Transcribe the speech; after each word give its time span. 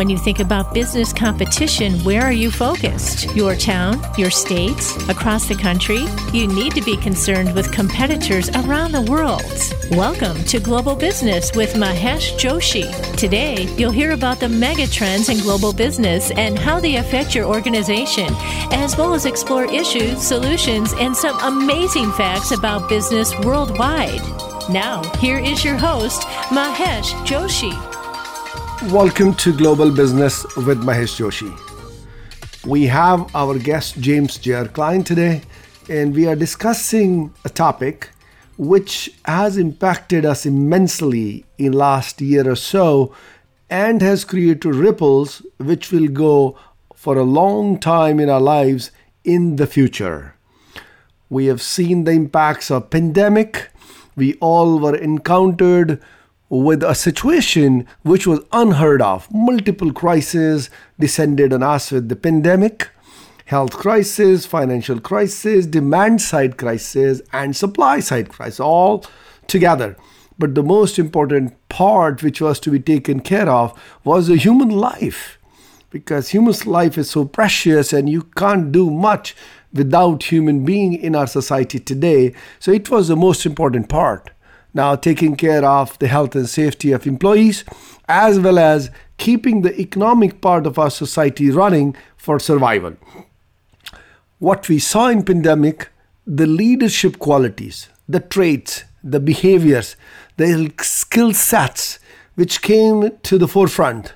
When 0.00 0.08
you 0.08 0.16
think 0.16 0.40
about 0.40 0.72
business 0.72 1.12
competition, 1.12 2.02
where 2.04 2.22
are 2.22 2.32
you 2.32 2.50
focused? 2.50 3.36
Your 3.36 3.54
town, 3.54 4.00
your 4.16 4.30
state, 4.30 4.80
across 5.10 5.46
the 5.46 5.54
country? 5.54 6.06
You 6.32 6.46
need 6.46 6.74
to 6.74 6.80
be 6.80 6.96
concerned 6.96 7.54
with 7.54 7.70
competitors 7.70 8.48
around 8.48 8.92
the 8.92 9.02
world. 9.02 9.42
Welcome 9.90 10.42
to 10.44 10.58
Global 10.58 10.96
Business 10.96 11.54
with 11.54 11.74
Mahesh 11.74 12.32
Joshi. 12.38 12.88
Today, 13.18 13.68
you'll 13.76 13.90
hear 13.90 14.12
about 14.12 14.40
the 14.40 14.48
mega 14.48 14.86
trends 14.86 15.28
in 15.28 15.36
global 15.40 15.74
business 15.74 16.30
and 16.30 16.58
how 16.58 16.80
they 16.80 16.96
affect 16.96 17.34
your 17.34 17.44
organization, 17.44 18.32
as 18.72 18.96
well 18.96 19.12
as 19.12 19.26
explore 19.26 19.66
issues, 19.66 20.22
solutions, 20.22 20.94
and 20.94 21.14
some 21.14 21.38
amazing 21.40 22.10
facts 22.12 22.52
about 22.52 22.88
business 22.88 23.38
worldwide. 23.40 24.22
Now, 24.70 25.02
here 25.18 25.38
is 25.38 25.62
your 25.62 25.76
host, 25.76 26.22
Mahesh 26.48 27.12
Joshi. 27.26 27.89
Welcome 28.88 29.34
to 29.34 29.54
Global 29.54 29.90
Business 29.90 30.42
with 30.56 30.82
Mahesh 30.82 31.20
Joshi. 31.20 31.54
We 32.66 32.86
have 32.86 33.36
our 33.36 33.58
guest 33.58 34.00
James 34.00 34.38
J.R. 34.38 34.68
Klein 34.68 35.04
today, 35.04 35.42
and 35.90 36.14
we 36.14 36.26
are 36.26 36.34
discussing 36.34 37.30
a 37.44 37.50
topic 37.50 38.08
which 38.56 39.12
has 39.26 39.58
impacted 39.58 40.24
us 40.24 40.46
immensely 40.46 41.44
in 41.58 41.72
last 41.72 42.22
year 42.22 42.50
or 42.50 42.56
so 42.56 43.14
and 43.68 44.00
has 44.00 44.24
created 44.24 44.74
ripples 44.74 45.42
which 45.58 45.92
will 45.92 46.08
go 46.08 46.58
for 46.94 47.18
a 47.18 47.22
long 47.22 47.78
time 47.78 48.18
in 48.18 48.30
our 48.30 48.40
lives 48.40 48.92
in 49.24 49.56
the 49.56 49.66
future. 49.66 50.36
We 51.28 51.46
have 51.46 51.60
seen 51.60 52.04
the 52.04 52.12
impacts 52.12 52.70
of 52.70 52.88
pandemic. 52.88 53.68
We 54.16 54.36
all 54.40 54.78
were 54.78 54.96
encountered 54.96 56.00
with 56.50 56.82
a 56.82 56.94
situation 56.96 57.86
which 58.02 58.26
was 58.26 58.40
unheard 58.52 59.00
of. 59.00 59.32
Multiple 59.32 59.92
crises 59.92 60.68
descended 60.98 61.52
on 61.52 61.62
us 61.62 61.92
with 61.92 62.08
the 62.08 62.16
pandemic, 62.16 62.90
health 63.46 63.72
crisis, 63.72 64.44
financial 64.46 65.00
crisis, 65.00 65.64
demand 65.64 66.20
side 66.20 66.58
crisis, 66.58 67.22
and 67.32 67.56
supply 67.56 68.00
side 68.00 68.28
crisis, 68.28 68.60
all 68.60 69.06
together. 69.46 69.96
But 70.38 70.56
the 70.56 70.62
most 70.62 70.98
important 70.98 71.56
part, 71.68 72.22
which 72.22 72.40
was 72.40 72.58
to 72.60 72.70
be 72.70 72.80
taken 72.80 73.20
care 73.20 73.48
of, 73.48 73.80
was 74.02 74.26
the 74.26 74.36
human 74.36 74.70
life. 74.70 75.38
Because 75.90 76.30
human 76.30 76.54
life 76.66 76.98
is 76.98 77.10
so 77.10 77.24
precious 77.24 77.92
and 77.92 78.08
you 78.08 78.22
can't 78.22 78.72
do 78.72 78.90
much 78.90 79.36
without 79.72 80.24
human 80.24 80.64
being 80.64 80.94
in 80.94 81.14
our 81.14 81.26
society 81.26 81.78
today. 81.78 82.34
So 82.58 82.72
it 82.72 82.90
was 82.90 83.08
the 83.08 83.16
most 83.16 83.46
important 83.46 83.88
part 83.88 84.30
now 84.74 84.94
taking 84.94 85.36
care 85.36 85.64
of 85.64 85.98
the 85.98 86.08
health 86.08 86.34
and 86.34 86.48
safety 86.48 86.92
of 86.92 87.06
employees 87.06 87.64
as 88.08 88.38
well 88.38 88.58
as 88.58 88.90
keeping 89.18 89.62
the 89.62 89.78
economic 89.80 90.40
part 90.40 90.66
of 90.66 90.78
our 90.78 90.90
society 90.90 91.50
running 91.50 91.94
for 92.16 92.38
survival. 92.38 92.94
What 94.38 94.68
we 94.68 94.78
saw 94.78 95.08
in 95.08 95.22
pandemic 95.24 95.88
the 96.26 96.46
leadership 96.46 97.18
qualities 97.18 97.88
the 98.08 98.20
traits 98.20 98.84
the 99.02 99.18
behaviors 99.18 99.96
the 100.36 100.72
skill 100.80 101.32
sets 101.32 101.98
which 102.34 102.62
came 102.62 103.10
to 103.22 103.38
the 103.38 103.48
forefront 103.48 104.14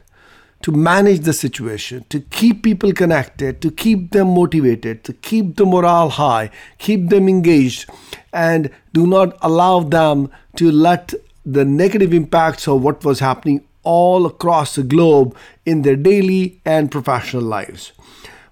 to 0.65 0.73
manage 0.73 1.21
the 1.21 1.33
situation, 1.35 2.07
to 2.09 2.21
keep 2.21 2.63
people 2.63 2.91
connected, 2.95 3.61
to 3.61 3.71
keep 3.71 4.13
them 4.13 4.29
motivated, 4.29 5.05
to 5.05 5.13
keep 5.13 5.57
the 5.57 5.67
morale 5.67 6.09
high, 6.09 6.51
keep 6.79 7.11
them 7.11 7.29
engaged, 7.29 7.85
and 8.33 8.71
do 8.95 9.07
not 9.07 9.37
allow 9.43 9.81
them 9.81 10.31
to 10.57 10.73
let 10.73 11.13
the 11.45 11.67
negative 11.67 12.15
impacts 12.15 12.67
of 12.67 12.83
what 12.83 13.05
was 13.05 13.19
happening 13.19 13.63
all 13.83 14.25
across 14.25 14.77
the 14.77 14.83
globe 14.83 15.37
in 15.67 15.83
their 15.83 15.97
daily 15.97 16.63
and 16.65 16.91
professional 16.91 17.43
lives. 17.43 17.93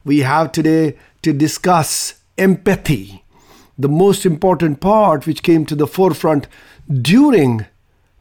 We 0.05 0.19
have 0.19 0.53
today 0.53 0.99
to 1.23 1.33
discuss 1.33 2.21
empathy, 2.37 3.25
the 3.79 3.89
most 3.89 4.27
important 4.27 4.81
part 4.81 5.27
which 5.27 5.43
came 5.43 5.65
to 5.65 5.75
the 5.75 5.87
forefront 5.87 6.47
during 7.01 7.65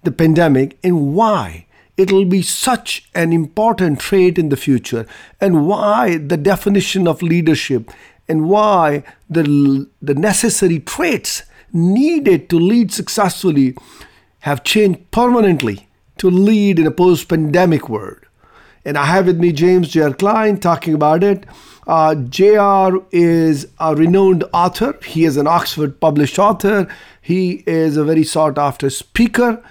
the 0.03 0.13
pandemic, 0.13 0.77
and 0.81 1.13
why 1.13 1.65
it 2.01 2.11
will 2.11 2.25
be 2.25 2.41
such 2.41 3.07
an 3.13 3.31
important 3.31 3.99
trait 3.99 4.39
in 4.39 4.49
the 4.49 4.57
future 4.57 5.05
and 5.39 5.67
why 5.67 6.17
the 6.17 6.35
definition 6.35 7.07
of 7.07 7.21
leadership 7.21 7.91
and 8.27 8.49
why 8.49 9.03
the, 9.29 9.87
the 10.01 10.15
necessary 10.15 10.79
traits 10.79 11.43
needed 11.71 12.49
to 12.49 12.57
lead 12.57 12.91
successfully 12.91 13.75
have 14.39 14.63
changed 14.63 15.11
permanently 15.11 15.87
to 16.17 16.31
lead 16.31 16.79
in 16.79 16.87
a 16.87 16.91
post 16.91 17.29
pandemic 17.29 17.87
world. 17.87 18.17
And 18.83 18.97
I 18.97 19.05
have 19.05 19.27
with 19.27 19.39
me 19.39 19.51
James 19.51 19.89
J.R. 19.89 20.13
Klein 20.15 20.59
talking 20.59 20.95
about 20.95 21.23
it. 21.23 21.45
Uh, 21.85 22.15
JR 22.15 22.97
is 23.11 23.67
a 23.79 23.95
renowned 23.95 24.43
author. 24.53 24.97
He 25.05 25.25
is 25.25 25.37
an 25.37 25.45
Oxford 25.45 25.99
published 25.99 26.39
author. 26.39 26.87
He 27.21 27.63
is 27.67 27.95
a 27.95 28.03
very 28.03 28.23
sought 28.23 28.57
after 28.57 28.89
speaker 28.89 29.63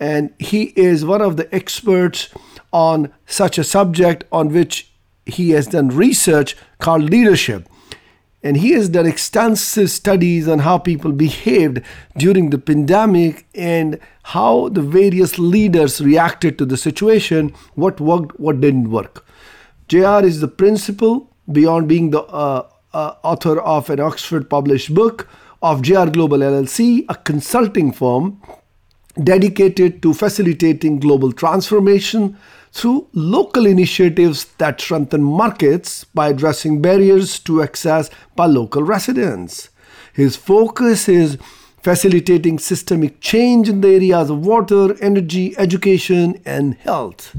and 0.00 0.32
he 0.38 0.72
is 0.76 1.04
one 1.04 1.22
of 1.22 1.36
the 1.36 1.52
experts 1.54 2.28
on 2.72 3.12
such 3.26 3.58
a 3.58 3.64
subject 3.64 4.24
on 4.30 4.52
which 4.52 4.90
he 5.26 5.50
has 5.50 5.66
done 5.66 5.88
research 5.88 6.56
called 6.78 7.02
leadership. 7.10 7.68
And 8.42 8.58
he 8.58 8.70
has 8.72 8.88
done 8.88 9.06
extensive 9.06 9.90
studies 9.90 10.46
on 10.46 10.60
how 10.60 10.78
people 10.78 11.10
behaved 11.10 11.82
during 12.16 12.50
the 12.50 12.58
pandemic 12.58 13.46
and 13.54 13.98
how 14.22 14.68
the 14.68 14.80
various 14.82 15.38
leaders 15.38 16.00
reacted 16.00 16.56
to 16.58 16.64
the 16.64 16.76
situation, 16.76 17.52
what 17.74 18.00
worked, 18.00 18.38
what 18.38 18.60
didn't 18.60 18.90
work. 18.90 19.26
JR 19.88 20.24
is 20.24 20.40
the 20.40 20.48
principal, 20.48 21.34
beyond 21.50 21.88
being 21.88 22.10
the 22.10 22.22
uh, 22.22 22.68
uh, 22.92 23.14
author 23.24 23.58
of 23.60 23.90
an 23.90 23.98
Oxford 23.98 24.48
published 24.48 24.94
book, 24.94 25.28
of 25.60 25.82
JR 25.82 26.08
Global 26.08 26.38
LLC, 26.38 27.04
a 27.08 27.16
consulting 27.16 27.90
firm 27.90 28.40
dedicated 29.22 30.02
to 30.02 30.14
facilitating 30.14 31.00
global 31.00 31.32
transformation 31.32 32.36
through 32.72 33.08
local 33.12 33.66
initiatives 33.66 34.44
that 34.58 34.80
strengthen 34.80 35.22
markets 35.22 36.04
by 36.04 36.28
addressing 36.28 36.80
barriers 36.80 37.38
to 37.40 37.62
access 37.62 38.10
by 38.36 38.46
local 38.46 38.82
residents. 38.82 39.70
His 40.12 40.36
focus 40.36 41.08
is 41.08 41.38
facilitating 41.82 42.58
systemic 42.58 43.20
change 43.20 43.68
in 43.68 43.80
the 43.80 43.88
areas 43.88 44.30
of 44.30 44.44
water, 44.44 44.96
energy, 45.02 45.56
education, 45.58 46.40
and 46.44 46.74
health. 46.74 47.36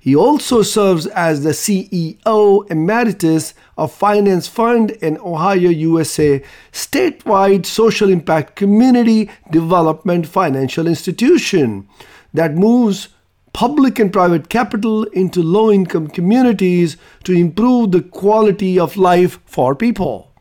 He 0.00 0.14
also 0.14 0.62
serves 0.62 1.06
as 1.08 1.42
the 1.42 1.50
CEO 1.50 2.70
Emeritus 2.70 3.52
of 3.76 3.92
Finance 3.92 4.46
Fund 4.46 4.92
in 4.92 5.18
Ohio, 5.18 5.70
USA, 5.70 6.42
statewide 6.72 7.66
social 7.66 8.08
impact 8.08 8.54
community 8.54 9.28
development 9.50 10.26
financial 10.26 10.86
institution 10.86 11.88
that 12.32 12.54
moves 12.54 13.08
public 13.52 13.98
and 13.98 14.12
private 14.12 14.48
capital 14.48 15.02
into 15.04 15.42
low 15.42 15.72
income 15.72 16.06
communities 16.06 16.96
to 17.24 17.32
improve 17.32 17.90
the 17.90 18.02
quality 18.02 18.78
of 18.78 18.96
life 18.96 19.40
for 19.46 19.74
people. 19.74 20.32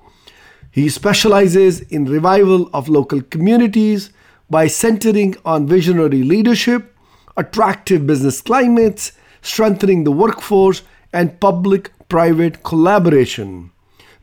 He 0.69 0.87
specializes 0.89 1.81
in 1.81 2.05
revival 2.05 2.69
of 2.73 2.87
local 2.87 3.23
communities 3.23 4.11
by 4.51 4.67
centering 4.67 5.35
on 5.43 5.65
visionary 5.65 6.21
leadership, 6.21 6.95
attractive 7.35 8.05
business 8.05 8.39
climates, 8.41 9.13
strengthening 9.41 10.03
the 10.03 10.11
workforce, 10.11 10.83
and 11.13 11.39
public 11.39 11.91
private 12.09 12.63
collaboration. 12.63 13.71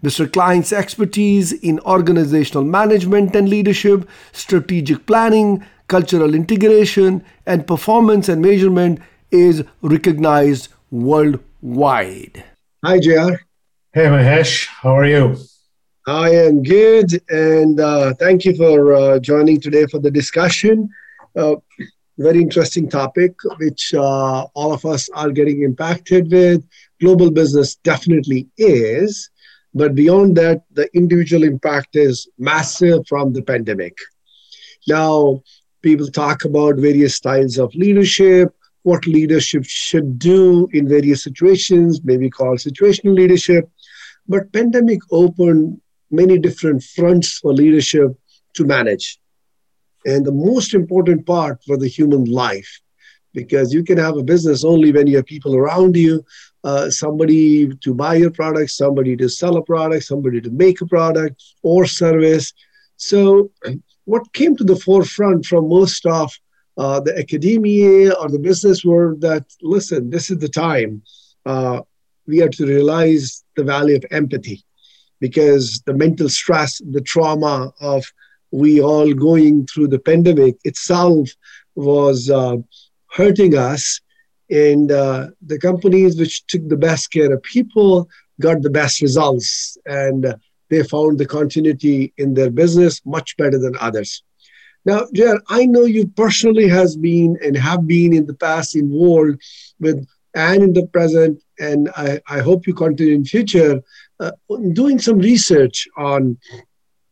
Mr. 0.02 0.30
Klein's 0.30 0.72
expertise 0.72 1.52
in 1.52 1.80
organizational 1.80 2.62
management 2.62 3.34
and 3.34 3.48
leadership, 3.48 4.06
strategic 4.32 5.06
planning, 5.06 5.64
cultural 5.88 6.34
integration, 6.34 7.24
and 7.46 7.66
performance 7.66 8.28
and 8.28 8.42
measurement 8.42 9.00
is 9.30 9.64
recognized 9.80 10.68
worldwide. 10.90 12.44
Hi, 12.84 12.98
JR. 13.00 13.40
Hey, 13.92 14.06
Mahesh. 14.06 14.66
How 14.66 14.98
are 14.98 15.06
you? 15.06 15.36
I 16.06 16.30
am 16.30 16.62
good, 16.62 17.22
and 17.30 17.80
uh, 17.80 18.12
thank 18.14 18.44
you 18.44 18.54
for 18.54 18.92
uh, 18.92 19.18
joining 19.20 19.58
today 19.58 19.86
for 19.86 19.98
the 19.98 20.10
discussion. 20.10 20.90
Uh, 21.34 21.56
very 22.18 22.40
interesting 22.40 22.88
topic, 22.88 23.34
which 23.58 23.92
uh, 23.94 24.46
all 24.54 24.72
of 24.72 24.84
us 24.84 25.08
are 25.10 25.30
getting 25.30 25.62
impacted 25.62 26.30
with. 26.30 26.64
Global 27.00 27.30
business 27.30 27.76
definitely 27.76 28.48
is, 28.56 29.30
but 29.74 29.94
beyond 29.94 30.36
that, 30.36 30.62
the 30.72 30.88
individual 30.94 31.42
impact 31.42 31.96
is 31.96 32.28
massive 32.38 33.06
from 33.08 33.32
the 33.32 33.42
pandemic. 33.42 33.96
Now, 34.86 35.42
people 35.82 36.06
talk 36.06 36.44
about 36.44 36.76
various 36.76 37.16
styles 37.16 37.58
of 37.58 37.74
leadership, 37.74 38.54
what 38.82 39.06
leadership 39.06 39.64
should 39.66 40.18
do 40.18 40.68
in 40.72 40.88
various 40.88 41.24
situations, 41.24 42.00
maybe 42.04 42.30
called 42.30 42.58
situational 42.58 43.14
leadership. 43.14 43.68
But 44.28 44.52
pandemic 44.52 45.00
opened 45.10 45.80
many 46.10 46.38
different 46.38 46.82
fronts 46.82 47.38
for 47.38 47.52
leadership 47.52 48.12
to 48.54 48.64
manage 48.64 49.18
and 50.04 50.24
the 50.24 50.32
most 50.32 50.74
important 50.74 51.26
part 51.26 51.62
for 51.64 51.76
the 51.76 51.88
human 51.88 52.24
life 52.24 52.80
because 53.32 53.74
you 53.74 53.82
can 53.82 53.98
have 53.98 54.16
a 54.16 54.22
business 54.22 54.64
only 54.64 54.92
when 54.92 55.06
you 55.06 55.16
have 55.16 55.26
people 55.26 55.56
around 55.56 55.96
you 55.96 56.24
uh, 56.64 56.88
somebody 56.88 57.68
to 57.76 57.94
buy 57.94 58.14
your 58.14 58.30
product, 58.30 58.70
somebody 58.70 59.16
to 59.16 59.28
sell 59.28 59.56
a 59.58 59.62
product, 59.62 60.04
somebody 60.04 60.40
to 60.40 60.50
make 60.50 60.80
a 60.80 60.86
product 60.86 61.42
or 61.62 61.84
service. 61.84 62.52
So, 62.96 63.50
what 64.06 64.32
came 64.32 64.56
to 64.56 64.64
the 64.64 64.76
forefront 64.76 65.46
from 65.46 65.68
most 65.68 66.04
of 66.06 66.32
uh, 66.76 67.00
the 67.00 67.16
academia 67.18 68.12
or 68.14 68.28
the 68.28 68.38
business 68.38 68.84
world 68.84 69.20
that 69.20 69.44
listen, 69.62 70.10
this 70.10 70.30
is 70.30 70.38
the 70.38 70.48
time 70.48 71.02
uh, 71.46 71.80
we 72.26 72.38
have 72.38 72.50
to 72.52 72.66
realize 72.66 73.44
the 73.56 73.64
value 73.64 73.96
of 73.96 74.04
empathy 74.10 74.64
because 75.20 75.80
the 75.86 75.94
mental 75.94 76.28
stress, 76.28 76.80
the 76.90 77.00
trauma 77.00 77.72
of 77.80 78.04
we 78.54 78.80
all 78.80 79.12
going 79.12 79.66
through 79.66 79.88
the 79.88 79.98
pandemic 79.98 80.56
itself 80.62 81.28
was 81.74 82.30
uh, 82.30 82.56
hurting 83.10 83.56
us. 83.56 84.00
And 84.48 84.92
uh, 84.92 85.28
the 85.44 85.58
companies 85.58 86.16
which 86.18 86.46
took 86.46 86.68
the 86.68 86.76
best 86.76 87.10
care 87.10 87.32
of 87.32 87.42
people 87.42 88.08
got 88.40 88.62
the 88.62 88.70
best 88.70 89.02
results. 89.02 89.76
And 89.86 90.36
they 90.70 90.84
found 90.84 91.18
the 91.18 91.26
continuity 91.26 92.12
in 92.16 92.34
their 92.34 92.50
business 92.50 93.00
much 93.04 93.36
better 93.36 93.58
than 93.58 93.74
others. 93.80 94.22
Now, 94.84 95.06
JR, 95.12 95.38
I 95.48 95.66
know 95.66 95.84
you 95.84 96.06
personally 96.06 96.68
has 96.68 96.96
been 96.96 97.36
and 97.42 97.56
have 97.56 97.88
been 97.88 98.12
in 98.12 98.26
the 98.26 98.34
past 98.34 98.76
involved 98.76 99.42
with 99.80 100.06
and 100.36 100.62
in 100.62 100.72
the 100.72 100.86
present, 100.88 101.40
and 101.58 101.90
I, 101.96 102.20
I 102.28 102.40
hope 102.40 102.66
you 102.66 102.74
continue 102.74 103.14
in 103.14 103.24
future 103.24 103.80
uh, 104.18 104.32
doing 104.72 104.98
some 104.98 105.18
research 105.18 105.86
on 105.96 106.38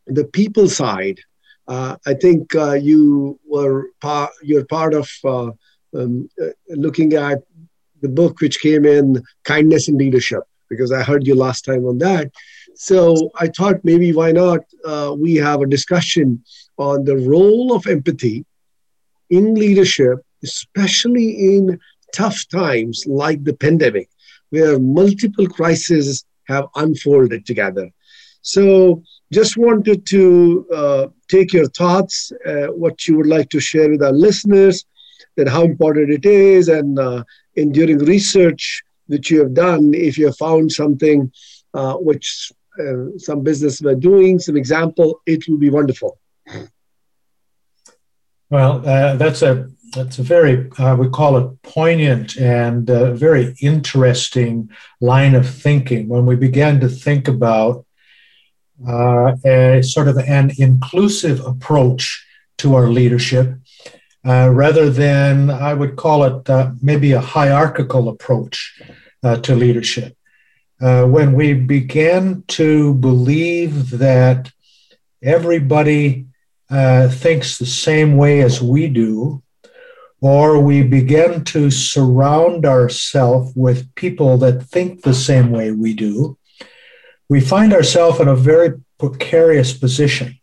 the 0.07 0.25
people 0.25 0.67
side. 0.67 1.19
Uh, 1.67 1.95
I 2.05 2.13
think 2.13 2.53
uh, 2.55 2.73
you 2.73 3.39
were 3.45 3.87
part, 4.01 4.31
you're 4.41 4.65
part 4.65 4.93
of 4.93 5.09
uh, 5.23 5.51
um, 5.95 6.29
looking 6.69 7.13
at 7.13 7.41
the 8.01 8.09
book 8.09 8.41
which 8.41 8.59
came 8.59 8.85
in, 8.85 9.23
Kindness 9.43 9.87
and 9.87 9.97
Leadership, 9.97 10.43
because 10.69 10.91
I 10.91 11.03
heard 11.03 11.25
you 11.25 11.35
last 11.35 11.63
time 11.63 11.85
on 11.85 11.99
that. 11.99 12.31
So 12.75 13.31
I 13.35 13.47
thought 13.47 13.85
maybe 13.85 14.11
why 14.13 14.31
not 14.31 14.61
we 15.17 15.35
have 15.35 15.61
a 15.61 15.67
discussion 15.67 16.43
on 16.77 17.05
the 17.05 17.17
role 17.17 17.73
of 17.73 17.87
empathy 17.87 18.45
in 19.29 19.55
leadership, 19.55 20.17
especially 20.43 21.55
in 21.55 21.79
tough 22.13 22.47
times 22.49 23.05
like 23.07 23.43
the 23.43 23.53
pandemic, 23.53 24.09
where 24.49 24.79
multiple 24.79 25.47
crises 25.47 26.25
have 26.47 26.67
unfolded 26.75 27.45
together. 27.45 27.89
So, 28.41 29.01
just 29.33 29.57
wanted 29.57 30.05
to 30.15 30.65
uh, 30.73 31.07
take 31.27 31.51
your 31.53 31.67
thoughts, 31.79 32.31
uh, 32.45 32.67
what 32.83 33.07
you 33.07 33.17
would 33.17 33.31
like 33.37 33.49
to 33.49 33.59
share 33.59 33.89
with 33.89 34.03
our 34.07 34.17
listeners, 34.27 34.85
that 35.37 35.47
how 35.49 35.63
important 35.63 36.09
it 36.11 36.25
is, 36.25 36.67
and 36.67 36.99
uh, 36.99 37.23
in 37.55 37.71
during 37.71 37.97
research 37.99 38.83
that 39.09 39.29
you 39.29 39.39
have 39.39 39.53
done, 39.53 39.93
if 39.93 40.17
you 40.17 40.25
have 40.27 40.37
found 40.37 40.71
something 40.71 41.31
uh, 41.73 41.95
which 41.95 42.51
uh, 42.79 43.17
some 43.17 43.43
business 43.43 43.81
were 43.81 43.95
doing, 43.95 44.39
some 44.39 44.57
example, 44.57 45.21
it 45.25 45.43
will 45.47 45.57
be 45.57 45.69
wonderful. 45.69 46.19
Well, 48.49 48.87
uh, 48.87 49.15
that's 49.15 49.41
a 49.41 49.69
that's 49.95 50.19
a 50.19 50.23
very 50.23 50.69
uh, 50.77 50.95
we 50.95 51.09
call 51.09 51.37
it 51.37 51.61
poignant 51.61 52.37
and 52.37 52.89
uh, 52.89 53.13
very 53.13 53.55
interesting 53.61 54.69
line 55.01 55.35
of 55.35 55.47
thinking 55.49 56.07
when 56.07 56.25
we 56.25 56.35
began 56.35 56.79
to 56.79 56.89
think 56.89 57.27
about 57.27 57.85
uh, 58.87 59.35
a 59.45 59.81
sort 59.81 60.07
of 60.07 60.17
an 60.17 60.51
inclusive 60.57 61.39
approach 61.45 62.25
to 62.57 62.75
our 62.75 62.87
leadership 62.87 63.55
uh, 64.25 64.49
rather 64.51 64.89
than 64.89 65.49
I 65.49 65.73
would 65.73 65.95
call 65.95 66.23
it 66.23 66.49
uh, 66.49 66.71
maybe 66.81 67.11
a 67.11 67.19
hierarchical 67.19 68.09
approach 68.09 68.81
uh, 69.21 69.37
to 69.37 69.55
leadership. 69.55 70.15
when 70.79 71.33
we 71.33 71.53
began 71.53 72.43
to 72.47 72.93
believe 72.95 73.89
that 74.07 74.51
everybody 75.21 76.25
thinks 77.23 77.57
the 77.57 77.71
same 77.87 78.17
way 78.17 78.41
as 78.41 78.61
we 78.61 78.87
do, 78.87 79.41
or 80.21 80.59
we 80.59 80.83
begin 80.83 81.43
to 81.43 81.69
surround 81.69 82.65
ourselves 82.65 83.51
with 83.55 83.93
people 83.95 84.37
that 84.37 84.63
think 84.63 85.01
the 85.01 85.13
same 85.13 85.51
way 85.51 85.71
we 85.71 85.93
do, 85.93 86.37
we 87.29 87.39
find 87.39 87.73
ourselves 87.73 88.19
in 88.19 88.27
a 88.27 88.35
very 88.35 88.73
precarious 88.99 89.73
position. 89.73 90.39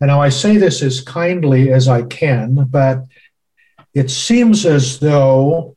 And 0.00 0.08
now 0.08 0.20
I 0.20 0.30
say 0.30 0.56
this 0.56 0.82
as 0.82 1.00
kindly 1.00 1.72
as 1.72 1.88
I 1.88 2.02
can, 2.02 2.66
but 2.70 3.04
it 3.92 4.10
seems 4.10 4.64
as 4.64 4.98
though 5.00 5.76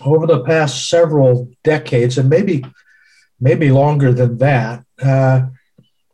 over 0.00 0.26
the 0.26 0.44
past 0.44 0.88
several 0.88 1.50
decades, 1.62 2.18
and 2.18 2.28
maybe 2.28 2.64
maybe 3.40 3.70
longer 3.70 4.12
than 4.12 4.38
that, 4.38 4.84
uh, 5.02 5.46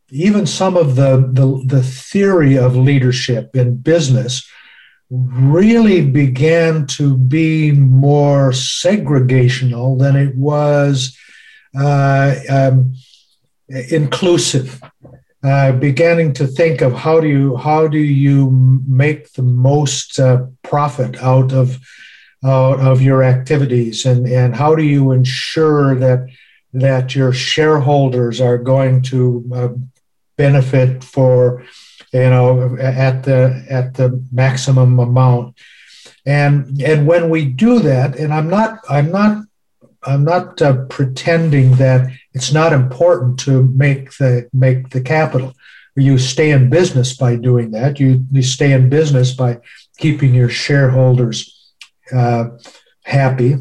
even 0.09 0.45
some 0.45 0.77
of 0.77 0.95
the, 0.95 1.17
the, 1.33 1.63
the 1.65 1.83
theory 1.83 2.57
of 2.57 2.75
leadership 2.75 3.55
in 3.55 3.77
business 3.77 4.47
really 5.09 6.05
began 6.05 6.85
to 6.85 7.17
be 7.17 7.71
more 7.71 8.51
segregational 8.51 9.97
than 9.99 10.15
it 10.15 10.35
was 10.35 11.17
uh, 11.77 12.35
um, 12.49 12.93
inclusive. 13.69 14.81
Uh, 15.43 15.71
beginning 15.73 16.33
to 16.33 16.47
think 16.47 16.81
of 16.81 16.91
how 16.93 17.19
do 17.19 17.27
you 17.27 17.55
how 17.55 17.87
do 17.87 17.99
you 17.99 18.49
make 18.87 19.31
the 19.33 19.43
most 19.43 20.19
uh, 20.19 20.43
profit 20.63 21.21
out 21.21 21.53
of 21.53 21.77
out 22.43 22.79
of 22.79 22.99
your 22.99 23.21
activities 23.23 24.05
and 24.07 24.27
and 24.27 24.55
how 24.55 24.73
do 24.73 24.81
you 24.81 25.11
ensure 25.11 25.93
that 25.93 26.27
that 26.73 27.13
your 27.13 27.31
shareholders 27.31 28.41
are 28.41 28.57
going 28.57 29.03
to 29.03 29.47
uh, 29.53 29.69
benefit 30.35 31.03
for 31.03 31.63
you 32.15 32.29
know, 32.29 32.77
at 32.77 33.23
the 33.23 33.65
at 33.69 33.95
the 33.95 34.23
maximum 34.31 34.99
amount. 34.99 35.55
And 36.25 36.81
and 36.81 37.05
when 37.05 37.29
we 37.29 37.45
do 37.45 37.79
that, 37.79 38.15
and 38.15 38.33
I'm 38.33 38.49
not 38.49 38.79
I'm 38.89 39.11
not 39.11 39.43
I'm 40.05 40.23
not 40.23 40.61
uh, 40.61 40.85
pretending 40.85 41.75
that 41.75 42.11
it's 42.33 42.53
not 42.53 42.73
important 42.73 43.39
to 43.41 43.63
make 43.63 44.11
the 44.17 44.47
make 44.53 44.89
the 44.89 45.01
capital. 45.01 45.53
You 45.95 46.17
stay 46.17 46.51
in 46.51 46.69
business 46.69 47.15
by 47.15 47.37
doing 47.37 47.71
that. 47.71 47.99
You 47.99 48.25
you 48.31 48.41
stay 48.41 48.73
in 48.73 48.89
business 48.89 49.33
by 49.33 49.59
keeping 49.97 50.33
your 50.33 50.49
shareholders 50.49 51.73
uh, 52.13 52.49
happy, 53.03 53.57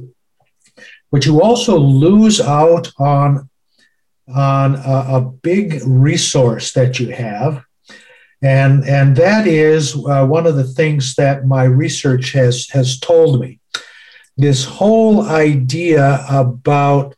but 1.10 1.24
you 1.24 1.42
also 1.42 1.78
lose 1.78 2.40
out 2.40 2.90
on 2.98 3.48
on 4.34 4.74
a, 4.74 5.16
a 5.16 5.20
big 5.20 5.80
resource 5.86 6.72
that 6.72 6.98
you 6.98 7.10
have, 7.10 7.62
and 8.42 8.84
and 8.84 9.16
that 9.16 9.46
is 9.46 9.94
uh, 9.94 10.26
one 10.26 10.46
of 10.46 10.56
the 10.56 10.64
things 10.64 11.14
that 11.14 11.46
my 11.46 11.64
research 11.64 12.32
has 12.32 12.68
has 12.70 12.98
told 12.98 13.40
me 13.40 13.60
this 14.36 14.64
whole 14.64 15.22
idea 15.22 16.24
about 16.28 17.14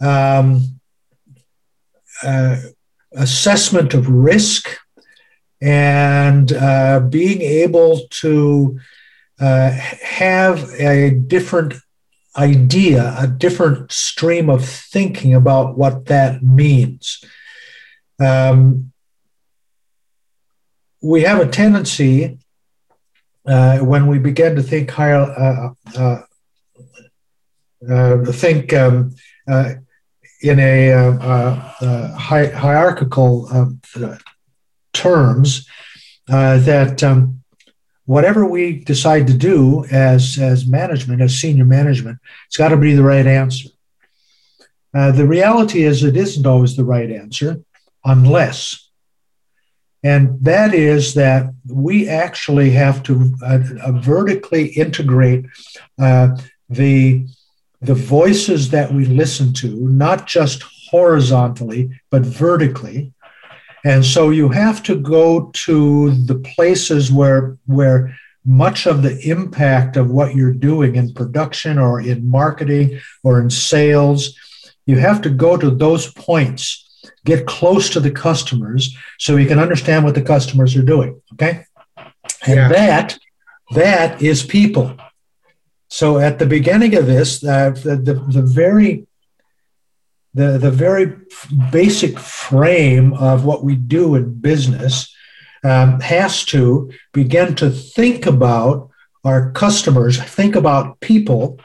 um, 0.00 0.80
uh, 2.22 2.56
assessment 3.12 3.94
of 3.94 4.08
risk 4.08 4.76
and 5.62 6.52
uh, 6.52 7.00
being 7.00 7.40
able 7.40 8.00
to 8.10 8.78
uh, 9.40 9.70
have 9.70 10.70
a 10.74 11.10
different 11.10 11.74
idea, 12.36 13.14
a 13.18 13.26
different 13.26 13.90
stream 13.90 14.50
of 14.50 14.64
thinking 14.64 15.34
about 15.34 15.78
what 15.78 16.06
that 16.06 16.42
means. 16.42 17.24
Um, 18.20 18.92
we 21.02 21.22
have 21.22 21.40
a 21.40 21.48
tendency 21.48 22.38
uh, 23.46 23.78
when 23.78 24.06
we 24.06 24.18
begin 24.18 24.56
to 24.56 24.62
think 24.62 24.90
higher, 24.90 25.22
uh, 25.22 25.70
uh, 25.96 26.22
uh 27.88 28.32
think 28.32 28.72
um, 28.72 29.14
uh, 29.48 29.74
in 30.42 30.58
a 30.58 30.92
uh, 30.92 32.16
hi- 32.16 32.50
hierarchical 32.50 33.48
um, 33.52 33.80
terms, 34.92 35.68
that 36.26 37.02
um, 37.04 37.42
whatever 38.04 38.44
we 38.44 38.80
decide 38.84 39.26
to 39.28 39.34
do 39.34 39.84
as 39.90 40.38
as 40.38 40.66
management, 40.66 41.22
as 41.22 41.34
senior 41.36 41.64
management, 41.64 42.18
it's 42.48 42.56
got 42.56 42.68
to 42.68 42.76
be 42.76 42.94
the 42.94 43.02
right 43.02 43.26
answer. 43.26 43.68
the 44.92 45.26
reality 45.26 45.84
is, 45.84 46.02
it 46.02 46.16
isn't 46.16 46.46
always 46.46 46.76
the 46.76 46.84
right 46.84 47.10
answer, 47.10 47.62
unless 48.04 48.85
and 50.06 50.38
that 50.40 50.72
is 50.72 51.14
that 51.14 51.52
we 51.66 52.08
actually 52.08 52.70
have 52.70 53.02
to 53.02 53.34
uh, 53.42 53.58
uh, 53.82 53.92
vertically 53.92 54.66
integrate 54.68 55.46
uh, 55.98 56.28
the, 56.68 57.26
the 57.80 57.94
voices 57.94 58.70
that 58.70 58.92
we 58.92 59.04
listen 59.04 59.52
to, 59.54 59.68
not 59.88 60.28
just 60.28 60.62
horizontally, 60.90 61.90
but 62.12 62.22
vertically. 62.22 63.12
And 63.84 64.04
so 64.04 64.30
you 64.30 64.48
have 64.50 64.80
to 64.84 64.94
go 64.94 65.50
to 65.66 66.10
the 66.30 66.38
places 66.54 67.10
where, 67.10 67.58
where 67.66 68.16
much 68.44 68.86
of 68.86 69.02
the 69.02 69.18
impact 69.28 69.96
of 69.96 70.12
what 70.12 70.36
you're 70.36 70.52
doing 70.70 70.94
in 70.94 71.14
production 71.14 71.78
or 71.78 72.00
in 72.00 72.30
marketing 72.30 73.00
or 73.24 73.40
in 73.40 73.50
sales, 73.50 74.38
you 74.86 74.98
have 74.98 75.20
to 75.22 75.30
go 75.30 75.56
to 75.56 75.68
those 75.68 76.12
points, 76.12 76.85
get 77.26 77.46
close 77.46 77.90
to 77.90 78.00
the 78.00 78.10
customers 78.10 78.96
so 79.18 79.36
you 79.36 79.46
can 79.46 79.58
understand 79.58 80.04
what 80.04 80.14
the 80.14 80.22
customers 80.22 80.74
are 80.76 80.82
doing. 80.82 81.20
Okay. 81.34 81.64
And 82.46 82.56
yeah. 82.56 82.68
that 82.68 83.18
that 83.72 84.22
is 84.22 84.42
people. 84.42 84.96
So 85.88 86.18
at 86.18 86.38
the 86.38 86.46
beginning 86.46 86.94
of 86.94 87.06
this, 87.06 87.44
uh, 87.44 87.70
the, 87.70 87.96
the, 87.96 88.14
the 88.14 88.42
very 88.42 89.06
the, 90.34 90.58
the 90.58 90.70
very 90.70 91.16
basic 91.72 92.18
frame 92.18 93.14
of 93.14 93.46
what 93.46 93.64
we 93.64 93.74
do 93.74 94.14
in 94.16 94.34
business 94.34 95.14
um, 95.64 95.98
has 96.00 96.44
to 96.46 96.92
begin 97.12 97.54
to 97.56 97.70
think 97.70 98.26
about 98.26 98.90
our 99.24 99.50
customers, 99.52 100.22
think 100.22 100.54
about 100.54 101.00
people, 101.00 101.58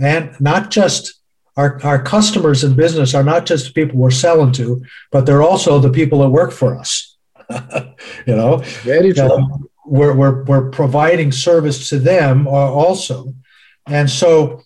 and 0.00 0.34
not 0.40 0.70
just 0.70 1.20
our, 1.56 1.80
our 1.84 2.02
customers 2.02 2.64
in 2.64 2.74
business 2.74 3.14
are 3.14 3.22
not 3.22 3.46
just 3.46 3.66
the 3.66 3.72
people 3.72 3.98
we're 3.98 4.10
selling 4.10 4.52
to, 4.52 4.84
but 5.12 5.24
they're 5.24 5.42
also 5.42 5.78
the 5.78 5.90
people 5.90 6.20
that 6.20 6.30
work 6.30 6.52
for 6.52 6.76
us. 6.76 7.16
you 8.26 8.34
know, 8.34 8.58
very 8.82 9.12
true. 9.12 9.30
Um, 9.30 9.68
we're, 9.86 10.14
we're, 10.14 10.44
we're 10.44 10.70
providing 10.70 11.30
service 11.30 11.88
to 11.90 11.98
them 11.98 12.48
also. 12.48 13.34
And 13.86 14.08
so, 14.08 14.62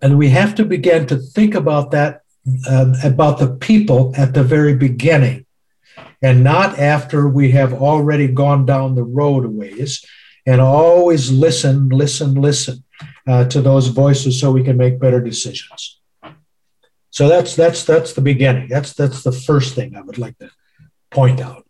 and 0.00 0.16
we 0.16 0.30
have 0.30 0.54
to 0.54 0.64
begin 0.64 1.06
to 1.08 1.16
think 1.16 1.54
about 1.54 1.90
that, 1.90 2.22
uh, 2.68 2.94
about 3.02 3.38
the 3.38 3.56
people 3.56 4.14
at 4.16 4.32
the 4.32 4.44
very 4.44 4.74
beginning 4.74 5.44
and 6.22 6.42
not 6.42 6.78
after 6.78 7.28
we 7.28 7.50
have 7.50 7.74
already 7.74 8.28
gone 8.28 8.64
down 8.64 8.94
the 8.94 9.04
road 9.04 9.44
a 9.44 9.48
ways. 9.48 10.04
And 10.46 10.60
always 10.60 11.32
listen, 11.32 11.88
listen, 11.88 12.34
listen 12.34 12.84
uh, 13.26 13.44
to 13.44 13.60
those 13.60 13.88
voices 13.88 14.40
so 14.40 14.50
we 14.50 14.62
can 14.62 14.76
make 14.76 14.98
better 14.98 15.20
decisions. 15.20 16.00
So 17.10 17.28
that's 17.28 17.56
that's 17.56 17.84
that's 17.84 18.12
the 18.12 18.20
beginning. 18.20 18.68
That's 18.68 18.92
that's 18.92 19.22
the 19.22 19.32
first 19.32 19.74
thing 19.74 19.96
I 19.96 20.02
would 20.02 20.18
like 20.18 20.36
to 20.38 20.50
point 21.10 21.40
out. 21.40 21.64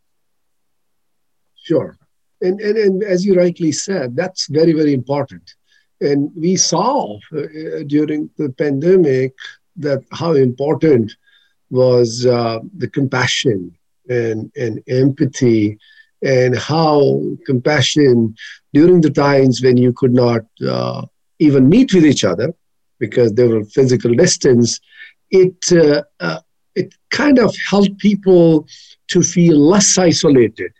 Sure. 1.55 1.97
And, 2.41 2.61
and, 2.61 2.77
and 2.77 3.03
as 3.03 3.25
you 3.25 3.35
rightly 3.35 3.73
said, 3.73 4.15
that's 4.15 4.47
very, 4.49 4.73
very 4.73 4.93
important. 4.93 5.55
And 6.01 6.31
we 6.37 6.57
saw 6.57 7.19
uh, 7.33 7.83
during 7.87 8.31
the 8.37 8.51
pandemic 8.51 9.35
that 9.77 10.05
how 10.13 10.35
important 10.35 11.13
was 11.71 12.27
uh, 12.27 12.61
the 12.77 12.89
compassion 12.89 13.77
and, 14.09 14.53
and 14.57 14.83
empathy 14.87 15.79
and 16.23 16.57
how 16.57 17.21
compassion 17.47 18.35
during 18.73 19.01
the 19.01 19.11
times 19.11 19.63
when 19.63 19.77
you 19.77 19.93
could 19.93 20.13
not 20.13 20.43
uh, 20.67 21.03
even 21.39 21.69
meet 21.69 21.93
with 21.93 22.05
each 22.05 22.25
other 22.25 22.53
because 22.99 23.33
there 23.33 23.49
were 23.49 23.65
physical 23.65 24.13
distance 24.15 24.81
it 25.31 25.57
uh, 25.73 26.03
uh, 26.21 26.41
it 26.75 26.95
kind 27.11 27.39
of 27.39 27.55
helped 27.69 27.99
people 27.99 28.67
to 29.09 29.23
feel 29.23 29.59
less 29.59 29.99
isolated 29.99 30.73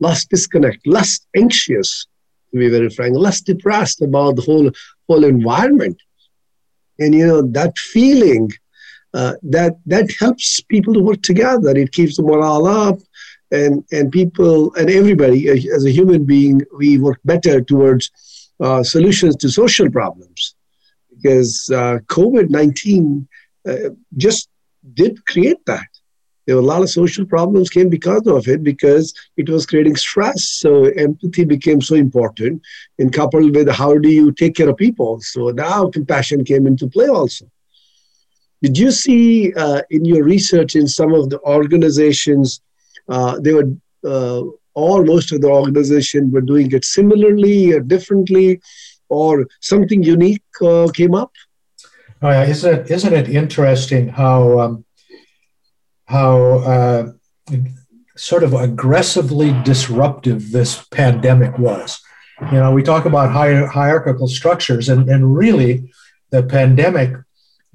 less 0.00 0.24
disconnect 0.24 0.86
less 0.86 1.20
anxious 1.36 2.06
to 2.50 2.58
be 2.58 2.68
very 2.68 2.90
frank 2.90 3.16
less 3.16 3.40
depressed 3.40 4.00
about 4.02 4.36
the 4.36 4.42
whole 4.42 4.70
whole 5.08 5.24
environment 5.24 6.00
and 6.98 7.14
you 7.14 7.26
know 7.26 7.42
that 7.42 7.76
feeling 7.78 8.50
uh, 9.14 9.34
that 9.42 9.76
that 9.86 10.10
helps 10.18 10.60
people 10.60 10.92
to 10.94 11.00
work 11.00 11.22
together. 11.22 11.70
It 11.70 11.92
keeps 11.92 12.16
the 12.16 12.22
morale 12.22 12.66
up, 12.66 12.98
and 13.50 13.84
and 13.90 14.12
people 14.12 14.74
and 14.74 14.90
everybody 14.90 15.48
as 15.48 15.84
a 15.84 15.90
human 15.90 16.24
being, 16.24 16.62
we 16.76 16.98
work 16.98 17.20
better 17.24 17.60
towards 17.60 18.10
uh, 18.60 18.82
solutions 18.82 19.36
to 19.36 19.48
social 19.48 19.90
problems, 19.90 20.54
because 21.10 21.70
uh, 21.74 21.98
COVID 22.06 22.50
nineteen 22.50 23.28
uh, 23.68 23.90
just 24.16 24.48
did 24.94 25.24
create 25.26 25.64
that. 25.66 25.86
There 26.46 26.56
were 26.56 26.62
a 26.62 26.64
lot 26.64 26.82
of 26.82 26.88
social 26.88 27.26
problems 27.26 27.68
came 27.68 27.90
because 27.90 28.26
of 28.26 28.48
it 28.48 28.62
because 28.62 29.12
it 29.36 29.50
was 29.50 29.66
creating 29.66 29.96
stress. 29.96 30.48
So 30.48 30.86
empathy 30.86 31.44
became 31.44 31.80
so 31.82 31.94
important, 31.94 32.62
and 32.98 33.12
coupled 33.12 33.54
with 33.54 33.68
how 33.68 33.98
do 33.98 34.08
you 34.08 34.32
take 34.32 34.54
care 34.54 34.70
of 34.70 34.76
people. 34.76 35.20
So 35.20 35.50
now 35.50 35.90
compassion 35.90 36.44
came 36.44 36.66
into 36.66 36.88
play 36.88 37.08
also. 37.08 37.44
Did 38.62 38.78
you 38.78 38.90
see 38.90 39.52
uh, 39.54 39.82
in 39.90 40.04
your 40.04 40.24
research 40.24 40.74
in 40.74 40.88
some 40.88 41.12
of 41.14 41.30
the 41.30 41.38
organizations, 41.40 42.60
uh, 43.08 43.38
they 43.38 43.52
were 43.52 43.70
uh, 44.76 44.80
all 44.80 45.04
most 45.04 45.32
of 45.32 45.40
the 45.40 45.48
organization 45.48 46.30
were 46.30 46.40
doing 46.40 46.72
it 46.72 46.84
similarly 46.84 47.72
or 47.72 47.80
differently, 47.80 48.60
or 49.08 49.46
something 49.60 50.02
unique 50.02 50.42
uh, 50.62 50.88
came 50.94 51.14
up? 51.14 51.32
Oh 52.22 52.30
yeah, 52.30 52.44
isn't 52.44 52.74
it, 52.74 52.90
isn't 52.90 53.12
it 53.12 53.28
interesting 53.28 54.08
how 54.08 54.58
um, 54.58 54.84
how 56.06 56.58
uh, 56.58 57.12
sort 58.16 58.42
of 58.42 58.54
aggressively 58.54 59.54
disruptive 59.62 60.50
this 60.52 60.84
pandemic 60.88 61.58
was? 61.58 62.00
You 62.52 62.58
know, 62.58 62.72
we 62.72 62.82
talk 62.82 63.04
about 63.04 63.32
hier- 63.32 63.66
hierarchical 63.66 64.28
structures, 64.28 64.88
and, 64.88 65.08
and 65.08 65.36
really, 65.36 65.90
the 66.30 66.42
pandemic 66.42 67.14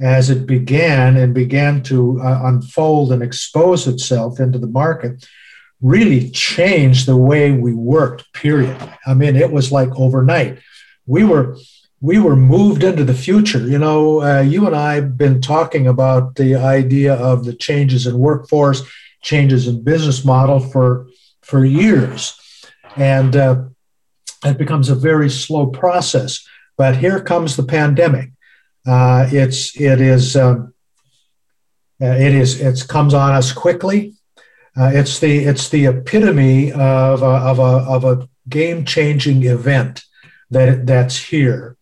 as 0.01 0.29
it 0.29 0.45
began 0.45 1.17
and 1.17 1.33
began 1.33 1.83
to 1.83 2.19
uh, 2.21 2.41
unfold 2.43 3.11
and 3.11 3.21
expose 3.21 3.87
itself 3.87 4.39
into 4.39 4.59
the 4.59 4.67
market 4.67 5.25
really 5.83 6.31
changed 6.31 7.05
the 7.05 7.17
way 7.17 7.51
we 7.51 7.73
worked 7.73 8.33
period. 8.33 8.75
I 9.05 9.13
mean 9.13 9.35
it 9.35 9.51
was 9.51 9.71
like 9.71 9.89
overnight. 9.95 10.57
We 11.05 11.23
were 11.23 11.57
we 12.01 12.17
were 12.17 12.35
moved 12.35 12.83
into 12.83 13.03
the 13.03 13.13
future 13.13 13.67
you 13.67 13.77
know. 13.77 14.21
Uh, 14.21 14.41
you 14.41 14.65
and 14.65 14.75
i 14.75 14.95
have 14.95 15.17
been 15.17 15.39
talking 15.41 15.85
about 15.87 16.35
the 16.35 16.55
idea 16.55 17.13
of 17.13 17.45
the 17.45 17.53
changes 17.53 18.07
in 18.07 18.17
workforce 18.17 18.81
changes 19.21 19.67
in 19.67 19.83
business 19.83 20.23
model 20.25 20.59
for 20.59 21.07
for 21.43 21.65
years. 21.65 22.39
And 22.95 23.35
uh, 23.35 23.63
it 24.45 24.57
becomes 24.57 24.89
a 24.89 24.95
very 24.95 25.29
slow 25.29 25.67
process. 25.67 26.45
But 26.77 26.97
here 26.97 27.19
comes 27.21 27.55
the 27.55 27.63
pandemic. 27.63 28.31
Uh, 28.85 29.27
it's 29.31 29.79
it 29.79 30.01
is 30.01 30.35
um, 30.35 30.73
uh, 32.01 32.05
it 32.05 32.33
is 32.33 32.59
it 32.59 32.87
comes 32.87 33.13
on 33.13 33.33
us 33.33 33.51
quickly. 33.51 34.15
Uh, 34.75 34.91
it's 34.93 35.19
the 35.19 35.39
it's 35.45 35.69
the 35.69 35.85
epitome 35.85 36.71
of 36.71 37.21
a, 37.21 37.25
of 37.25 37.59
a, 37.59 37.63
of 37.63 38.03
a 38.03 38.27
game 38.49 38.85
changing 38.85 39.43
event 39.43 40.03
that 40.49 40.85
that's 40.87 41.17
here, 41.17 41.77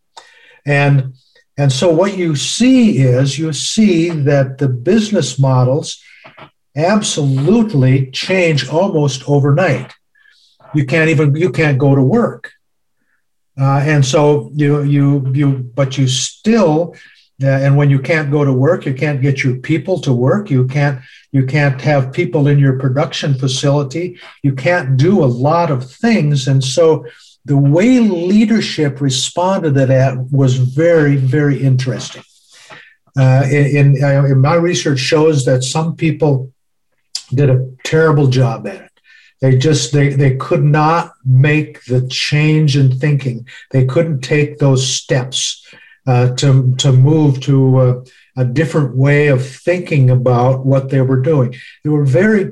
and 0.66 1.14
and 1.58 1.72
so 1.72 1.90
what 1.90 2.18
you 2.18 2.36
see 2.36 2.98
is 2.98 3.40
you 3.40 3.54
see 3.54 4.10
that 4.10 4.58
the 4.58 4.68
business 4.68 5.40
models 5.40 6.02
absolutely 6.76 8.10
change 8.12 8.68
almost 8.70 9.28
overnight. 9.28 9.94
You 10.74 10.86
can't 10.86 11.10
even 11.10 11.36
you 11.36 11.52
can't 11.52 11.78
go 11.78 11.96
to 11.96 12.02
work. 12.02 12.52
Uh, 13.60 13.82
and 13.86 14.06
so 14.06 14.50
you 14.54 14.84
you 14.84 15.32
you 15.34 15.50
but 15.76 15.98
you 15.98 16.08
still 16.08 16.96
and 17.44 17.78
when 17.78 17.90
you 17.90 18.00
can't 18.00 18.32
go 18.32 18.46
to 18.46 18.54
work 18.54 18.86
you 18.86 18.94
can't 18.94 19.22
get 19.22 19.44
your 19.44 19.58
people 19.58 20.00
to 20.02 20.14
work. 20.14 20.50
You 20.50 20.68
can't 20.68 21.02
you 21.32 21.46
can't 21.46 21.80
have 21.82 22.14
people 22.14 22.48
in 22.48 22.60
your 22.60 22.78
production 22.78 23.34
facility. 23.34 24.20
You 24.44 24.54
can't 24.54 24.98
do 24.98 25.24
a 25.24 25.26
lot 25.26 25.72
of 25.72 25.90
things. 25.90 26.48
And 26.48 26.64
so 26.64 27.06
the 27.46 27.58
way 27.58 28.00
leadership 28.00 29.02
responded 29.02 29.74
to 29.76 29.86
that 29.86 30.18
was 30.32 30.56
very 30.56 31.16
very 31.16 31.62
interesting. 31.62 32.24
Uh, 33.18 33.44
in, 33.52 34.02
uh, 34.02 34.24
in 34.24 34.40
my 34.40 34.56
research 34.56 35.00
shows 35.00 35.44
that 35.44 35.64
some 35.64 35.98
people 35.98 36.54
did 37.34 37.50
a 37.50 37.70
terrible 37.84 38.28
job 38.28 38.66
at 38.68 38.76
it. 38.76 38.92
They 39.42 39.58
just 39.58 39.92
they 39.92 40.10
they 40.10 40.36
could 40.36 40.64
not 40.64 41.14
make 41.26 41.84
the 41.86 42.08
change 42.08 42.78
in 42.78 43.00
thinking. 43.00 43.48
They 43.72 43.86
couldn't 43.86 44.22
take 44.22 44.60
those 44.60 44.88
steps 44.88 45.66
uh, 46.08 46.36
to 46.36 46.76
to 46.78 46.92
move 46.92 47.40
to 47.42 47.82
a, 47.82 48.04
a 48.38 48.46
different 48.46 48.96
way 48.96 49.28
of 49.28 49.46
thinking 49.46 50.10
about 50.10 50.66
what 50.66 50.90
they 50.90 51.02
were 51.02 51.22
doing. 51.22 51.56
They 51.84 51.90
were 51.90 52.06
very 52.06 52.52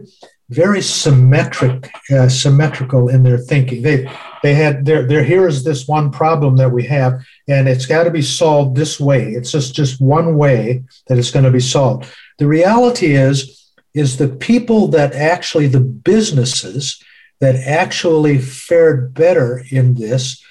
very 0.50 0.82
symmetric 0.82 1.91
uh, 2.12 2.27
symmetrical 2.27 3.08
in 3.08 3.24
their 3.24 3.38
thinking. 3.38 3.82
They 3.84 4.12
they 4.44 4.56
had 4.56 4.86
there 4.86 5.06
there 5.06 5.24
here 5.24 5.48
is 5.48 5.63
this 5.63 5.88
one 5.88 6.12
problem 6.12 6.58
that 6.58 6.72
we 6.72 6.86
have 6.86 7.24
and 7.48 7.68
it's 7.68 7.86
got 7.86 8.03
to 8.03 8.12
be 8.12 8.22
solved 8.22 8.75
this 8.75 9.00
way. 9.00 9.32
It's 9.32 9.51
just 9.51 9.75
just 9.75 10.01
one 10.01 10.38
way 10.38 10.84
that 11.08 11.18
it's 11.18 11.32
going 11.32 11.46
to 11.46 11.51
be 11.51 11.60
solved. 11.60 12.12
The 12.39 12.48
reality 12.48 13.13
is 13.15 13.60
is 13.94 14.18
the 14.18 14.27
people 14.27 14.88
that 14.89 15.13
actually, 15.13 15.68
the 15.68 15.79
businesses 15.79 17.01
that 17.39 17.56
actually 17.56 18.38
fared 18.38 19.13
better 19.13 19.63
in 19.72 19.96
this 19.96 20.44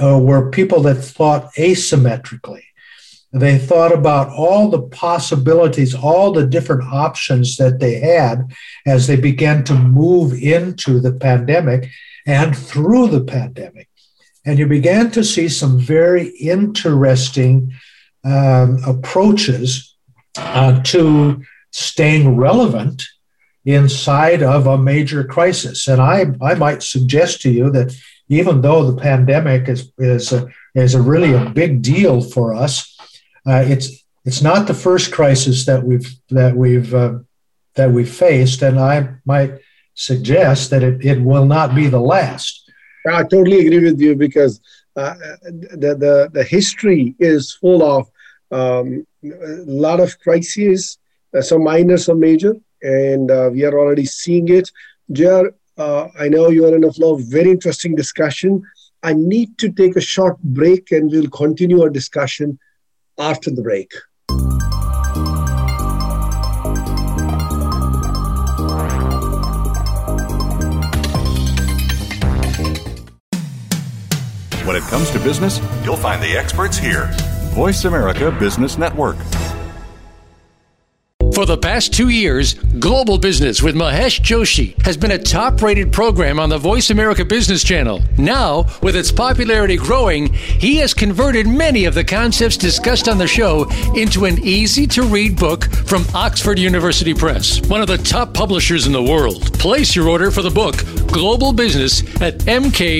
uh, 0.00 0.18
were 0.18 0.50
people 0.50 0.80
that 0.82 0.96
thought 0.96 1.52
asymmetrically. 1.54 2.62
They 3.32 3.58
thought 3.58 3.92
about 3.92 4.28
all 4.28 4.70
the 4.70 4.82
possibilities, 4.82 5.94
all 5.94 6.32
the 6.32 6.46
different 6.46 6.84
options 6.84 7.56
that 7.56 7.80
they 7.80 7.98
had 7.98 8.52
as 8.86 9.06
they 9.06 9.16
began 9.16 9.64
to 9.64 9.74
move 9.74 10.32
into 10.34 11.00
the 11.00 11.12
pandemic. 11.12 11.90
and 12.26 12.56
through 12.56 13.08
the 13.08 13.22
pandemic. 13.22 13.88
And 14.46 14.58
you 14.58 14.66
began 14.66 15.10
to 15.12 15.24
see 15.24 15.48
some 15.48 15.78
very 15.78 16.28
interesting 16.28 17.72
um, 18.24 18.82
approaches 18.86 19.94
uh, 20.36 20.82
to 20.82 21.42
staying 21.70 22.36
relevant 22.36 23.02
inside 23.64 24.42
of 24.42 24.66
a 24.66 24.76
major 24.76 25.24
crisis. 25.24 25.88
And 25.88 26.00
I, 26.00 26.26
I 26.40 26.54
might 26.54 26.82
suggest 26.82 27.40
to 27.42 27.50
you 27.50 27.70
that 27.70 27.94
even 28.28 28.60
though 28.60 28.90
the 28.90 29.00
pandemic 29.00 29.68
is, 29.68 29.92
is, 29.98 30.32
a, 30.32 30.48
is 30.74 30.94
a 30.94 31.02
really 31.02 31.32
a 31.34 31.50
big 31.50 31.82
deal 31.82 32.20
for 32.20 32.54
us, 32.54 32.96
uh, 33.46 33.64
it's, 33.66 34.04
it's 34.24 34.42
not 34.42 34.66
the 34.66 34.74
first 34.74 35.12
crisis 35.12 35.66
that 35.66 35.84
we've, 35.84 36.10
that 36.30 36.56
we've, 36.56 36.94
uh, 36.94 37.18
that 37.74 37.90
we've 37.90 38.12
faced. 38.12 38.62
And 38.62 38.78
I 38.78 39.14
might 39.24 39.58
suggest 39.94 40.70
that 40.70 40.82
it, 40.82 41.04
it 41.04 41.20
will 41.20 41.44
not 41.44 41.74
be 41.74 41.88
the 41.88 42.00
last. 42.00 42.70
I 43.06 43.22
totally 43.22 43.66
agree 43.66 43.84
with 43.84 44.00
you 44.00 44.16
because 44.16 44.60
uh, 44.96 45.14
the, 45.42 45.96
the, 45.98 46.30
the 46.32 46.44
history 46.44 47.14
is 47.18 47.52
full 47.52 47.82
of 47.82 48.10
um, 48.50 49.06
a 49.22 49.64
lot 49.66 50.00
of 50.00 50.18
crises, 50.20 50.98
uh, 51.36 51.42
some 51.42 51.64
minor, 51.64 51.96
some 51.96 52.20
major, 52.20 52.54
and 52.82 53.30
uh, 53.30 53.50
we 53.52 53.64
are 53.64 53.78
already 53.78 54.04
seeing 54.04 54.48
it. 54.48 54.70
Jer, 55.10 55.52
uh, 55.76 56.08
I 56.18 56.28
know 56.28 56.48
you 56.48 56.66
are 56.66 56.74
in 56.74 56.84
a 56.84 56.92
flow 56.92 57.14
of 57.14 57.22
very 57.24 57.50
interesting 57.50 57.94
discussion. 57.94 58.62
I 59.02 59.12
need 59.12 59.58
to 59.58 59.70
take 59.72 59.96
a 59.96 60.00
short 60.00 60.38
break 60.42 60.90
and 60.92 61.10
we'll 61.10 61.28
continue 61.28 61.82
our 61.82 61.90
discussion 61.90 62.58
after 63.18 63.50
the 63.50 63.62
break. 63.62 63.92
When 74.66 74.76
it 74.76 74.82
comes 74.84 75.10
to 75.10 75.18
business, 75.18 75.60
you'll 75.84 75.96
find 75.96 76.22
the 76.22 76.38
experts 76.38 76.78
here. 76.78 77.10
Voice 77.52 77.84
America 77.84 78.34
Business 78.40 78.78
Network. 78.78 79.16
For 81.34 81.46
the 81.46 81.58
past 81.58 81.92
two 81.92 82.10
years, 82.10 82.54
Global 82.54 83.18
Business 83.18 83.60
with 83.60 83.74
Mahesh 83.74 84.20
Joshi 84.20 84.80
has 84.84 84.96
been 84.96 85.10
a 85.10 85.18
top 85.18 85.60
rated 85.60 85.92
program 85.92 86.38
on 86.38 86.48
the 86.48 86.58
Voice 86.58 86.90
America 86.90 87.24
Business 87.24 87.64
Channel. 87.64 88.02
Now, 88.16 88.66
with 88.82 88.94
its 88.94 89.10
popularity 89.10 89.76
growing, 89.76 90.32
he 90.32 90.76
has 90.76 90.94
converted 90.94 91.48
many 91.48 91.86
of 91.86 91.94
the 91.94 92.04
concepts 92.04 92.56
discussed 92.56 93.08
on 93.08 93.18
the 93.18 93.26
show 93.26 93.68
into 93.96 94.26
an 94.26 94.38
easy 94.44 94.86
to 94.86 95.02
read 95.02 95.36
book 95.36 95.64
from 95.64 96.04
Oxford 96.14 96.56
University 96.56 97.12
Press, 97.12 97.60
one 97.68 97.80
of 97.80 97.88
the 97.88 97.98
top 97.98 98.32
publishers 98.32 98.86
in 98.86 98.92
the 98.92 99.02
world. 99.02 99.52
Place 99.58 99.96
your 99.96 100.08
order 100.08 100.30
for 100.30 100.42
the 100.42 100.50
book, 100.50 100.76
Global 101.08 101.52
Business, 101.52 102.02
at 102.20 102.38
mkjgb.com. 102.44 102.92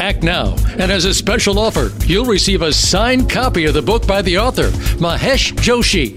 Act 0.00 0.22
now, 0.24 0.56
and 0.78 0.90
as 0.90 1.04
a 1.04 1.14
special 1.14 1.60
offer, 1.60 1.92
you'll 2.06 2.24
receive 2.24 2.62
a 2.62 2.72
signed 2.72 3.30
copy 3.30 3.66
of 3.66 3.74
the 3.74 3.82
book 3.82 4.04
by 4.04 4.20
the 4.20 4.36
author, 4.36 4.70
Mahesh 4.98 5.52
Joshi. 5.52 6.16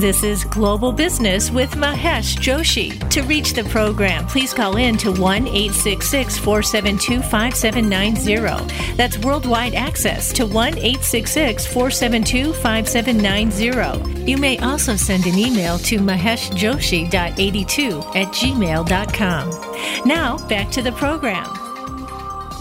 This 0.00 0.24
is 0.24 0.44
Global 0.44 0.92
Business 0.92 1.50
with 1.50 1.72
Mahesh 1.72 2.38
Joshi. 2.38 2.98
To 3.10 3.22
reach 3.24 3.52
the 3.52 3.64
program, 3.64 4.26
please 4.26 4.54
call 4.54 4.78
in 4.78 4.96
to 4.96 5.12
1 5.12 5.46
866 5.46 6.38
472 6.38 7.20
5790. 7.20 8.96
That's 8.96 9.18
worldwide 9.18 9.74
access 9.74 10.32
to 10.32 10.46
1 10.46 10.78
866 10.78 11.66
472 11.66 12.54
5790. 12.54 14.24
You 14.24 14.38
may 14.38 14.56
also 14.60 14.96
send 14.96 15.26
an 15.26 15.36
email 15.36 15.76
to 15.80 15.98
maheshjoshi.82 15.98 18.16
at 18.16 18.28
gmail.com. 18.28 20.08
Now, 20.08 20.38
back 20.48 20.70
to 20.70 20.80
the 20.80 20.92
program. 20.92 21.44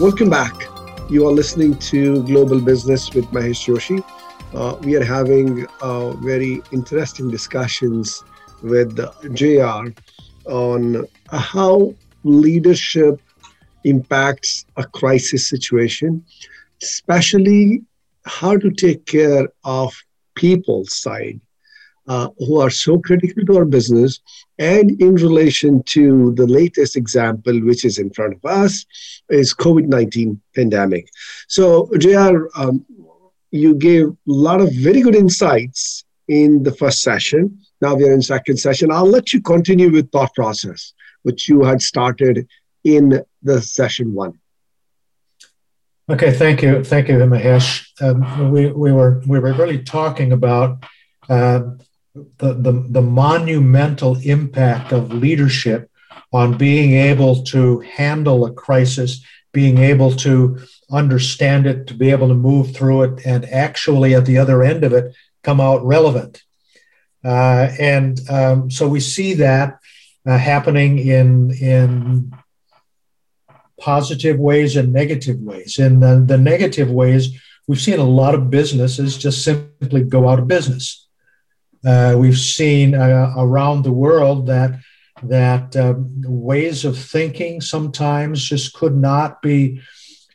Welcome 0.02 0.30
back. 0.30 0.54
You 1.10 1.26
are 1.26 1.32
listening 1.32 1.78
to 1.78 2.22
Global 2.24 2.60
Business 2.60 3.14
with 3.14 3.28
Mahesh 3.28 3.66
Joshi. 3.66 4.04
Uh, 4.54 4.76
we 4.82 4.96
are 4.96 5.04
having 5.04 5.68
uh, 5.82 6.12
very 6.14 6.62
interesting 6.72 7.30
discussions 7.30 8.24
with 8.64 8.98
JR 9.34 9.90
on 10.46 11.06
how 11.32 11.94
leadership 12.24 13.22
impacts 13.84 14.66
a 14.78 14.86
crisis 14.86 15.48
situation, 15.48 16.26
especially 16.82 17.84
how 18.26 18.58
to 18.58 18.72
take 18.72 19.06
care 19.06 19.48
of 19.64 19.94
people 20.36 20.84
side 20.86 21.40
uh, 22.08 22.30
who 22.40 22.60
are 22.60 22.72
so 22.72 22.98
critical 23.00 23.46
to 23.46 23.58
our 23.58 23.66
business. 23.66 24.20
And 24.58 25.00
in 25.00 25.16
relation 25.16 25.84
to 25.84 26.34
the 26.34 26.48
latest 26.48 26.98
example 26.98 27.54
which 27.62 27.86
is 27.86 28.00
in 28.00 28.10
front 28.10 28.34
of 28.34 28.44
us 28.46 28.86
is 29.30 29.54
covid-19 29.54 30.40
pandemic. 30.56 31.08
So 31.48 31.88
jr 31.98 32.48
um, 32.56 32.84
you 33.52 33.76
gave 33.76 34.08
a 34.08 34.16
lot 34.26 34.62
of 34.62 34.72
very 34.74 35.02
good 35.02 35.16
insights 35.16 36.04
in 36.28 36.64
the 36.64 36.72
first 36.72 37.02
session. 37.02 37.60
Now 37.82 37.96
we 37.96 38.08
are 38.08 38.14
in 38.14 38.22
second 38.22 38.58
session. 38.58 38.92
I'll 38.92 39.06
let 39.06 39.34
you 39.34 39.42
continue 39.42 39.92
with 39.92 40.12
thought 40.12 40.34
process, 40.36 40.94
which 41.24 41.50
you 41.50 41.64
had 41.64 41.82
started 41.82 42.48
in 42.84 43.24
the 43.42 43.62
session 43.62 44.14
one. 44.14 44.40
Okay, 46.10 46.32
thank 46.32 46.64
you, 46.64 46.84
thank 46.84 47.08
you, 47.08 47.16
Mahesh. 47.16 47.88
Um, 48.02 48.52
we, 48.52 48.72
we 48.72 48.92
were 48.92 49.22
we 49.28 49.38
were 49.40 49.54
really 49.54 49.84
talking 49.84 50.32
about 50.32 50.84
uh, 51.30 51.62
the, 52.16 52.54
the 52.54 52.86
the 52.90 53.02
monumental 53.02 54.18
impact 54.24 54.92
of 54.92 55.14
leadership 55.14 55.90
on 56.32 56.58
being 56.58 56.94
able 56.94 57.44
to 57.44 57.80
handle 57.82 58.46
a 58.46 58.52
crisis, 58.52 59.24
being 59.52 59.78
able 59.80 60.12
to 60.12 60.60
understand 60.92 61.66
it, 61.66 61.88
to 61.88 61.94
be 61.94 62.12
able 62.12 62.28
to 62.28 62.34
move 62.34 62.76
through 62.76 63.04
it, 63.04 63.26
and 63.26 63.46
actually 63.46 64.14
at 64.14 64.26
the 64.26 64.38
other 64.38 64.64
end 64.64 64.84
of 64.84 64.94
it 64.94 65.14
come 65.44 65.60
out 65.60 65.84
relevant. 65.86 66.44
Uh, 67.24 67.70
and 67.80 68.20
um, 68.30 68.72
so 68.72 68.88
we 68.88 69.00
see 69.00 69.34
that 69.34 69.80
uh, 70.26 70.38
happening 70.38 71.00
in 71.00 71.52
in 71.52 72.34
positive 73.80 74.38
ways 74.38 74.76
and 74.76 74.94
negative 74.94 75.40
ways. 75.40 75.80
In 75.80 76.02
the, 76.02 76.24
the 76.26 76.38
negative 76.38 76.92
ways, 76.92 77.30
we've 77.68 77.82
seen 77.82 78.00
a 78.00 78.04
lot 78.04 78.36
of 78.36 78.50
businesses 78.50 79.18
just 79.18 79.44
simply 79.44 80.04
go 80.04 80.28
out 80.28 80.40
of 80.40 80.48
business. 80.48 81.08
Uh, 81.86 82.16
we've 82.18 82.38
seen 82.38 82.94
uh, 82.94 83.34
around 83.38 83.84
the 83.84 83.92
world 83.92 84.48
that 84.48 84.72
that 85.24 85.76
um, 85.76 86.12
ways 86.26 86.86
of 86.86 86.98
thinking 86.98 87.62
sometimes 87.62 88.44
just 88.44 88.74
could 88.74 88.96
not 88.96 89.42
be 89.42 89.82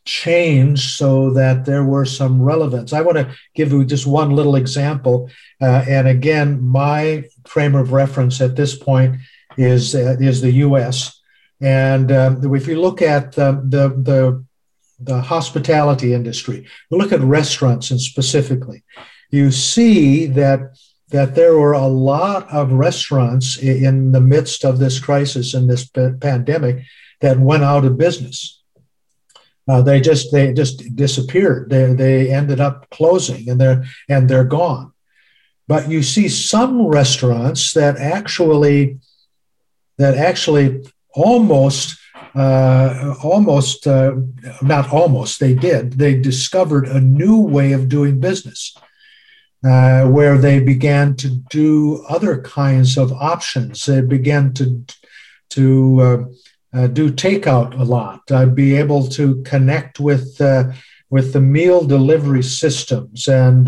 changed 0.05 0.91
so 0.97 1.31
that 1.31 1.65
there 1.65 1.85
were 1.85 2.05
some 2.05 2.41
relevance. 2.41 2.93
I 2.93 3.01
want 3.01 3.17
to 3.17 3.35
give 3.55 3.73
you 3.73 3.85
just 3.85 4.07
one 4.07 4.31
little 4.31 4.57
example. 4.57 5.31
Uh, 5.61 5.85
and 5.89 6.07
again, 6.07 6.63
my 6.63 7.25
frame 7.47 7.75
of 7.75 7.93
reference 7.93 8.41
at 8.41 8.57
this 8.57 8.77
point 8.77 9.17
is, 9.57 9.95
uh, 9.95 10.17
is 10.21 10.41
the 10.41 10.53
US. 10.53 11.21
And 11.61 12.13
um, 12.13 12.55
if 12.55 12.67
you 12.67 12.81
look 12.81 13.01
at 13.01 13.39
um, 13.39 13.71
the, 13.71 13.89
the, 13.89 14.45
the 15.01 15.21
hospitality 15.21 16.13
industry, 16.13 16.67
look 16.91 17.13
at 17.13 17.21
restaurants 17.21 17.91
and 17.91 18.01
specifically, 18.01 18.85
you 19.31 19.51
see 19.51 20.27
that 20.27 20.77
that 21.15 21.37
there 21.37 21.57
were 21.57 21.75
a 21.75 21.87
lot 21.87 22.51
of 22.51 22.73
restaurants 22.73 23.57
in 23.57 24.11
the 24.11 24.21
midst 24.21 24.65
of 24.65 24.81
this 24.81 24.99
crisis 24.99 25.55
and 25.55 25.71
this 25.71 25.89
pandemic 25.89 26.83
that 27.21 27.39
went 27.39 27.63
out 27.63 27.85
of 27.85 27.97
business. 27.97 28.61
Uh, 29.69 29.81
they 29.81 30.01
just 30.01 30.33
they 30.33 30.53
just 30.53 30.97
disappeared. 30.97 31.71
They 31.71 31.95
they 31.95 32.35
ended 32.35 32.59
up 32.59 32.91
closing 32.91 33.49
and 33.49 33.61
they're 33.61 33.85
and 34.09 34.29
they're 34.29 34.51
gone. 34.61 34.93
But 35.69 35.89
you 35.89 36.03
see 36.03 36.29
some 36.29 36.89
restaurants 36.89 37.73
that 37.75 37.97
actually 37.97 38.99
that 39.99 40.17
actually 40.17 40.83
almost 41.15 41.97
uh, 42.35 43.15
almost 43.23 43.87
uh, 43.87 44.17
not 44.63 44.93
almost 44.93 45.39
they 45.39 45.55
did 45.55 45.93
they 45.93 46.21
discovered 46.21 46.89
a 46.89 47.01
new 47.01 47.39
way 47.39 47.71
of 47.71 47.89
doing 47.89 48.19
business 48.19 48.77
uh, 49.65 50.07
where 50.07 50.37
they 50.37 50.61
began 50.61 51.17
to 51.17 51.29
do 51.29 52.05
other 52.09 52.43
kinds 52.43 52.99
of 52.99 53.13
options 53.13 53.87
they 53.87 54.01
began 54.01 54.53
to 54.53 54.85
to 55.55 56.01
uh, 56.01 56.25
uh, 56.77 56.87
do 56.89 57.09
takeout 57.11 57.79
a 57.79 57.85
lot, 57.85 58.21
uh, 58.33 58.47
be 58.47 58.75
able 58.75 59.07
to 59.07 59.41
connect 59.45 60.01
with 60.01 60.41
uh, 60.41 60.73
with 61.11 61.33
the 61.33 61.41
meal 61.41 61.85
delivery 61.85 62.43
systems 62.43 63.29
and 63.29 63.67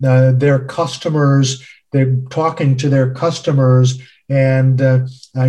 their 0.00 0.60
customers. 0.60 1.62
They're 1.92 2.16
talking 2.30 2.76
to 2.78 2.88
their 2.88 3.12
customers 3.12 4.00
and 4.30 4.78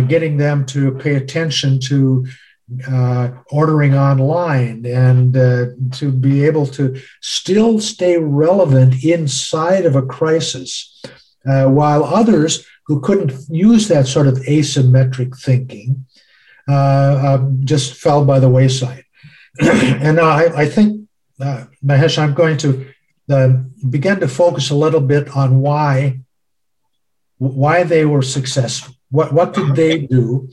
getting 0.08 0.36
them 0.36 0.66
to 0.66 0.92
pay 0.92 1.14
attention 1.14 1.80
to 1.80 2.26
ordering 3.50 3.94
online 3.94 4.86
and 4.86 5.34
to 5.92 6.12
be 6.12 6.44
able 6.44 6.66
to 6.66 7.00
still 7.20 7.80
stay 7.80 8.16
relevant 8.16 9.04
inside 9.04 9.86
of 9.86 9.96
a 9.96 10.02
crisis, 10.02 11.02
while 11.44 12.04
others 12.04 12.64
who 12.86 13.00
couldn't 13.00 13.32
use 13.48 13.88
that 13.88 14.06
sort 14.06 14.26
of 14.26 14.34
asymmetric 14.48 15.38
thinking 15.38 16.06
uh, 16.68 17.38
um, 17.40 17.60
just 17.64 17.94
fell 17.94 18.24
by 18.24 18.38
the 18.38 18.48
wayside. 18.48 19.04
and 19.60 20.20
I, 20.20 20.44
I 20.62 20.66
think, 20.66 21.08
uh, 21.40 21.64
Mahesh, 21.84 22.18
I'm 22.18 22.34
going 22.34 22.58
to 22.58 22.86
uh, 23.30 23.48
begin 23.88 24.20
to 24.20 24.28
focus 24.28 24.70
a 24.70 24.74
little 24.74 25.00
bit 25.00 25.36
on 25.36 25.60
why 25.60 26.20
why 27.38 27.84
they 27.84 28.04
were 28.04 28.22
successful. 28.22 28.94
What 29.10 29.32
what 29.32 29.54
did 29.54 29.74
they 29.74 29.98
do? 29.98 30.50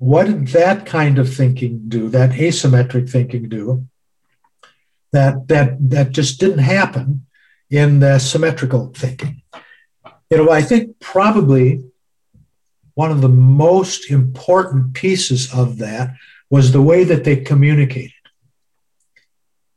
What 0.00 0.28
did 0.28 0.48
that 0.48 0.86
kind 0.86 1.18
of 1.18 1.32
thinking 1.32 1.82
do? 1.88 2.08
That 2.08 2.30
asymmetric 2.30 3.10
thinking 3.10 3.50
do? 3.50 3.86
That 5.12 5.46
that 5.48 5.90
that 5.90 6.12
just 6.12 6.40
didn't 6.40 6.60
happen 6.60 7.26
in 7.68 8.00
the 8.00 8.18
symmetrical 8.18 8.92
thinking. 8.96 9.42
You 10.30 10.38
know, 10.38 10.50
I 10.50 10.62
think 10.62 10.98
probably 11.00 11.84
one 12.94 13.10
of 13.10 13.20
the 13.20 13.28
most 13.28 14.10
important 14.10 14.94
pieces 14.94 15.52
of 15.52 15.76
that 15.78 16.14
was 16.48 16.72
the 16.72 16.80
way 16.80 17.04
that 17.04 17.24
they 17.24 17.36
communicated. 17.36 18.12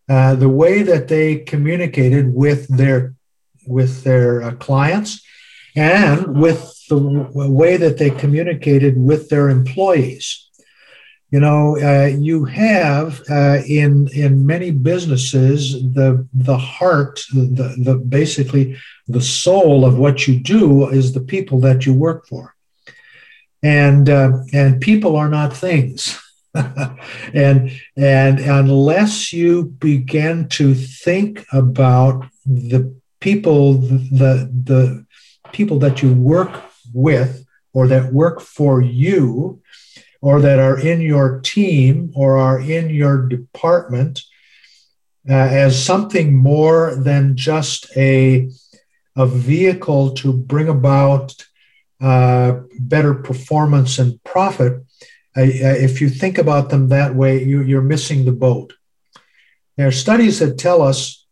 Uh, 0.08 0.36
the 0.36 0.50
way 0.50 0.84
that 0.84 1.10
they 1.10 1.40
communicated 1.40 2.34
with 2.34 2.70
their 2.70 3.14
with 3.68 4.06
their 4.06 4.42
uh, 4.42 4.52
clients 4.52 5.22
and 5.76 6.40
with 6.40 6.73
the 6.90 6.98
way 7.34 7.78
that 7.78 7.98
they 7.98 8.10
communicated 8.10 8.98
with 8.98 9.30
their 9.30 9.50
employees. 9.50 10.50
You 11.32 11.40
know, 11.40 11.78
uh, 11.82 12.06
you 12.16 12.46
have 12.46 13.22
uh, 13.30 13.60
in 13.68 14.08
in 14.14 14.46
many 14.46 14.70
businesses 14.70 15.74
the 15.94 16.28
the 16.34 16.58
heart, 16.58 17.22
the, 17.34 17.76
the 17.78 17.96
basically 17.96 18.78
the 19.08 19.22
soul 19.22 19.84
of 19.84 19.98
what 19.98 20.28
you 20.28 20.40
do 20.40 20.88
is 20.90 21.14
the 21.14 21.22
people 21.22 21.60
that 21.62 21.86
you 21.86 21.94
work 21.94 22.28
for 22.28 22.54
and 23.64 24.10
uh, 24.10 24.40
and 24.52 24.82
people 24.82 25.16
are 25.16 25.30
not 25.30 25.56
things 25.56 26.22
and 27.34 27.72
and 27.96 28.40
unless 28.40 29.32
you 29.32 29.64
begin 29.64 30.48
to 30.50 30.76
think 30.76 31.46
about 31.54 32.26
the 32.46 32.94
people 33.22 33.74
the 33.74 34.52
the 34.66 35.06
people 35.54 35.80
that 35.80 36.04
you 36.04 36.14
work 36.14 36.62
with 36.94 37.46
or 37.74 37.88
that 37.88 38.14
work 38.14 38.40
for 38.40 38.82
you 38.82 39.62
or 40.22 40.40
that 40.42 40.60
are 40.60 40.80
in 40.80 41.02
your 41.02 41.42
team 41.42 42.12
or 42.16 42.38
are 42.38 42.60
in 42.60 42.90
your 42.90 43.28
department 43.28 44.22
uh, 45.30 45.34
as 45.34 45.84
something 45.84 46.36
more 46.36 46.96
than 46.96 47.36
just 47.36 47.96
a 47.98 48.50
a 49.16 49.26
vehicle 49.28 50.12
to 50.12 50.34
bring 50.34 50.68
about 50.68 51.36
uh, 52.02 52.60
better 52.80 53.14
performance 53.14 54.00
and 54.00 54.22
profit, 54.24 54.74
uh, 55.38 55.42
if 55.42 56.02
you 56.02 56.10
think 56.10 56.38
about 56.38 56.70
them 56.70 56.90
that 56.90 57.16
way, 57.16 57.44
you, 57.44 57.62
you're 57.62 57.82
missing 57.82 58.26
the 58.26 58.32
boat. 58.32 58.74
There 59.78 59.88
are 59.88 59.92
studies 59.92 60.40
that 60.40 60.58
tell 60.58 60.82
us 60.82 61.26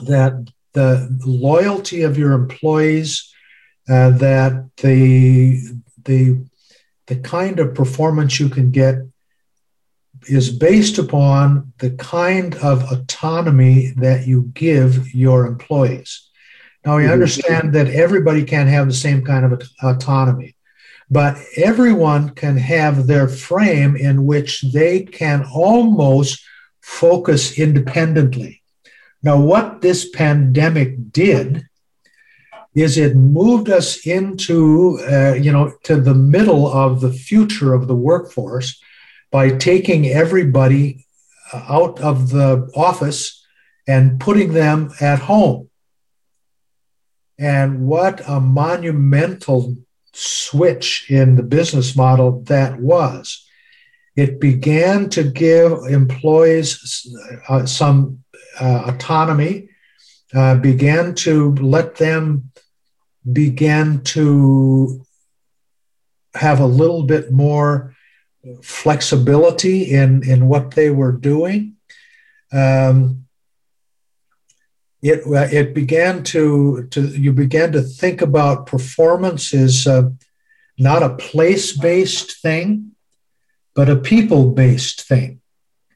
that 0.00 0.52
the 0.72 1.08
loyalty 1.24 2.02
of 2.02 2.18
your 2.18 2.32
employees, 2.32 3.32
uh, 3.88 4.10
that 4.10 4.70
the 4.78 5.60
the 6.04 6.44
the 7.06 7.16
kind 7.16 7.60
of 7.60 7.74
performance 7.74 8.40
you 8.40 8.48
can 8.48 8.70
get 8.70 8.96
is 10.26 10.50
based 10.50 10.98
upon 10.98 11.72
the 11.78 11.90
kind 11.90 12.54
of 12.56 12.90
autonomy 12.90 13.92
that 13.96 14.26
you 14.26 14.50
give 14.54 15.14
your 15.14 15.46
employees. 15.46 16.30
Now, 16.84 16.96
we 16.96 17.04
mm-hmm. 17.04 17.12
understand 17.12 17.72
that 17.74 17.88
everybody 17.88 18.44
can't 18.44 18.68
have 18.68 18.86
the 18.86 18.94
same 18.94 19.24
kind 19.24 19.44
of 19.44 19.62
autonomy, 19.82 20.56
but 21.10 21.36
everyone 21.56 22.30
can 22.30 22.56
have 22.56 23.06
their 23.06 23.28
frame 23.28 23.96
in 23.96 24.26
which 24.26 24.62
they 24.62 25.02
can 25.02 25.44
almost 25.44 26.42
focus 26.80 27.58
independently. 27.58 28.62
Now, 29.22 29.40
what 29.40 29.80
this 29.80 30.10
pandemic 30.10 31.12
did 31.12 31.66
is 32.74 32.98
it 32.98 33.14
moved 33.14 33.70
us 33.70 34.04
into, 34.06 34.98
uh, 35.10 35.34
you 35.34 35.52
know, 35.52 35.72
to 35.84 36.00
the 36.00 36.14
middle 36.14 36.66
of 36.66 37.00
the 37.00 37.12
future 37.12 37.72
of 37.72 37.86
the 37.86 37.94
workforce 37.94 38.80
by 39.30 39.50
taking 39.50 40.06
everybody 40.06 41.06
out 41.52 42.00
of 42.00 42.30
the 42.30 42.70
office 42.74 43.44
and 43.86 44.18
putting 44.18 44.52
them 44.52 44.90
at 45.00 45.20
home. 45.20 45.70
And 47.38 47.86
what 47.86 48.22
a 48.28 48.40
monumental 48.40 49.76
switch 50.12 51.10
in 51.10 51.36
the 51.36 51.42
business 51.42 51.96
model 51.96 52.42
that 52.44 52.80
was. 52.80 53.44
It 54.16 54.40
began 54.40 55.08
to 55.10 55.24
give 55.24 55.72
employees 55.88 57.06
uh, 57.48 57.66
some 57.66 58.22
uh, 58.60 58.84
autonomy, 58.86 59.68
uh, 60.32 60.56
began 60.56 61.14
to 61.16 61.54
let 61.56 61.96
them 61.96 62.52
begin 63.30 64.02
to 64.02 65.04
have 66.34 66.60
a 66.60 66.66
little 66.66 67.04
bit 67.04 67.32
more 67.32 67.94
flexibility 68.62 69.92
in, 69.92 70.28
in 70.28 70.48
what 70.48 70.72
they 70.72 70.90
were 70.90 71.12
doing. 71.12 71.76
Um, 72.52 73.24
it 75.02 75.20
uh, 75.26 75.48
it 75.52 75.74
began 75.74 76.22
to 76.24 76.86
to 76.90 77.08
you 77.08 77.32
began 77.34 77.72
to 77.72 77.82
think 77.82 78.22
about 78.22 78.66
performance 78.66 79.52
as 79.52 79.86
uh, 79.86 80.08
not 80.78 81.02
a 81.02 81.16
place 81.16 81.76
based 81.76 82.40
thing, 82.40 82.92
but 83.74 83.90
a 83.90 83.96
people 83.96 84.52
based 84.52 85.02
thing. 85.02 85.42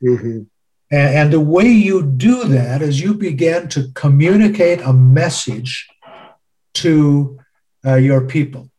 Mm-hmm. 0.03 0.43
And, 0.91 1.14
and 1.17 1.33
the 1.33 1.41
way 1.41 1.69
you 1.69 2.03
do 2.03 2.45
that 2.45 2.83
is 2.83 3.01
you 3.01 3.14
began 3.14 3.69
to 3.69 3.91
communicate 3.95 4.81
a 4.83 4.93
message 4.93 5.88
to 6.74 7.38
uh, 7.85 7.94
your 7.94 8.26
people. 8.26 8.70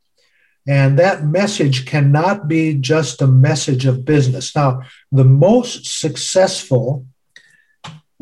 And 0.67 0.99
that 0.99 1.25
message 1.25 1.85
cannot 1.85 2.47
be 2.47 2.75
just 2.75 3.21
a 3.21 3.27
message 3.27 3.85
of 3.85 4.05
business. 4.05 4.55
Now, 4.55 4.81
the 5.11 5.23
most 5.23 5.87
successful 5.99 7.05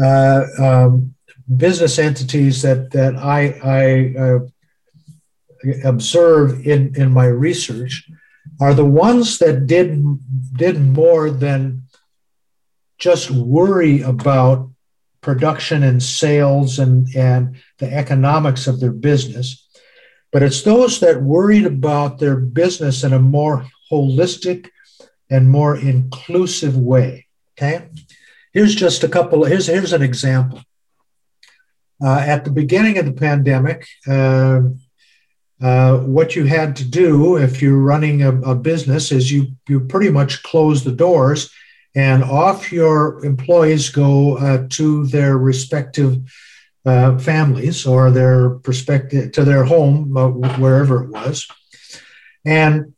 uh, 0.02 0.44
um, 0.58 1.16
business 1.58 2.00
entities 2.00 2.62
that 2.62 2.92
that 2.92 3.16
I, 3.16 3.60
I 3.64 4.20
uh, 4.20 4.40
observe 5.84 6.66
in 6.66 6.96
in 6.96 7.12
my 7.12 7.26
research 7.26 8.10
are 8.60 8.74
the 8.74 8.86
ones 8.86 9.40
that 9.40 9.68
did 9.68 10.02
did 10.56 10.80
more 10.80 11.30
than 11.30 11.84
just 12.98 13.30
worry 13.30 14.02
about 14.02 14.70
production 15.22 15.84
and 15.84 16.02
sales 16.02 16.80
and 16.80 17.08
and 17.16 17.56
the 17.80 17.92
economics 17.94 18.68
of 18.68 18.80
their 18.80 18.92
business. 18.92 19.68
But 20.32 20.44
it's 20.44 20.62
those 20.62 21.00
that 21.00 21.22
worried 21.22 21.66
about 21.66 22.20
their 22.20 22.36
business 22.36 23.04
in 23.04 23.14
a 23.14 23.20
more 23.20 23.66
holistic 23.92 24.70
and 25.30 25.50
more 25.50 25.78
inclusive 25.78 26.78
way 26.78 27.28
okay? 27.58 27.90
Here's 28.54 28.76
just 28.76 29.04
a 29.04 29.10
couple 29.10 29.46
here's 29.46 29.68
here's 29.68 29.94
an 29.94 30.02
example. 30.02 30.62
Uh, 32.04 32.20
at 32.20 32.46
the 32.46 32.52
beginning 32.52 32.98
of 33.00 33.06
the 33.06 33.12
pandemic, 33.12 33.88
uh, 34.08 34.62
uh, 35.60 35.98
what 35.98 36.36
you 36.36 36.46
had 36.46 36.76
to 36.76 36.84
do 36.84 37.38
if 37.38 37.60
you're 37.62 37.80
running 37.82 38.22
a, 38.22 38.40
a, 38.42 38.54
business 38.54 39.12
is 39.12 39.32
you 39.32 39.48
you 39.68 39.80
pretty 39.80 40.12
much 40.12 40.44
close 40.44 40.84
the 40.84 40.92
doors 40.92 41.52
and 41.98 42.24
off 42.24 42.72
your 42.72 43.26
employees 43.26 43.90
go 43.90 44.38
uh, 44.38 44.68
to 44.70 45.08
their 45.08 45.38
respective 45.38 46.14
uh, 46.86 47.18
families 47.18 47.88
or 47.88 48.12
their 48.12 48.52
perspective 48.68 49.32
to 49.32 49.44
their 49.44 49.64
home 49.64 50.16
uh, 50.16 50.30
wherever 50.62 51.04
it 51.04 51.10
was. 51.10 51.48
And 52.46 52.94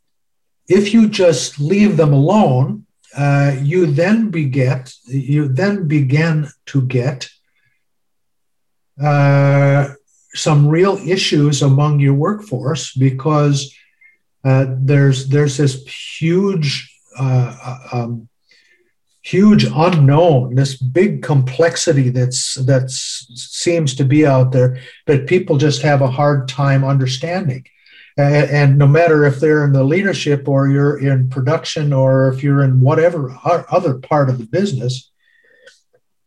if 0.67 0.93
you 0.93 1.07
just 1.07 1.59
leave 1.59 1.95
them 1.95 2.13
alone 2.13 2.85
you 3.62 3.85
then 3.88 4.29
beget 4.29 4.93
you 5.07 5.47
then 5.47 5.88
begin 5.88 6.47
to 6.65 6.81
get 6.83 7.29
uh, 9.01 9.89
some 10.33 10.67
real 10.67 10.97
issues 11.07 11.62
among 11.62 11.99
your 11.99 12.13
workforce 12.13 12.93
because 12.93 13.75
uh, 14.43 14.65
there's 14.77 15.27
there's 15.29 15.57
this 15.57 15.75
huge 16.19 16.95
uh, 17.17 17.77
um, 17.91 18.29
huge 19.21 19.65
unknown, 19.65 20.55
this 20.55 20.75
big 20.75 21.21
complexity 21.21 22.10
that's 22.10 22.55
that 22.55 22.89
seems 22.89 23.95
to 23.95 24.05
be 24.05 24.25
out 24.25 24.51
there 24.51 24.79
that 25.08 25.27
people 25.27 25.58
just 25.58 25.82
have 25.82 26.01
a 26.01 26.12
hard 26.12 26.47
time 26.47 26.84
understanding. 26.84 27.65
And, 28.17 28.49
and, 28.49 28.77
no 28.77 28.88
matter 28.88 29.23
if 29.25 29.39
they're 29.39 29.63
in 29.63 29.71
the 29.71 29.84
leadership 29.84 30.47
or 30.47 30.67
you're 30.67 30.99
in 30.99 31.29
production 31.29 31.93
or 31.93 32.27
if 32.27 32.43
you're 32.43 32.63
in 32.63 32.82
whatever 32.82 33.38
other 33.45 33.97
part 33.97 34.29
of 34.29 34.39
the 34.39 34.45
business, 34.45 35.10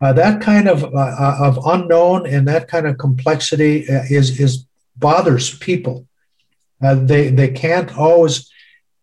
uh, 0.01 0.13
that 0.13 0.41
kind 0.41 0.69
of 0.69 0.85
uh, 0.85 1.37
of 1.41 1.59
unknown 1.67 2.27
and 2.27 2.49
that 2.49 2.69
kind 2.69 2.87
of 2.87 2.99
complexity 2.99 3.89
uh, 3.89 4.03
is 4.11 4.41
is 4.41 4.67
bothers 4.97 5.57
people. 5.59 6.07
Uh, 6.83 6.95
they 6.95 7.29
they 7.29 7.49
can't 7.49 7.97
always 7.97 8.52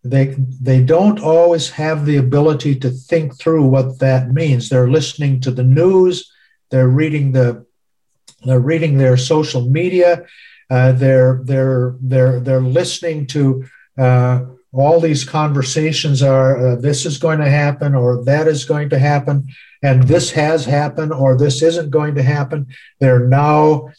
they 0.02 0.34
they 0.38 0.82
don't 0.82 1.20
always 1.20 1.70
have 1.70 2.06
the 2.06 2.16
ability 2.16 2.74
to 2.76 2.90
think 2.90 3.38
through 3.38 3.66
what 3.66 3.98
that 3.98 4.32
means. 4.32 4.68
They're 4.68 4.90
listening 4.90 5.40
to 5.40 5.50
the 5.50 5.64
news. 5.64 6.30
They're 6.70 6.88
reading 6.88 7.32
the 7.32 7.66
they're 8.44 8.60
reading 8.60 8.96
their 8.96 9.16
social 9.16 9.68
media. 9.68 10.24
Uh, 10.70 10.92
they're 10.92 11.40
they're 11.44 11.96
they're 12.00 12.40
they're 12.40 12.62
listening 12.62 13.26
to 13.26 13.66
uh, 13.98 14.44
all 14.72 15.00
these 15.00 15.24
conversations 15.24 16.22
are 16.22 16.68
uh, 16.68 16.76
this 16.76 17.04
is 17.04 17.18
going 17.18 17.40
to 17.40 17.50
happen 17.50 17.94
or 17.94 18.24
that 18.24 18.46
is 18.46 18.64
going 18.64 18.88
to 18.88 18.98
happen 18.98 19.48
and 19.82 20.04
this 20.04 20.30
has 20.30 20.64
happened 20.64 21.12
or 21.12 21.36
this 21.36 21.62
isn't 21.62 21.90
going 21.90 22.14
to 22.14 22.22
happen. 22.22 22.66
They're 23.00 23.26
now 23.26 23.90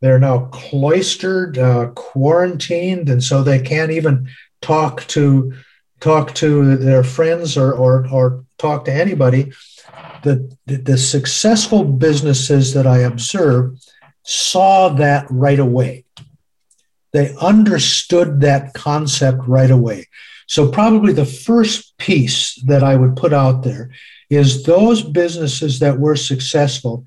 they're 0.00 0.18
now 0.18 0.46
cloistered 0.52 1.58
uh, 1.58 1.88
quarantined 1.88 3.08
and 3.08 3.22
so 3.22 3.42
they 3.42 3.60
can't 3.60 3.90
even 3.90 4.28
talk 4.60 5.06
to 5.08 5.52
talk 6.00 6.34
to 6.34 6.76
their 6.76 7.02
friends 7.02 7.56
or 7.56 7.72
or, 7.72 8.06
or 8.10 8.44
talk 8.58 8.84
to 8.84 8.92
anybody 8.92 9.52
the, 10.22 10.54
the, 10.66 10.76
the 10.76 10.98
successful 10.98 11.84
businesses 11.84 12.74
that 12.74 12.86
i 12.86 12.98
observe 12.98 13.78
saw 14.28 14.90
that 14.90 15.26
right 15.30 15.58
away. 15.58 16.04
They 17.14 17.34
understood 17.40 18.42
that 18.42 18.74
concept 18.74 19.38
right 19.46 19.70
away. 19.70 20.06
So 20.46 20.70
probably 20.70 21.14
the 21.14 21.24
first 21.24 21.96
piece 21.96 22.54
that 22.66 22.84
i 22.84 22.94
would 22.94 23.16
put 23.16 23.32
out 23.32 23.62
there 23.62 23.90
is 24.28 24.64
those 24.64 25.02
businesses 25.02 25.78
that 25.78 25.98
were 25.98 26.16
successful 26.16 27.04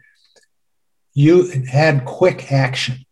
you 1.14 1.50
had 1.70 2.06
quick 2.06 2.52
action. 2.52 3.06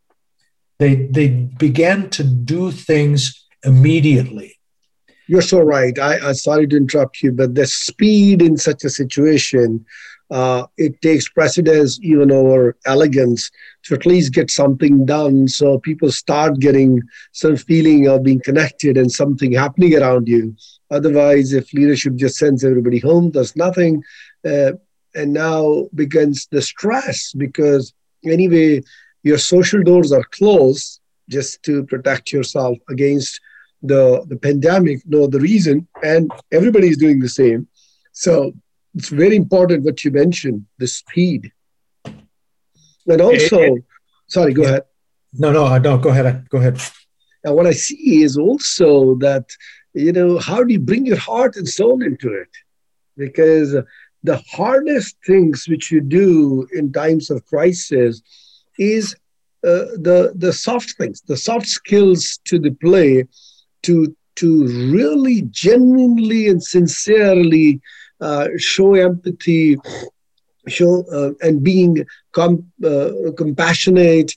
They 0.79 0.95
they 0.95 1.27
began 1.27 2.09
to 2.11 2.23
do 2.23 2.71
things 2.71 3.45
immediately. 3.63 4.55
You're 5.27 5.41
so 5.43 5.61
right. 5.61 5.97
I, 5.99 6.29
I 6.29 6.31
sorry 6.31 6.67
to 6.67 6.77
interrupt 6.77 7.21
you, 7.21 7.31
but 7.31 7.53
the 7.53 7.67
speed 7.67 8.41
in 8.41 8.57
such 8.57 8.83
a 8.83 8.89
situation, 8.89 9.85
uh, 10.31 10.65
it 10.77 10.99
takes 11.01 11.29
precedence 11.29 11.99
even 12.01 12.31
over 12.31 12.75
elegance 12.85 13.51
to 13.83 13.93
at 13.93 14.05
least 14.07 14.33
get 14.33 14.49
something 14.49 15.05
done. 15.05 15.47
So 15.47 15.79
people 15.79 16.11
start 16.11 16.59
getting 16.59 17.01
some 17.31 17.57
feeling 17.57 18.07
of 18.07 18.23
being 18.23 18.41
connected 18.41 18.97
and 18.97 19.11
something 19.11 19.51
happening 19.51 19.95
around 19.95 20.27
you. 20.27 20.55
Otherwise, 20.89 21.53
if 21.53 21.73
leadership 21.73 22.15
just 22.15 22.37
sends 22.37 22.63
everybody 22.63 22.97
home, 22.97 23.29
does 23.29 23.55
nothing, 23.55 24.03
uh, 24.45 24.71
and 25.13 25.33
now 25.33 25.87
begins 25.93 26.47
the 26.51 26.61
stress 26.61 27.33
because 27.33 27.93
anyway, 28.25 28.81
your 29.23 29.37
social 29.37 29.83
doors 29.83 30.11
are 30.11 30.23
closed 30.31 31.01
just 31.29 31.61
to 31.63 31.83
protect 31.85 32.31
yourself 32.31 32.77
against 32.89 33.39
the, 33.81 34.25
the 34.27 34.37
pandemic, 34.37 35.01
no 35.05 35.27
the 35.27 35.39
reason, 35.39 35.87
and 36.03 36.31
everybody 36.51 36.89
is 36.89 36.97
doing 36.97 37.19
the 37.19 37.29
same. 37.29 37.67
So 38.11 38.53
it's 38.95 39.09
very 39.09 39.35
important 39.35 39.85
what 39.85 40.03
you 40.03 40.11
mentioned, 40.11 40.65
the 40.77 40.87
speed. 40.87 41.51
And 42.05 43.21
also, 43.21 43.59
it, 43.59 43.73
it, 43.73 43.83
sorry, 44.27 44.53
go 44.53 44.63
yeah. 44.63 44.69
ahead. 44.69 44.83
No, 45.33 45.51
no, 45.51 45.77
no, 45.77 45.97
go 45.97 46.09
ahead. 46.09 46.47
Go 46.49 46.57
ahead. 46.57 46.79
And 47.43 47.55
what 47.55 47.67
I 47.67 47.71
see 47.71 48.23
is 48.23 48.37
also 48.37 49.15
that, 49.15 49.45
you 49.93 50.11
know, 50.11 50.39
how 50.39 50.63
do 50.63 50.73
you 50.73 50.79
bring 50.79 51.05
your 51.05 51.17
heart 51.17 51.55
and 51.55 51.67
soul 51.67 52.01
into 52.01 52.33
it? 52.33 52.49
Because 53.15 53.75
the 54.23 54.37
hardest 54.51 55.15
things 55.25 55.67
which 55.67 55.91
you 55.91 56.01
do 56.01 56.67
in 56.73 56.91
times 56.91 57.29
of 57.29 57.45
crisis 57.45 58.21
is 58.77 59.15
uh, 59.63 59.85
the 60.07 60.33
the 60.35 60.53
soft 60.53 60.95
things, 60.97 61.21
the 61.21 61.37
soft 61.37 61.67
skills 61.67 62.39
to 62.45 62.59
the 62.59 62.71
play 62.71 63.25
to 63.83 64.15
to 64.35 64.65
really 64.91 65.41
genuinely 65.51 66.47
and 66.47 66.63
sincerely 66.63 67.81
uh, 68.21 68.47
show 68.57 68.93
empathy 68.95 69.77
show 70.67 71.03
uh, 71.11 71.31
and 71.41 71.63
being 71.63 72.05
com- 72.31 72.71
uh, 72.85 73.11
compassionate. 73.37 74.31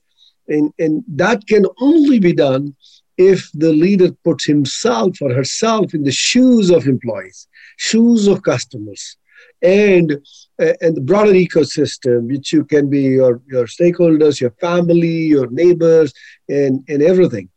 And, 0.49 0.73
and 0.79 1.05
that 1.09 1.47
can 1.47 1.67
only 1.81 2.19
be 2.19 2.33
done 2.33 2.75
if 3.17 3.51
the 3.55 3.73
leader 3.73 4.11
puts 4.25 4.45
himself 4.45 5.21
or 5.21 5.33
herself 5.33 5.95
in 5.95 6.03
the 6.03 6.13
shoes 6.13 6.71
of 6.71 6.87
employees 6.87 7.47
shoes 7.77 8.27
of 8.27 8.43
customers 8.43 9.17
and 9.61 10.13
uh, 10.61 10.73
and 10.81 10.97
the 10.97 11.01
broader 11.01 11.33
ecosystem 11.33 12.29
which 12.33 12.53
you 12.53 12.65
can 12.65 12.89
be 12.89 13.03
your 13.03 13.41
your 13.47 13.67
stakeholders 13.67 14.41
your 14.41 14.51
family 14.53 15.19
your 15.35 15.49
neighbors 15.51 16.13
and 16.49 16.85
and 16.89 17.03
everything. 17.03 17.49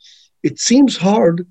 It 0.43 0.59
seems 0.59 0.97
hard 0.97 1.47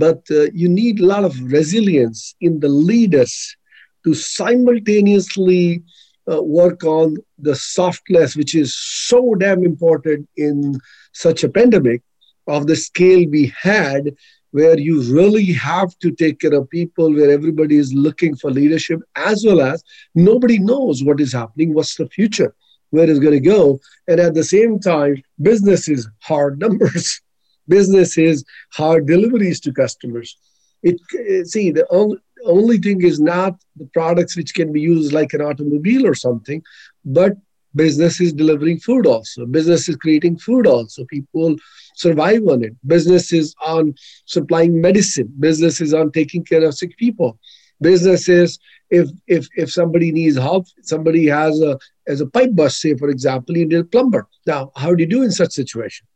but 0.00 0.22
uh, 0.30 0.46
you 0.54 0.68
need 0.68 0.98
a 0.98 1.06
lot 1.06 1.24
of 1.24 1.34
resilience 1.52 2.34
in 2.40 2.60
the 2.60 2.72
leaders 2.90 3.56
to 4.04 4.14
simultaneously 4.14 5.82
uh, 6.30 6.42
work 6.42 6.84
on 6.84 7.16
the 7.38 7.54
softness, 7.54 8.34
which 8.34 8.54
is 8.54 8.74
so 8.74 9.34
damn 9.34 9.62
important 9.62 10.26
in 10.36 10.78
such 11.12 11.44
a 11.44 11.48
pandemic 11.48 12.02
of 12.46 12.66
the 12.66 12.76
scale 12.76 13.28
we 13.28 13.52
had, 13.60 14.14
where 14.52 14.78
you 14.78 15.02
really 15.14 15.52
have 15.52 15.96
to 15.98 16.10
take 16.10 16.40
care 16.40 16.54
of 16.54 16.70
people, 16.70 17.12
where 17.12 17.30
everybody 17.30 17.76
is 17.76 17.92
looking 17.92 18.34
for 18.34 18.50
leadership, 18.50 19.00
as 19.16 19.44
well 19.46 19.60
as 19.60 19.84
nobody 20.14 20.58
knows 20.58 21.04
what 21.04 21.20
is 21.20 21.32
happening, 21.32 21.74
what's 21.74 21.96
the 21.96 22.08
future, 22.08 22.54
where 22.90 23.08
it's 23.08 23.20
going 23.20 23.40
to 23.40 23.48
go. 23.56 23.78
And 24.08 24.18
at 24.18 24.34
the 24.34 24.44
same 24.44 24.80
time, 24.80 25.22
business 25.40 25.88
is 25.88 26.08
hard 26.20 26.58
numbers 26.58 27.20
business 27.76 28.18
is 28.18 28.44
hard 28.80 29.06
deliveries 29.06 29.60
to 29.60 29.72
customers. 29.82 30.36
It 30.82 30.96
eh, 31.18 31.44
see 31.44 31.70
the 31.70 31.86
only, 31.90 32.18
only 32.44 32.78
thing 32.78 33.02
is 33.02 33.20
not 33.20 33.52
the 33.76 33.88
products 33.98 34.36
which 34.36 34.54
can 34.54 34.72
be 34.72 34.80
used 34.80 35.12
like 35.12 35.32
an 35.34 35.42
automobile 35.42 36.06
or 36.06 36.14
something, 36.14 36.62
but 37.04 37.32
business 37.74 38.20
is 38.20 38.32
delivering 38.32 38.78
food 38.80 39.06
also. 39.06 39.46
Business 39.46 39.88
is 39.88 39.96
creating 39.96 40.38
food 40.38 40.66
also. 40.66 41.04
People 41.04 41.56
survive 41.94 42.42
on 42.48 42.64
it. 42.64 42.74
Business 42.86 43.32
is 43.32 43.54
on 43.64 43.94
supplying 44.24 44.80
medicine. 44.80 45.32
Business 45.38 45.80
is 45.80 45.94
on 45.94 46.10
taking 46.12 46.44
care 46.44 46.64
of 46.64 46.74
sick 46.74 46.96
people. 46.96 47.38
Business 47.80 48.28
is 48.28 48.58
if 48.90 49.08
if 49.26 49.46
if 49.56 49.72
somebody 49.72 50.12
needs 50.12 50.36
help, 50.36 50.66
somebody 50.82 51.26
has 51.26 51.60
a 51.60 51.78
as 52.06 52.20
a 52.20 52.26
pipe 52.26 52.54
bust, 52.54 52.80
say 52.80 52.94
for 52.94 53.08
example, 53.08 53.56
you 53.56 53.66
need 53.66 53.78
a 53.78 53.84
plumber. 53.84 54.26
Now, 54.46 54.72
how 54.76 54.94
do 54.94 55.02
you 55.02 55.08
do 55.08 55.22
in 55.22 55.30
such 55.30 55.52
situation? 55.52 56.06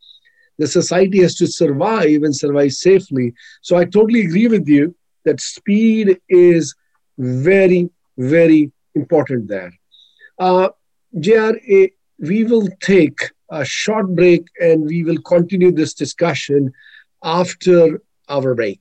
The 0.58 0.66
society 0.66 1.20
has 1.22 1.34
to 1.36 1.46
survive 1.46 2.22
and 2.22 2.34
survive 2.34 2.72
safely. 2.72 3.34
So 3.62 3.76
I 3.76 3.84
totally 3.84 4.22
agree 4.22 4.48
with 4.48 4.68
you 4.68 4.94
that 5.24 5.40
speed 5.40 6.20
is 6.28 6.74
very, 7.18 7.90
very 8.18 8.72
important 8.94 9.48
there. 9.48 9.72
Uh, 10.38 10.68
JR, 11.18 11.52
we 12.18 12.44
will 12.44 12.68
take 12.80 13.18
a 13.50 13.64
short 13.64 14.14
break 14.14 14.46
and 14.60 14.84
we 14.84 15.04
will 15.04 15.20
continue 15.22 15.72
this 15.72 15.94
discussion 15.94 16.72
after 17.22 18.00
our 18.28 18.54
break. 18.54 18.80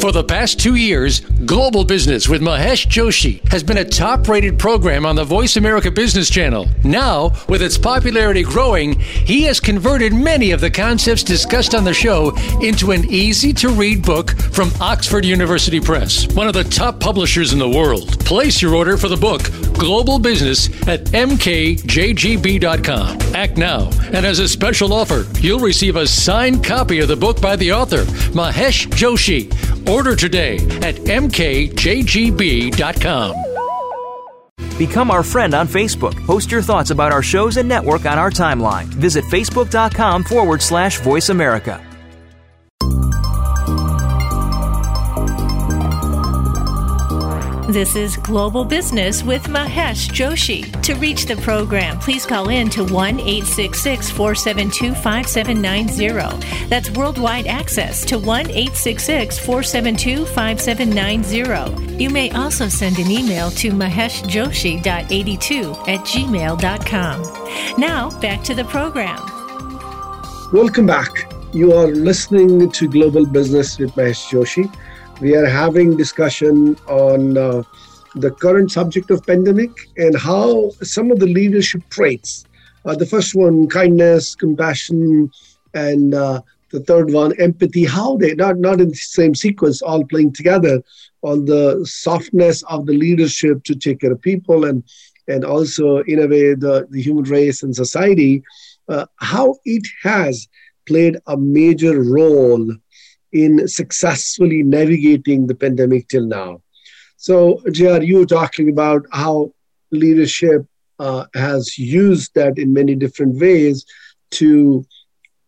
For 0.00 0.12
the 0.12 0.22
past 0.22 0.60
two 0.60 0.76
years, 0.76 1.20
Global 1.44 1.84
Business 1.84 2.28
with 2.28 2.40
Mahesh 2.40 2.86
Joshi 2.86 3.40
has 3.48 3.64
been 3.64 3.78
a 3.78 3.84
top 3.84 4.28
rated 4.28 4.56
program 4.56 5.04
on 5.04 5.16
the 5.16 5.24
Voice 5.24 5.56
America 5.56 5.90
Business 5.90 6.30
Channel. 6.30 6.68
Now, 6.84 7.32
with 7.48 7.62
its 7.62 7.76
popularity 7.76 8.44
growing, 8.44 9.00
he 9.00 9.42
has 9.44 9.58
converted 9.58 10.14
many 10.14 10.52
of 10.52 10.60
the 10.60 10.70
concepts 10.70 11.24
discussed 11.24 11.74
on 11.74 11.82
the 11.82 11.92
show 11.92 12.36
into 12.62 12.92
an 12.92 13.06
easy 13.06 13.52
to 13.54 13.70
read 13.70 14.04
book 14.04 14.30
from 14.52 14.70
Oxford 14.80 15.24
University 15.24 15.80
Press, 15.80 16.32
one 16.32 16.46
of 16.46 16.54
the 16.54 16.62
top 16.62 17.00
publishers 17.00 17.52
in 17.52 17.58
the 17.58 17.68
world. 17.68 18.24
Place 18.24 18.62
your 18.62 18.76
order 18.76 18.96
for 18.96 19.08
the 19.08 19.16
book, 19.16 19.50
Global 19.74 20.20
Business, 20.20 20.68
at 20.86 21.06
mkjgb.com. 21.06 21.58
Act 23.34 23.56
now, 23.56 23.90
and 24.12 24.24
as 24.24 24.38
a 24.38 24.48
special 24.48 24.92
offer, 24.92 25.26
you'll 25.40 25.58
receive 25.58 25.96
a 25.96 26.06
signed 26.06 26.62
copy 26.62 27.00
of 27.00 27.08
the 27.08 27.16
book 27.16 27.40
by 27.40 27.56
the 27.56 27.72
author, 27.72 28.04
Mahesh 28.32 28.86
Joshi 28.90 29.52
Order 29.88 30.14
today 30.16 30.56
at 30.82 30.96
mkjgb.com. 30.96 31.44
Become 34.76 35.10
our 35.10 35.22
friend 35.24 35.54
on 35.54 35.66
Facebook. 35.66 36.14
Post 36.24 36.52
your 36.52 36.62
thoughts 36.62 36.90
about 36.90 37.10
our 37.10 37.22
shows 37.22 37.56
and 37.56 37.68
network 37.68 38.06
on 38.06 38.16
our 38.18 38.30
timeline. 38.30 38.84
Visit 38.84 39.24
facebook.com 39.24 40.22
forward 40.22 40.62
slash 40.62 41.00
voice 41.00 41.30
America. 41.30 41.87
This 47.68 47.94
is 47.96 48.16
Global 48.16 48.64
Business 48.64 49.22
with 49.22 49.42
Mahesh 49.42 50.08
Joshi. 50.08 50.64
To 50.80 50.94
reach 50.94 51.26
the 51.26 51.36
program, 51.36 51.98
please 51.98 52.24
call 52.24 52.48
in 52.48 52.70
to 52.70 52.82
1 52.82 53.20
866 53.20 54.08
472 54.08 54.94
5790. 54.94 56.66
That's 56.68 56.90
worldwide 56.92 57.46
access 57.46 58.06
to 58.06 58.18
1 58.18 58.46
866 58.46 59.38
472 59.38 60.24
5790. 60.24 62.02
You 62.02 62.08
may 62.08 62.30
also 62.30 62.68
send 62.68 62.98
an 62.98 63.10
email 63.10 63.50
to 63.50 63.70
maheshjoshi.82 63.72 65.88
at 65.88 66.00
gmail.com. 66.06 67.22
Now, 67.78 68.18
back 68.20 68.42
to 68.44 68.54
the 68.54 68.64
program. 68.64 69.20
Welcome 70.54 70.86
back. 70.86 71.10
You 71.52 71.74
are 71.74 71.88
listening 71.88 72.70
to 72.70 72.88
Global 72.88 73.26
Business 73.26 73.78
with 73.78 73.94
Mahesh 73.94 74.30
Joshi 74.30 74.72
we 75.20 75.34
are 75.34 75.46
having 75.46 75.96
discussion 75.96 76.76
on 76.88 77.36
uh, 77.36 77.62
the 78.14 78.30
current 78.30 78.70
subject 78.70 79.10
of 79.10 79.26
pandemic 79.26 79.70
and 79.96 80.16
how 80.16 80.70
some 80.82 81.10
of 81.10 81.18
the 81.18 81.26
leadership 81.26 81.82
traits 81.90 82.44
uh, 82.84 82.94
the 82.94 83.06
first 83.06 83.34
one 83.34 83.68
kindness 83.68 84.34
compassion 84.34 85.30
and 85.74 86.14
uh, 86.14 86.40
the 86.70 86.80
third 86.80 87.12
one 87.12 87.32
empathy 87.40 87.84
how 87.84 88.16
they 88.16 88.34
not 88.34 88.58
not 88.58 88.80
in 88.80 88.88
the 88.88 88.94
same 88.94 89.34
sequence 89.34 89.82
all 89.82 90.04
playing 90.04 90.32
together 90.32 90.82
on 91.22 91.44
the 91.44 91.84
softness 91.84 92.62
of 92.64 92.86
the 92.86 92.92
leadership 92.92 93.62
to 93.64 93.74
take 93.74 94.00
care 94.00 94.12
of 94.12 94.20
people 94.22 94.64
and 94.64 94.82
and 95.28 95.44
also 95.44 95.98
in 95.98 96.20
a 96.20 96.26
way 96.26 96.54
the, 96.54 96.86
the 96.90 97.02
human 97.02 97.24
race 97.24 97.62
and 97.62 97.76
society. 97.76 98.42
Uh, 98.88 99.04
how 99.16 99.54
it 99.66 99.86
has 100.02 100.48
played 100.86 101.18
a 101.26 101.36
major 101.36 102.02
role 102.02 102.66
in 103.32 103.68
successfully 103.68 104.62
navigating 104.62 105.46
the 105.46 105.54
pandemic 105.54 106.08
till 106.08 106.26
now. 106.26 106.62
So, 107.16 107.62
JR, 107.72 108.02
you 108.02 108.18
were 108.18 108.26
talking 108.26 108.68
about 108.68 109.06
how 109.12 109.52
leadership 109.90 110.66
uh, 110.98 111.26
has 111.34 111.78
used 111.78 112.34
that 112.34 112.58
in 112.58 112.72
many 112.72 112.94
different 112.94 113.40
ways 113.40 113.84
to 114.32 114.84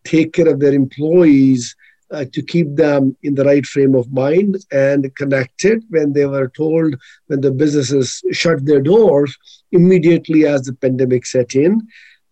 take 0.05 0.33
care 0.33 0.49
of 0.49 0.61
their 0.61 0.73
employees, 0.73 1.75
uh, 2.11 2.25
to 2.33 2.43
keep 2.43 2.75
them 2.75 3.17
in 3.23 3.35
the 3.35 3.45
right 3.45 3.65
frame 3.67 3.95
of 3.95 4.13
mind 4.13 4.57
and 4.73 5.15
connected 5.15 5.83
when 5.91 6.13
they 6.13 6.27
were 6.27 6.49
told 6.49 6.95
when 7.29 7.41
the 7.41 7.53
businesses 7.53 8.23
shut 8.33 8.65
their 8.65 8.81
doors 8.81 9.37
immediately 9.71 10.47
as 10.47 10.63
the 10.63 10.73
pandemic 10.73 11.25
set 11.25 11.55
in 11.55 11.81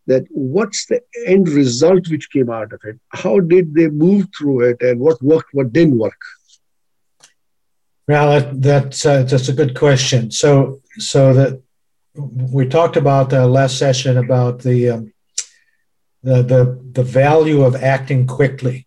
that 0.09 0.25
what's 0.31 0.87
the 0.87 1.01
end 1.27 1.49
result 1.49 2.09
which 2.09 2.31
came 2.31 2.51
out 2.51 2.73
of 2.73 2.81
it? 2.85 2.99
How 3.11 3.41
did 3.41 3.75
they 3.75 3.89
move 3.89 4.27
through 4.37 4.61
it, 4.71 4.83
and 4.83 4.99
what 4.99 5.23
worked, 5.23 5.51
what 5.53 5.73
didn't 5.73 5.99
work? 5.99 6.23
Well, 8.09 8.53
that's 8.55 9.05
uh, 9.05 9.23
that's 9.25 9.51
a 9.51 9.59
good 9.61 9.75
question. 9.79 10.31
So, 10.31 10.81
so 10.97 11.35
that 11.35 11.63
we 12.15 12.67
talked 12.67 12.97
about 12.97 13.33
last 13.33 13.79
session 13.79 14.17
about 14.17 14.61
the, 14.61 14.79
um, 14.91 15.13
the 16.23 16.43
the 16.43 16.63
the 16.93 17.03
value 17.03 17.63
of 17.63 17.77
acting 17.77 18.27
quickly, 18.27 18.87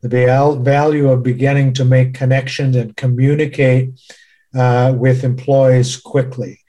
the 0.00 0.58
value 0.62 1.10
of 1.10 1.22
beginning 1.22 1.74
to 1.74 1.84
make 1.84 2.14
connections 2.14 2.76
and 2.76 2.96
communicate 2.96 3.90
uh, 4.54 4.94
with 4.96 5.22
employees 5.22 5.98
quickly. 5.98 6.60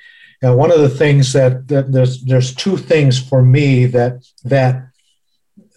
Now, 0.41 0.56
one 0.56 0.71
of 0.71 0.80
the 0.80 0.89
things 0.89 1.34
that, 1.34 1.67
that 1.67 1.91
there's 1.91 2.23
there's 2.23 2.54
two 2.54 2.78
things 2.78 3.19
for 3.19 3.41
me 3.41 3.86
that 3.88 4.23
that 4.43 4.89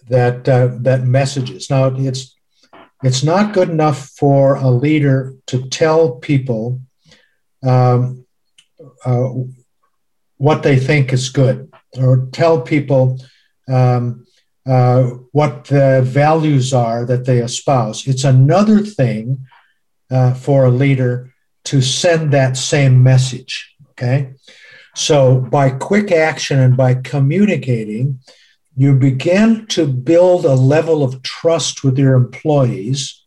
that 0.09 0.47
uh, 0.47 0.69
that 0.81 1.03
messages. 1.03 1.69
Now, 1.69 1.95
it's 1.95 2.35
it's 3.03 3.23
not 3.23 3.53
good 3.53 3.69
enough 3.69 4.09
for 4.09 4.55
a 4.55 4.69
leader 4.69 5.33
to 5.47 5.67
tell 5.69 6.11
people 6.11 6.79
um, 7.63 8.25
uh, 9.03 9.29
what 10.37 10.63
they 10.63 10.77
think 10.77 11.11
is 11.11 11.29
good, 11.29 11.71
or 11.97 12.27
tell 12.31 12.61
people 12.61 13.19
um, 13.67 14.27
uh, 14.67 15.03
what 15.31 15.65
the 15.65 16.01
values 16.03 16.73
are 16.73 17.05
that 17.05 17.25
they 17.25 17.39
espouse. 17.39 18.07
It's 18.07 18.23
another 18.23 18.79
thing 18.79 19.47
uh, 20.11 20.33
for 20.35 20.65
a 20.65 20.71
leader 20.71 21.33
to 21.63 21.81
send 21.81 22.31
that 22.31 22.57
same 22.57 23.01
message. 23.01 23.75
Okay. 23.91 24.33
So 24.95 25.39
by 25.39 25.69
quick 25.69 26.11
action 26.11 26.59
and 26.59 26.75
by 26.75 26.95
communicating, 26.95 28.19
you 28.75 28.95
begin 28.95 29.67
to 29.67 29.85
build 29.85 30.45
a 30.45 30.53
level 30.53 31.03
of 31.03 31.21
trust 31.21 31.83
with 31.83 31.97
your 31.97 32.15
employees 32.15 33.23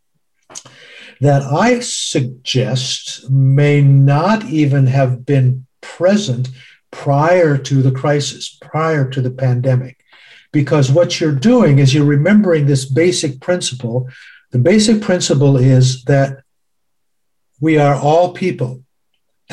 that 1.20 1.42
I 1.42 1.80
suggest 1.80 3.30
may 3.30 3.80
not 3.80 4.44
even 4.44 4.86
have 4.86 5.24
been 5.24 5.66
present 5.80 6.48
prior 6.90 7.56
to 7.58 7.82
the 7.82 7.92
crisis, 7.92 8.58
prior 8.60 9.08
to 9.10 9.20
the 9.20 9.30
pandemic. 9.30 10.04
Because 10.52 10.90
what 10.90 11.20
you're 11.20 11.32
doing 11.32 11.78
is 11.78 11.92
you're 11.92 12.04
remembering 12.04 12.66
this 12.66 12.84
basic 12.84 13.40
principle. 13.40 14.08
The 14.52 14.58
basic 14.58 15.02
principle 15.02 15.56
is 15.56 16.04
that 16.04 16.42
we 17.60 17.78
are 17.78 17.94
all 17.94 18.32
people 18.32 18.83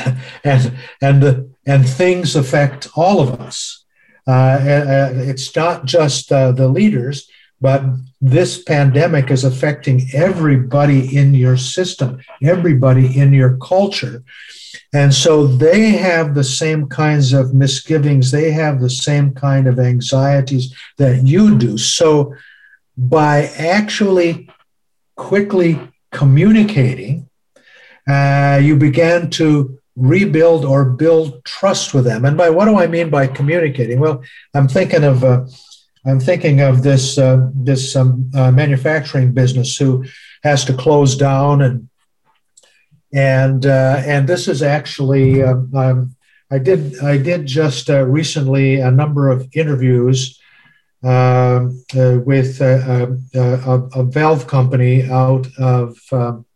and 0.44 0.78
and 1.02 1.56
and 1.66 1.88
things 1.88 2.36
affect 2.36 2.88
all 2.96 3.22
of 3.22 3.40
us. 3.40 3.86
Uh, 4.28 4.60
it's 5.14 5.56
not 5.56 5.86
just 5.86 6.32
uh, 6.32 6.52
the 6.52 6.68
leaders, 6.68 7.28
but 7.60 7.84
this 8.20 8.64
pandemic 8.64 9.32
is 9.32 9.44
affecting 9.44 10.08
everybody 10.14 11.16
in 11.16 11.34
your 11.34 11.58
system, 11.58 12.20
everybody 12.44 13.20
in 13.20 13.34
your 13.34 13.58
culture. 13.58 14.24
And 14.94 15.14
so 15.14 15.48
they 15.48 15.90
have 15.90 16.34
the 16.34 16.44
same 16.44 16.88
kinds 16.88 17.34
of 17.34 17.54
misgivings, 17.54 18.32
they 18.32 18.52
have 18.52 18.80
the 18.80 18.90
same 18.90 19.34
kind 19.34 19.68
of 19.68 19.80
anxieties 19.80 20.74
that 20.98 21.28
you 21.28 21.58
do. 21.58 21.78
So 21.78 22.36
by 22.98 23.46
actually 23.58 24.50
quickly 25.16 25.80
communicating, 26.12 27.30
uh, 28.08 28.60
you 28.62 28.76
began 28.76 29.30
to 29.32 29.81
rebuild 29.96 30.66
or 30.66 30.86
build 30.86 31.44
trust 31.44 31.94
with 31.94 32.06
them. 32.06 32.26
And 32.26 32.38
by 32.38 32.50
what 32.50 32.66
do 32.66 32.78
I 32.78 32.88
mean 32.88 33.10
by 33.10 33.28
communicating? 33.28 34.00
Well, 34.00 34.24
I'm 34.54 34.68
thinking 34.68 35.04
of 35.04 35.24
uh, 35.24 35.46
I'm 36.06 36.20
thinking 36.20 36.62
of 36.62 36.84
this 36.84 37.18
uh, 37.18 37.50
this 37.54 37.96
um, 37.96 38.32
uh, 38.34 38.52
manufacturing 38.52 39.34
business 39.34 39.78
who 39.78 40.06
has 40.44 40.66
to 40.66 40.74
close 40.74 41.16
down 41.16 41.62
and 41.62 41.90
and 43.14 43.66
uh, 43.66 44.02
and 44.06 44.28
this 44.28 44.48
is 44.48 44.64
actually 44.64 45.44
um, 45.44 45.72
um, 45.76 46.16
I 46.50 46.60
did 46.60 47.00
I 47.00 47.18
did 47.18 47.46
just 47.46 47.90
uh, 47.90 48.06
recently 48.06 48.80
a 48.80 48.92
number 48.92 49.30
of 49.30 49.48
interviews. 49.54 50.38
Um, 51.04 51.84
uh, 51.98 52.20
with 52.24 52.62
a, 52.62 53.18
a, 53.34 54.04
valve 54.04 54.46
company 54.46 55.10
out 55.10 55.48
of 55.58 55.98
um, 56.12 56.20
uh, 56.20 56.51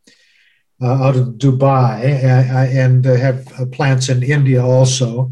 out 0.82 1.16
of 1.16 1.28
Dubai 1.36 2.24
uh, 2.24 2.68
and 2.78 3.08
uh, 3.08 3.16
have 3.16 3.72
plants 3.72 4.10
in 4.10 4.24
India 4.24 4.64
also. 4.64 5.32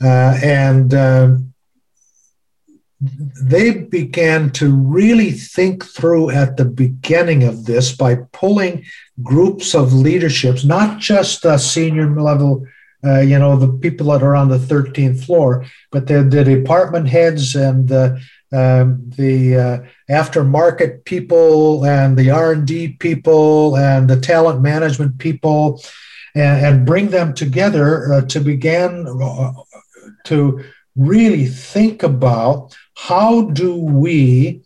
and 0.00 0.92
um, 0.92 1.54
they 3.00 3.72
began 3.72 4.50
to 4.50 4.74
really 4.74 5.30
think 5.30 5.84
through 5.84 6.30
at 6.30 6.56
the 6.56 6.64
beginning 6.64 7.44
of 7.44 7.66
this 7.66 7.94
by 7.94 8.16
pulling 8.32 8.84
groups 9.22 9.74
of 9.74 9.92
leaderships, 9.92 10.64
not 10.64 10.98
just 10.98 11.42
the 11.42 11.58
senior 11.58 12.20
level, 12.20 12.66
uh, 13.04 13.20
you 13.20 13.38
know, 13.38 13.56
the 13.56 13.68
people 13.68 14.06
that 14.06 14.22
are 14.22 14.34
on 14.34 14.48
the 14.48 14.58
13th 14.58 15.24
floor, 15.24 15.64
but 15.92 16.06
the, 16.06 16.22
the 16.22 16.42
department 16.42 17.08
heads 17.08 17.54
and 17.54 17.88
the 17.88 18.20
um, 18.52 19.10
the 19.16 19.56
uh, 19.56 19.78
aftermarket 20.08 21.04
people 21.04 21.84
and 21.84 22.16
the 22.16 22.30
r&d 22.30 22.88
people 23.00 23.76
and 23.76 24.08
the 24.08 24.20
talent 24.20 24.60
management 24.62 25.18
people 25.18 25.82
and, 26.34 26.64
and 26.64 26.86
bring 26.86 27.08
them 27.08 27.34
together 27.34 28.12
uh, 28.12 28.20
to 28.22 28.40
begin 28.40 29.06
uh, 29.20 29.52
to 30.24 30.64
really 30.94 31.46
think 31.46 32.02
about 32.02 32.76
how 32.96 33.42
do 33.42 33.74
we 33.74 34.62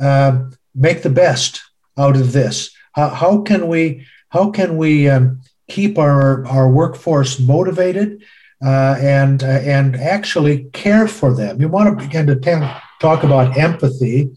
uh, 0.00 0.44
make 0.74 1.02
the 1.02 1.10
best 1.10 1.62
out 1.98 2.16
of 2.16 2.32
this? 2.32 2.70
How, 2.92 3.08
how 3.08 3.42
can 3.42 3.68
we 3.68 4.06
how 4.30 4.50
can 4.50 4.76
we 4.76 5.08
um, 5.08 5.42
keep 5.68 5.96
our, 5.96 6.44
our 6.46 6.68
workforce 6.68 7.38
motivated 7.38 8.24
uh, 8.64 8.96
and 8.98 9.42
uh, 9.42 9.46
and 9.46 9.96
actually 9.96 10.64
care 10.72 11.06
for 11.06 11.34
them? 11.34 11.60
You 11.60 11.68
want 11.68 11.98
to 11.98 12.04
begin 12.04 12.26
to 12.26 12.36
talk 13.04 13.22
about 13.22 13.56
empathy, 13.58 14.30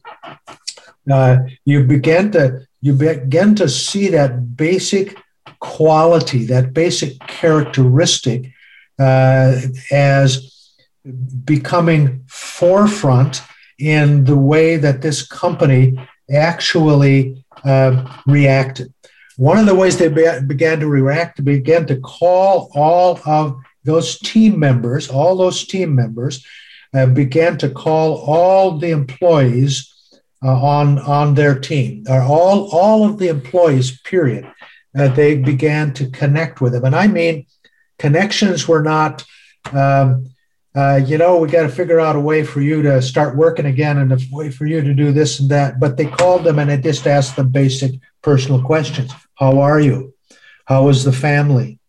uh, 1.10 1.38
you 1.64 1.84
begin 1.96 2.32
to 2.32 2.44
you 2.82 2.94
begin 2.94 3.56
to 3.56 3.68
see 3.68 4.10
that 4.10 4.32
basic 4.56 5.18
quality, 5.60 6.46
that 6.46 6.74
basic 6.74 7.12
characteristic 7.42 8.40
uh, 9.00 9.56
as 9.92 10.30
becoming 11.46 12.24
forefront 12.28 13.42
in 13.80 14.26
the 14.26 14.38
way 14.52 14.78
that 14.78 15.02
this 15.02 15.20
company 15.26 15.84
actually 16.50 17.46
uh, 17.64 17.94
reacted. 18.26 18.94
One 19.38 19.58
of 19.58 19.66
the 19.66 19.76
ways 19.82 19.98
they 19.98 20.10
be- 20.10 20.46
began 20.46 20.80
to 20.82 20.88
react, 20.88 21.44
began 21.44 21.86
to 21.88 21.98
call 22.18 22.70
all 22.76 23.20
of 23.26 23.56
those 23.84 24.20
team 24.20 24.60
members, 24.60 25.10
all 25.10 25.36
those 25.38 25.66
team 25.66 25.96
members, 25.96 26.46
uh, 26.94 27.06
began 27.08 27.58
to 27.60 27.70
call 27.70 28.18
all 28.18 28.78
the 28.78 28.92
employees 28.92 29.94
uh, 30.44 30.62
on 30.62 31.00
on 31.00 31.36
their 31.36 31.58
team, 31.60 32.04
or 32.08 32.22
all 32.22 32.70
all 32.72 33.06
of 33.06 33.18
the 33.18 33.28
employees. 33.28 34.00
Period. 34.02 34.52
Uh, 34.98 35.08
they 35.10 35.38
began 35.38 35.94
to 35.94 36.10
connect 36.10 36.62
with 36.62 36.74
them, 36.74 36.86
and 36.86 36.96
I 36.96 37.08
mean, 37.08 37.46
connections 38.00 38.68
were 38.68 38.84
not. 38.84 39.24
Um, 39.72 40.30
uh, 40.76 41.02
you 41.04 41.18
know, 41.18 41.38
we 41.38 41.48
got 41.48 41.64
to 41.64 41.70
figure 41.70 42.00
out 42.00 42.16
a 42.16 42.20
way 42.20 42.44
for 42.44 42.62
you 42.62 42.84
to 42.84 43.02
start 43.02 43.36
working 43.36 43.66
again 43.66 43.98
and 43.98 44.12
a 44.12 44.20
way 44.32 44.52
for 44.52 44.68
you 44.68 44.80
to 44.80 44.94
do 44.94 45.12
this 45.12 45.40
and 45.40 45.50
that. 45.50 45.80
But 45.80 45.98
they 45.98 46.06
called 46.06 46.44
them 46.44 46.60
and 46.60 46.70
they 46.70 46.78
just 46.78 47.08
asked 47.08 47.36
them 47.36 47.50
basic 47.50 47.94
personal 48.22 48.62
questions. 48.62 49.12
How 49.34 49.60
are 49.60 49.80
you? 49.80 50.14
How 50.66 50.88
is 50.90 51.04
the 51.04 51.12
family? 51.12 51.80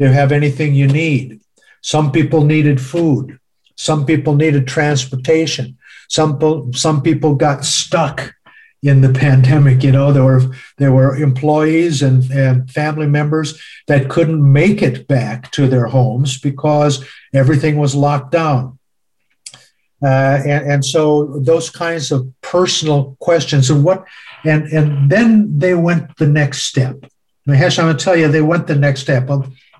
Do 0.00 0.06
you 0.06 0.12
have 0.12 0.32
anything 0.32 0.74
you 0.74 0.88
need? 0.88 1.40
Some 1.82 2.10
people 2.10 2.44
needed 2.44 2.80
food. 2.80 3.38
Some 3.76 4.06
people 4.06 4.34
needed 4.34 4.66
transportation. 4.66 5.78
Some, 6.08 6.72
some 6.72 7.02
people 7.02 7.34
got 7.34 7.64
stuck 7.64 8.34
in 8.82 9.00
the 9.00 9.12
pandemic. 9.12 9.82
You 9.82 9.92
know, 9.92 10.12
there 10.12 10.24
were 10.24 10.42
there 10.78 10.92
were 10.92 11.16
employees 11.16 12.02
and, 12.02 12.30
and 12.30 12.70
family 12.70 13.06
members 13.06 13.60
that 13.86 14.08
couldn't 14.08 14.52
make 14.52 14.82
it 14.82 15.08
back 15.08 15.50
to 15.52 15.66
their 15.66 15.86
homes 15.86 16.38
because 16.38 17.04
everything 17.34 17.76
was 17.76 17.94
locked 17.94 18.32
down. 18.32 18.78
Uh, 20.02 20.40
and, 20.46 20.72
and 20.72 20.84
so 20.84 21.38
those 21.38 21.70
kinds 21.70 22.12
of 22.12 22.30
personal 22.42 23.16
questions 23.18 23.70
and 23.70 23.82
what 23.82 24.04
and 24.44 24.64
and 24.66 25.10
then 25.10 25.58
they 25.58 25.74
went 25.74 26.16
the 26.18 26.26
next 26.26 26.62
step. 26.62 26.96
Mahesh, 27.48 27.78
I'm 27.78 27.86
going 27.86 27.96
to 27.96 28.04
tell 28.04 28.16
you, 28.16 28.28
they 28.28 28.42
went 28.42 28.66
the 28.66 28.74
next 28.74 29.00
step. 29.00 29.28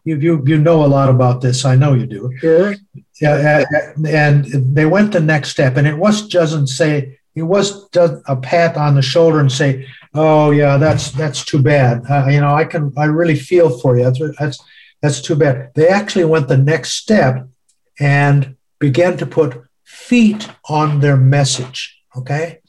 You, 0.06 0.16
you, 0.18 0.42
you 0.46 0.56
know 0.56 0.84
a 0.84 0.86
lot 0.86 1.08
about 1.08 1.40
this. 1.40 1.64
I 1.64 1.74
know 1.74 1.94
you 1.94 2.06
do. 2.06 2.32
Sure. 2.38 2.74
Yeah, 3.20 3.64
and 4.06 4.44
they 4.76 4.86
went 4.86 5.12
the 5.12 5.20
next 5.20 5.48
step, 5.48 5.76
and 5.76 5.86
it 5.86 5.98
was 5.98 6.28
doesn't 6.28 6.68
say 6.68 7.18
it 7.34 7.42
was 7.42 7.88
a 7.94 8.36
pat 8.36 8.76
on 8.76 8.94
the 8.94 9.02
shoulder 9.02 9.40
and 9.40 9.50
say, 9.50 9.86
"Oh 10.14 10.52
yeah, 10.52 10.76
that's 10.76 11.10
that's 11.10 11.44
too 11.44 11.60
bad." 11.60 12.02
Uh, 12.08 12.26
you 12.28 12.40
know, 12.40 12.54
I 12.54 12.64
can 12.64 12.92
I 12.96 13.06
really 13.06 13.34
feel 13.34 13.78
for 13.78 13.98
you. 13.98 14.04
That's 14.04 14.20
that's 14.38 14.58
that's 15.02 15.20
too 15.20 15.34
bad. 15.34 15.72
They 15.74 15.88
actually 15.88 16.24
went 16.24 16.48
the 16.48 16.56
next 16.56 16.92
step 16.92 17.48
and 17.98 18.56
began 18.78 19.16
to 19.18 19.26
put 19.26 19.60
feet 19.84 20.48
on 20.68 21.00
their 21.00 21.16
message. 21.16 22.00
Okay, 22.16 22.60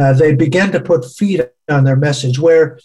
uh, 0.00 0.12
they 0.12 0.34
began 0.34 0.72
to 0.72 0.80
put 0.80 1.04
feet 1.04 1.40
on 1.68 1.84
their 1.84 1.96
message 1.96 2.38
where 2.38 2.78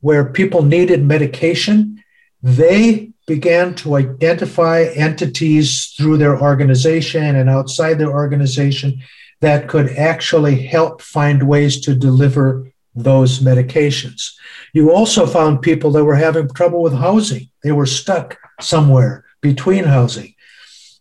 where 0.00 0.24
people 0.24 0.62
needed 0.62 1.02
medication. 1.04 2.03
They 2.44 3.10
began 3.26 3.74
to 3.76 3.96
identify 3.96 4.82
entities 4.94 5.94
through 5.96 6.18
their 6.18 6.38
organization 6.38 7.36
and 7.36 7.48
outside 7.48 7.94
their 7.94 8.12
organization 8.12 9.02
that 9.40 9.66
could 9.66 9.88
actually 9.96 10.66
help 10.66 11.00
find 11.00 11.48
ways 11.48 11.80
to 11.80 11.94
deliver 11.94 12.70
those 12.94 13.38
medications. 13.38 14.34
You 14.74 14.92
also 14.92 15.26
found 15.26 15.62
people 15.62 15.90
that 15.92 16.04
were 16.04 16.16
having 16.16 16.50
trouble 16.50 16.82
with 16.82 16.92
housing. 16.92 17.48
They 17.62 17.72
were 17.72 17.86
stuck 17.86 18.36
somewhere 18.60 19.24
between 19.40 19.84
housing. 19.84 20.34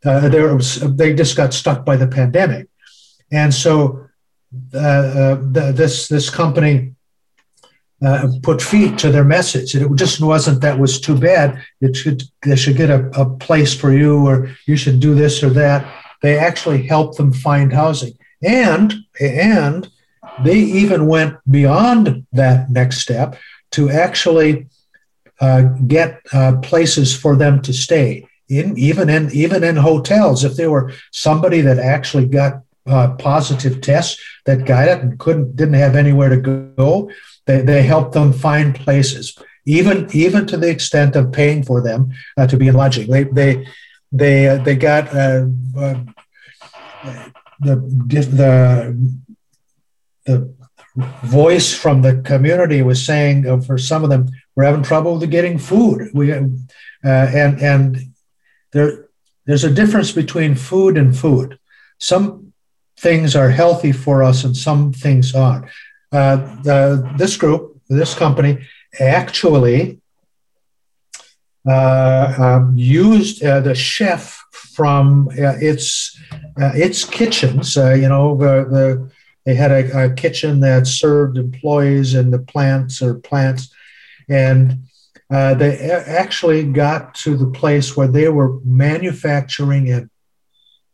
Uh, 0.05 0.29
was, 0.31 0.79
they 0.95 1.13
just 1.13 1.35
got 1.35 1.53
stuck 1.53 1.83
by 1.83 1.97
the 1.97 2.07
pandemic. 2.07 2.69
And 3.31 3.53
so 3.53 4.07
uh, 4.73 4.77
uh, 4.77 5.35
the, 5.35 5.73
this, 5.75 6.07
this 6.07 6.29
company 6.29 6.95
uh, 8.03 8.27
put 8.41 8.61
feet 8.61 8.97
to 8.99 9.11
their 9.11 9.23
message. 9.23 9.75
And 9.75 9.85
it 9.85 9.95
just 9.95 10.21
wasn't 10.21 10.61
that 10.61 10.79
was 10.79 10.99
too 10.99 11.17
bad. 11.17 11.63
It 11.81 11.95
should, 11.95 12.23
they 12.43 12.55
should 12.55 12.77
get 12.77 12.89
a, 12.89 13.09
a 13.19 13.29
place 13.37 13.73
for 13.73 13.93
you 13.93 14.27
or 14.27 14.49
you 14.65 14.75
should 14.75 14.99
do 14.99 15.15
this 15.15 15.43
or 15.43 15.49
that. 15.51 15.85
They 16.21 16.37
actually 16.37 16.83
helped 16.83 17.17
them 17.17 17.33
find 17.33 17.71
housing. 17.71 18.17
And, 18.41 18.93
and 19.19 19.89
they 20.43 20.57
even 20.57 21.07
went 21.07 21.37
beyond 21.49 22.25
that 22.33 22.69
next 22.69 22.99
step 22.99 23.37
to 23.71 23.89
actually 23.89 24.67
uh, 25.39 25.63
get 25.87 26.21
uh, 26.31 26.57
places 26.57 27.15
for 27.15 27.35
them 27.35 27.61
to 27.61 27.73
stay 27.73 28.27
in, 28.49 28.77
even 28.77 29.09
in 29.09 29.31
even 29.31 29.63
in 29.63 29.75
hotels. 29.75 30.43
If 30.43 30.55
there 30.55 30.71
were 30.71 30.93
somebody 31.11 31.61
that 31.61 31.79
actually 31.79 32.27
got 32.27 32.61
uh, 32.85 33.15
positive 33.15 33.81
tests 33.81 34.21
that 34.45 34.65
got 34.65 34.87
it 34.87 34.99
and 35.01 35.19
couldn't 35.19 35.55
didn't 35.55 35.75
have 35.75 35.95
anywhere 35.95 36.29
to 36.29 36.37
go, 36.37 37.09
they, 37.45 37.61
they 37.61 37.83
helped 37.83 38.13
them 38.13 38.33
find 38.33 38.75
places, 38.75 39.37
even 39.65 40.07
even 40.13 40.45
to 40.47 40.57
the 40.57 40.69
extent 40.69 41.15
of 41.15 41.31
paying 41.31 41.63
for 41.63 41.81
them 41.81 42.11
uh, 42.37 42.47
to 42.47 42.57
be 42.57 42.67
in 42.67 42.75
lodging. 42.75 43.09
They 43.09 43.23
they 43.23 43.67
they 44.11 44.49
uh, 44.49 44.57
they 44.57 44.75
got 44.75 45.07
uh, 45.09 45.47
the 47.59 47.75
the 48.15 48.97
the 50.25 50.53
voice 51.23 51.73
from 51.73 52.01
the 52.01 52.21
community 52.21 52.81
was 52.81 53.03
saying 53.05 53.47
uh, 53.47 53.59
for 53.59 53.77
some 53.77 54.03
of 54.03 54.09
them 54.09 54.29
we're 54.55 54.63
having 54.63 54.83
trouble 54.83 55.17
with 55.17 55.29
getting 55.31 55.57
food. 55.57 56.09
We 56.13 56.31
uh, 56.31 56.45
and 57.03 57.61
and 57.61 57.97
there 58.71 59.09
there's 59.45 59.65
a 59.65 59.73
difference 59.73 60.11
between 60.11 60.55
food 60.55 60.97
and 60.97 61.17
food. 61.17 61.59
Some 61.99 62.53
things 62.97 63.35
are 63.35 63.49
healthy 63.49 63.91
for 63.91 64.23
us 64.23 64.43
and 64.45 64.55
some 64.55 64.93
things 64.93 65.35
aren't 65.35 65.65
uh, 66.13 66.35
the, 66.61 67.13
this 67.17 67.35
group 67.37 67.81
this 67.89 68.13
company 68.13 68.65
actually 68.99 69.99
uh, 71.67 72.33
um, 72.37 72.73
used 72.77 73.43
uh, 73.43 73.59
the 73.61 73.73
chef 73.73 74.43
from 74.51 75.29
uh, 75.29 75.55
its 75.59 76.19
uh, 76.61 76.71
its 76.75 77.05
kitchens. 77.05 77.75
You 77.75 78.09
know, 78.09 78.35
the, 78.35 78.65
the, 78.69 79.11
they 79.45 79.55
had 79.55 79.71
a, 79.71 80.05
a, 80.05 80.13
kitchen 80.13 80.59
that 80.59 80.87
served 80.87 81.37
employees 81.37 82.15
in 82.15 82.31
the 82.31 82.39
plants 82.39 83.01
or 83.01 83.15
plants, 83.15 83.73
and 84.29 84.83
they 85.29 85.77
actually 86.07 86.63
got 86.63 87.15
to 87.15 87.37
the 87.37 87.47
place 87.47 87.95
where 87.95 88.07
they 88.07 88.29
were 88.29 88.59
manufacturing 88.63 89.89
and 89.89 90.09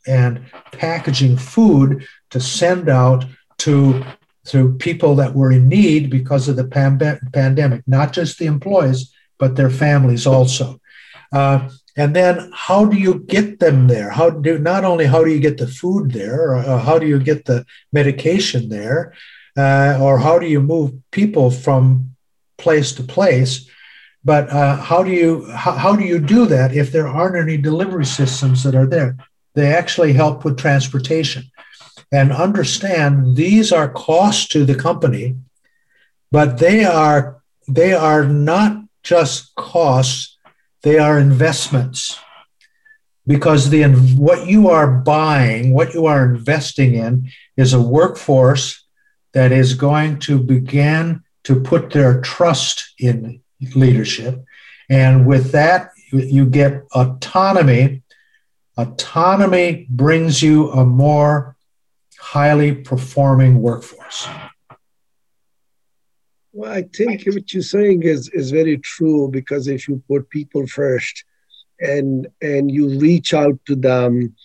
and 0.07 0.45
packaging 0.71 1.37
food 1.37 2.07
to 2.29 2.39
send 2.39 2.89
out 2.89 3.25
to 3.57 4.03
to 4.49 4.73
people 4.73 5.15
that 5.15 5.33
were 5.33 5.51
in 5.51 5.69
need 5.69 6.09
because 6.09 6.47
of 6.47 6.55
the 6.55 6.65
pandemic, 7.33 7.81
not 7.87 8.13
just 8.13 8.39
the 8.39 8.45
employees, 8.45 9.13
but 9.37 9.55
their 9.55 9.69
families 9.69 10.25
also. 10.25 10.79
Uh, 11.31 11.69
and 11.95 12.15
then 12.15 12.51
how 12.53 12.85
do 12.85 12.97
you 12.97 13.19
get 13.19 13.59
them 13.59 13.87
there? 13.87 14.09
How 14.09 14.29
do 14.29 14.57
not 14.57 14.83
only 14.83 15.05
how 15.05 15.23
do 15.23 15.31
you 15.31 15.39
get 15.39 15.57
the 15.57 15.67
food 15.67 16.11
there 16.11 16.53
or 16.53 16.55
uh, 16.55 16.79
how 16.79 16.97
do 16.97 17.07
you 17.07 17.19
get 17.19 17.45
the 17.45 17.65
medication 17.93 18.69
there 18.69 19.13
uh, 19.57 19.97
or 20.01 20.17
how 20.17 20.39
do 20.39 20.47
you 20.47 20.61
move 20.61 20.93
people 21.11 21.51
from 21.51 22.15
place 22.57 22.91
to 22.93 23.03
place 23.03 23.69
but 24.23 24.49
uh, 24.49 24.75
how 24.75 25.03
do 25.03 25.11
you 25.11 25.49
how, 25.51 25.71
how 25.71 25.95
do 25.95 26.03
you 26.03 26.19
do 26.19 26.45
that 26.45 26.75
if 26.75 26.91
there 26.91 27.07
aren't 27.07 27.37
any 27.37 27.57
delivery 27.57 28.05
systems 28.05 28.63
that 28.63 28.75
are 28.75 28.87
there? 28.87 29.15
They 29.55 29.73
actually 29.73 30.13
help 30.13 30.43
with 30.43 30.57
transportation 30.57 31.43
and 32.11 32.31
understand 32.31 33.35
these 33.35 33.71
are 33.71 33.89
costs 33.89 34.47
to 34.47 34.65
the 34.65 34.75
company 34.75 35.35
but 36.31 36.57
they 36.57 36.83
are 36.83 37.41
they 37.67 37.93
are 37.93 38.23
not 38.25 38.83
just 39.03 39.53
costs 39.55 40.37
they 40.81 40.97
are 40.97 41.19
investments 41.19 42.19
because 43.29 43.69
the 43.69 43.83
what 44.17 44.47
you 44.47 44.69
are 44.69 44.89
buying, 44.89 45.71
what 45.71 45.93
you 45.93 46.07
are 46.07 46.25
investing 46.25 46.95
in, 46.95 47.29
is 47.57 47.73
a 47.73 47.81
workforce 47.81 48.83
that 49.33 49.51
is 49.51 49.75
going 49.75 50.17
to 50.17 50.39
begin 50.39 51.21
to 51.43 51.61
put 51.61 51.91
their 51.91 52.21
trust 52.21 52.91
in 52.97 53.39
leadership, 53.75 54.43
and 54.89 55.27
with 55.27 55.51
that, 55.51 55.91
you 56.11 56.45
get 56.47 56.83
autonomy. 56.95 58.01
Autonomy 58.77 59.85
brings 59.91 60.41
you 60.41 60.71
a 60.71 60.83
more 60.83 61.55
highly 62.19 62.75
performing 62.75 63.61
workforce. 63.61 64.27
Well, 66.51 66.71
I 66.71 66.83
think 66.83 67.23
what 67.25 67.53
you're 67.53 67.63
saying 67.63 68.03
is 68.03 68.29
is 68.29 68.51
very 68.51 68.77
true 68.77 69.29
because 69.29 69.67
if 69.67 69.87
you 69.87 70.03
put 70.07 70.29
people 70.29 70.67
first, 70.67 71.23
and 71.79 72.27
and 72.41 72.71
you 72.71 72.99
reach 72.99 73.33
out 73.33 73.57
to 73.67 73.75
them 73.75 74.35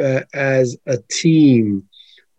uh, 0.00 0.20
as 0.34 0.76
a 0.86 0.98
team, 1.10 1.88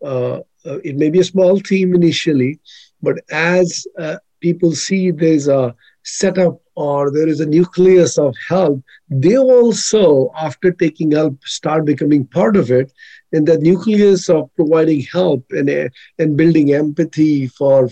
uh, 0.04 0.38
uh, 0.64 0.78
it 0.84 0.96
may 0.96 1.10
be 1.10 1.20
a 1.20 1.24
small 1.24 1.60
team 1.60 1.94
initially, 1.94 2.60
but 3.02 3.18
as 3.30 3.86
a, 3.98 4.18
people 4.40 4.72
see 4.72 5.10
there's 5.10 5.48
a 5.48 5.74
setup 6.04 6.60
or 6.74 7.10
there 7.10 7.28
is 7.28 7.40
a 7.40 7.46
nucleus 7.46 8.18
of 8.18 8.34
help, 8.48 8.80
they 9.10 9.36
also, 9.36 10.30
after 10.38 10.70
taking 10.70 11.10
help, 11.10 11.36
start 11.44 11.84
becoming 11.84 12.24
part 12.24 12.56
of 12.56 12.70
it. 12.70 12.92
And 13.32 13.46
that 13.46 13.60
nucleus 13.60 14.28
of 14.28 14.50
providing 14.56 15.02
help 15.02 15.44
and, 15.50 15.90
and 16.18 16.36
building 16.36 16.72
empathy 16.72 17.46
for, 17.48 17.90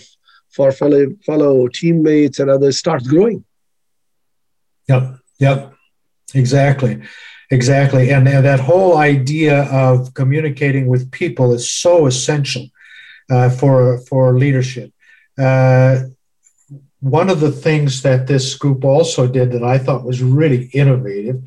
for 0.49 0.71
fellow, 0.71 1.07
fellow 1.25 1.67
teammates 1.67 2.39
and 2.39 2.49
others 2.49 2.77
starts 2.77 3.07
growing. 3.07 3.45
Yep, 4.87 5.17
yep, 5.39 5.73
exactly. 6.33 7.01
Exactly. 7.49 8.11
And, 8.11 8.27
and 8.27 8.45
that 8.45 8.59
whole 8.59 8.97
idea 8.97 9.63
of 9.71 10.13
communicating 10.13 10.87
with 10.87 11.11
people 11.11 11.53
is 11.53 11.69
so 11.69 12.05
essential 12.05 12.67
uh, 13.29 13.49
for, 13.49 13.99
for 13.99 14.37
leadership. 14.37 14.91
Uh, 15.37 15.99
one 16.99 17.29
of 17.29 17.39
the 17.39 17.51
things 17.51 18.01
that 18.01 18.27
this 18.27 18.55
group 18.55 18.83
also 18.83 19.27
did 19.27 19.51
that 19.51 19.63
I 19.63 19.77
thought 19.77 20.03
was 20.03 20.21
really 20.21 20.65
innovative, 20.73 21.41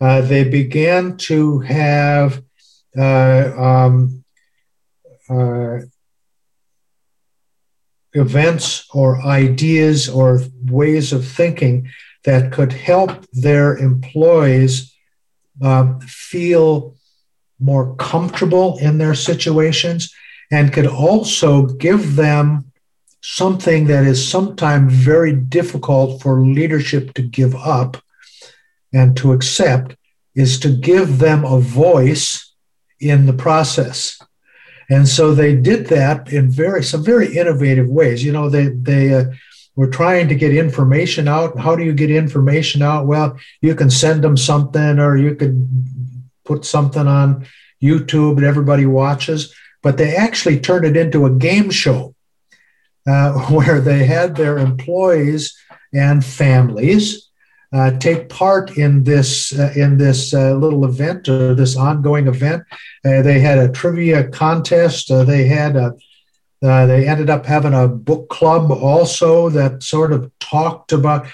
uh, 0.00 0.22
they 0.22 0.44
began 0.44 1.16
to 1.18 1.60
have 1.60 2.42
um, 2.98 4.24
uh, 5.28 5.78
events 8.12 8.86
or 8.92 9.20
ideas 9.22 10.08
or 10.08 10.40
ways 10.66 11.12
of 11.12 11.26
thinking 11.26 11.88
that 12.24 12.52
could 12.52 12.72
help 12.72 13.26
their 13.32 13.76
employees 13.76 14.94
um, 15.62 16.00
feel 16.00 16.94
more 17.58 17.94
comfortable 17.96 18.78
in 18.78 18.98
their 18.98 19.14
situations 19.14 20.14
and 20.50 20.72
could 20.72 20.86
also 20.86 21.66
give 21.66 22.16
them 22.16 22.70
something 23.22 23.86
that 23.86 24.04
is 24.04 24.28
sometimes 24.28 24.92
very 24.92 25.32
difficult 25.32 26.22
for 26.22 26.44
leadership 26.44 27.14
to 27.14 27.22
give 27.22 27.54
up 27.54 27.96
and 28.92 29.16
to 29.16 29.32
accept 29.32 29.96
is 30.34 30.58
to 30.60 30.68
give 30.68 31.18
them 31.18 31.44
a 31.44 31.58
voice 31.58 32.53
in 33.04 33.26
the 33.26 33.32
process. 33.32 34.20
And 34.90 35.08
so 35.08 35.34
they 35.34 35.54
did 35.54 35.86
that 35.86 36.32
in 36.32 36.50
very 36.50 36.82
some 36.82 37.04
very 37.04 37.36
innovative 37.36 37.88
ways. 37.88 38.24
You 38.24 38.32
know, 38.32 38.48
they 38.48 38.68
they 38.68 39.14
uh, 39.14 39.24
were 39.76 39.88
trying 39.88 40.28
to 40.28 40.34
get 40.34 40.54
information 40.54 41.26
out. 41.26 41.58
How 41.58 41.74
do 41.76 41.84
you 41.84 41.92
get 41.92 42.10
information 42.10 42.82
out? 42.82 43.06
Well, 43.06 43.38
you 43.60 43.74
can 43.74 43.90
send 43.90 44.22
them 44.22 44.36
something, 44.36 44.98
or 44.98 45.16
you 45.16 45.34
could 45.34 45.68
put 46.44 46.64
something 46.64 47.06
on 47.06 47.46
YouTube 47.82 48.36
that 48.36 48.46
everybody 48.46 48.86
watches. 48.86 49.54
But 49.82 49.96
they 49.96 50.16
actually 50.16 50.60
turned 50.60 50.84
it 50.84 50.96
into 50.96 51.26
a 51.26 51.30
game 51.30 51.70
show 51.70 52.14
uh, 53.06 53.32
where 53.50 53.80
they 53.80 54.04
had 54.04 54.36
their 54.36 54.58
employees 54.58 55.56
and 55.92 56.24
families 56.24 57.28
uh, 57.74 57.90
take 57.98 58.28
part 58.28 58.78
in 58.78 59.02
this 59.02 59.52
uh, 59.58 59.72
in 59.74 59.98
this 59.98 60.32
uh, 60.32 60.54
little 60.54 60.84
event 60.84 61.28
or 61.28 61.54
this 61.54 61.76
ongoing 61.76 62.28
event. 62.28 62.62
Uh, 63.04 63.20
they 63.20 63.40
had 63.40 63.58
a 63.58 63.68
trivia 63.72 64.28
contest. 64.28 65.10
Uh, 65.10 65.24
they 65.24 65.46
had 65.46 65.76
a 65.76 65.94
they 66.62 67.06
ended 67.06 67.28
up 67.28 67.44
having 67.44 67.74
a 67.74 67.86
book 67.86 68.30
club 68.30 68.70
also 68.70 69.50
that 69.50 69.82
sort 69.82 70.12
of 70.12 70.30
talked 70.38 70.92
about 70.92 71.26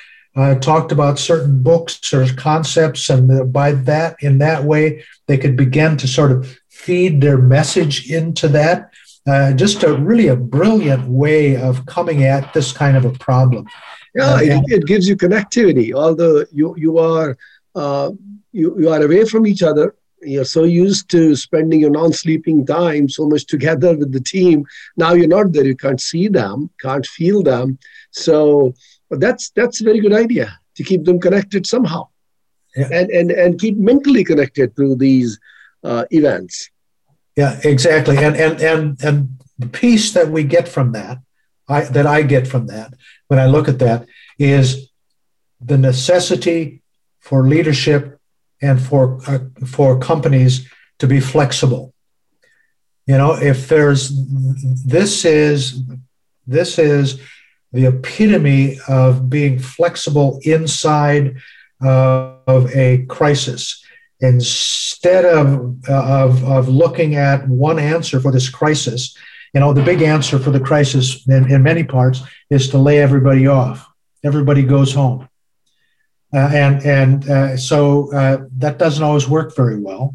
talked 0.60 0.90
about 0.90 1.20
certain 1.20 1.62
books 1.62 2.12
or 2.12 2.26
concepts, 2.34 3.10
and 3.10 3.52
by 3.52 3.70
that 3.70 4.16
in 4.20 4.38
that 4.38 4.64
way 4.64 5.04
they 5.28 5.38
could 5.38 5.56
begin 5.56 5.96
to 5.96 6.08
sort 6.08 6.32
of 6.32 6.58
feed 6.68 7.20
their 7.20 7.38
message 7.38 8.10
into 8.10 8.48
that 8.48 8.90
uh, 9.28 9.52
just 9.52 9.82
a 9.82 9.96
really 9.96 10.28
a 10.28 10.36
brilliant 10.36 11.06
way 11.06 11.56
of 11.56 11.86
coming 11.86 12.24
at 12.24 12.52
this 12.54 12.72
kind 12.72 12.96
of 12.96 13.04
a 13.04 13.12
problem. 13.12 13.68
Yeah, 14.14 14.34
uh, 14.34 14.38
it, 14.40 14.64
it, 14.72 14.86
gives 14.86 15.08
you 15.08 15.16
connectivity. 15.16 15.92
Although 15.92 16.44
you 16.50 16.74
you 16.76 16.98
are 16.98 17.36
uh, 17.74 18.10
you, 18.52 18.76
you 18.80 18.88
are 18.88 19.02
away 19.02 19.24
from 19.24 19.46
each 19.46 19.62
other, 19.62 19.94
you're 20.22 20.44
so 20.44 20.64
used 20.64 21.08
to 21.10 21.36
spending 21.36 21.80
your 21.80 21.90
non-sleeping 21.90 22.66
time 22.66 23.08
so 23.08 23.26
much 23.26 23.46
together 23.46 23.96
with 23.96 24.12
the 24.12 24.20
team. 24.20 24.66
Now 24.96 25.12
you're 25.12 25.28
not 25.28 25.52
there. 25.52 25.64
You 25.64 25.76
can't 25.76 26.00
see 26.00 26.28
them, 26.28 26.70
can't 26.80 27.06
feel 27.06 27.42
them. 27.42 27.78
So 28.10 28.74
that's 29.10 29.50
that's 29.50 29.80
a 29.80 29.84
very 29.84 30.00
good 30.00 30.12
idea 30.12 30.58
to 30.76 30.84
keep 30.84 31.04
them 31.04 31.20
connected 31.20 31.66
somehow, 31.66 32.08
yeah. 32.76 32.88
and 32.92 33.10
and 33.10 33.30
and 33.30 33.60
keep 33.60 33.76
mentally 33.76 34.24
connected 34.24 34.74
through 34.76 34.96
these 34.96 35.38
uh, 35.84 36.04
events. 36.10 36.70
Yeah, 37.36 37.60
exactly. 37.64 38.16
And 38.18 38.36
and 38.36 38.60
and 38.60 39.02
and 39.02 39.28
the 39.58 39.68
piece 39.68 40.12
that 40.12 40.28
we 40.28 40.44
get 40.44 40.68
from 40.68 40.92
that, 40.92 41.18
I 41.70 41.84
that 41.84 42.06
I 42.06 42.22
get 42.22 42.46
from 42.46 42.66
that 42.66 42.94
when 43.28 43.38
I 43.38 43.46
look 43.46 43.68
at 43.68 43.78
that 43.78 44.06
is 44.38 44.90
the 45.60 45.78
necessity 45.78 46.82
for 47.20 47.46
leadership 47.46 48.18
and 48.60 48.80
for 48.80 49.20
uh, 49.26 49.38
for 49.66 49.98
companies 49.98 50.68
to 50.98 51.06
be 51.06 51.20
flexible. 51.20 51.94
You 53.06 53.16
know, 53.18 53.34
if 53.34 53.68
there's 53.68 54.12
this 54.84 55.24
is 55.24 55.82
this 56.46 56.78
is 56.78 57.20
the 57.72 57.86
epitome 57.86 58.78
of 58.88 59.30
being 59.30 59.58
flexible 59.58 60.40
inside 60.42 61.36
uh, 61.82 62.34
of 62.46 62.70
a 62.74 63.04
crisis 63.06 63.84
instead 64.20 65.24
of, 65.24 65.88
of, 65.88 66.44
of 66.44 66.68
looking 66.68 67.14
at 67.14 67.48
one 67.48 67.78
answer 67.78 68.20
for 68.20 68.30
this 68.30 68.50
crisis, 68.50 69.16
you 69.54 69.60
know, 69.60 69.72
the 69.72 69.82
big 69.82 70.02
answer 70.02 70.38
for 70.38 70.50
the 70.50 70.60
crisis 70.60 71.26
in, 71.26 71.50
in 71.50 71.62
many 71.62 71.84
parts 71.84 72.22
is 72.50 72.68
to 72.70 72.78
lay 72.78 72.98
everybody 72.98 73.46
off. 73.46 73.86
Everybody 74.24 74.62
goes 74.62 74.94
home. 74.94 75.28
Uh, 76.32 76.50
and 76.52 76.86
and 76.86 77.28
uh, 77.28 77.56
so 77.56 78.12
uh, 78.12 78.44
that 78.58 78.78
doesn't 78.78 79.02
always 79.02 79.28
work 79.28 79.56
very 79.56 79.80
well. 79.80 80.14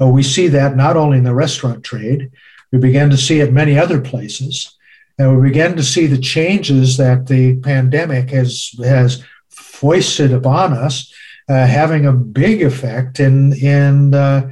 Uh, 0.00 0.08
we 0.08 0.22
see 0.22 0.48
that 0.48 0.76
not 0.76 0.96
only 0.96 1.18
in 1.18 1.24
the 1.24 1.34
restaurant 1.34 1.82
trade, 1.82 2.30
we 2.70 2.78
begin 2.78 3.08
to 3.08 3.16
see 3.16 3.40
it 3.40 3.52
many 3.52 3.78
other 3.78 4.00
places. 4.00 4.76
And 5.18 5.36
we 5.36 5.48
begin 5.48 5.76
to 5.76 5.82
see 5.82 6.06
the 6.06 6.18
changes 6.18 6.96
that 6.96 7.28
the 7.28 7.56
pandemic 7.60 8.30
has, 8.30 8.72
has 8.82 9.22
foisted 9.48 10.32
upon 10.32 10.72
us 10.72 11.12
uh, 11.48 11.66
having 11.66 12.06
a 12.06 12.12
big 12.12 12.62
effect 12.62 13.20
in 13.20 13.52
in 13.54 14.14
uh, 14.14 14.50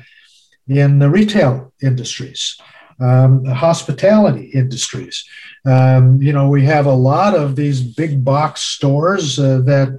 in 0.69 0.99
the 0.99 1.11
retail 1.11 1.73
industries, 1.83 2.59
um, 3.01 3.45
hospitality 3.45 4.47
industries. 4.55 5.25
Um, 5.65 6.21
you 6.21 6.33
know, 6.33 6.49
we 6.49 6.65
have 6.65 6.87
a 6.87 6.93
lot 6.93 7.35
of 7.35 7.57
these 7.57 7.81
big 7.81 8.25
box 8.25 8.63
stores 8.63 9.39
uh, 9.39 9.61
that 9.65 9.99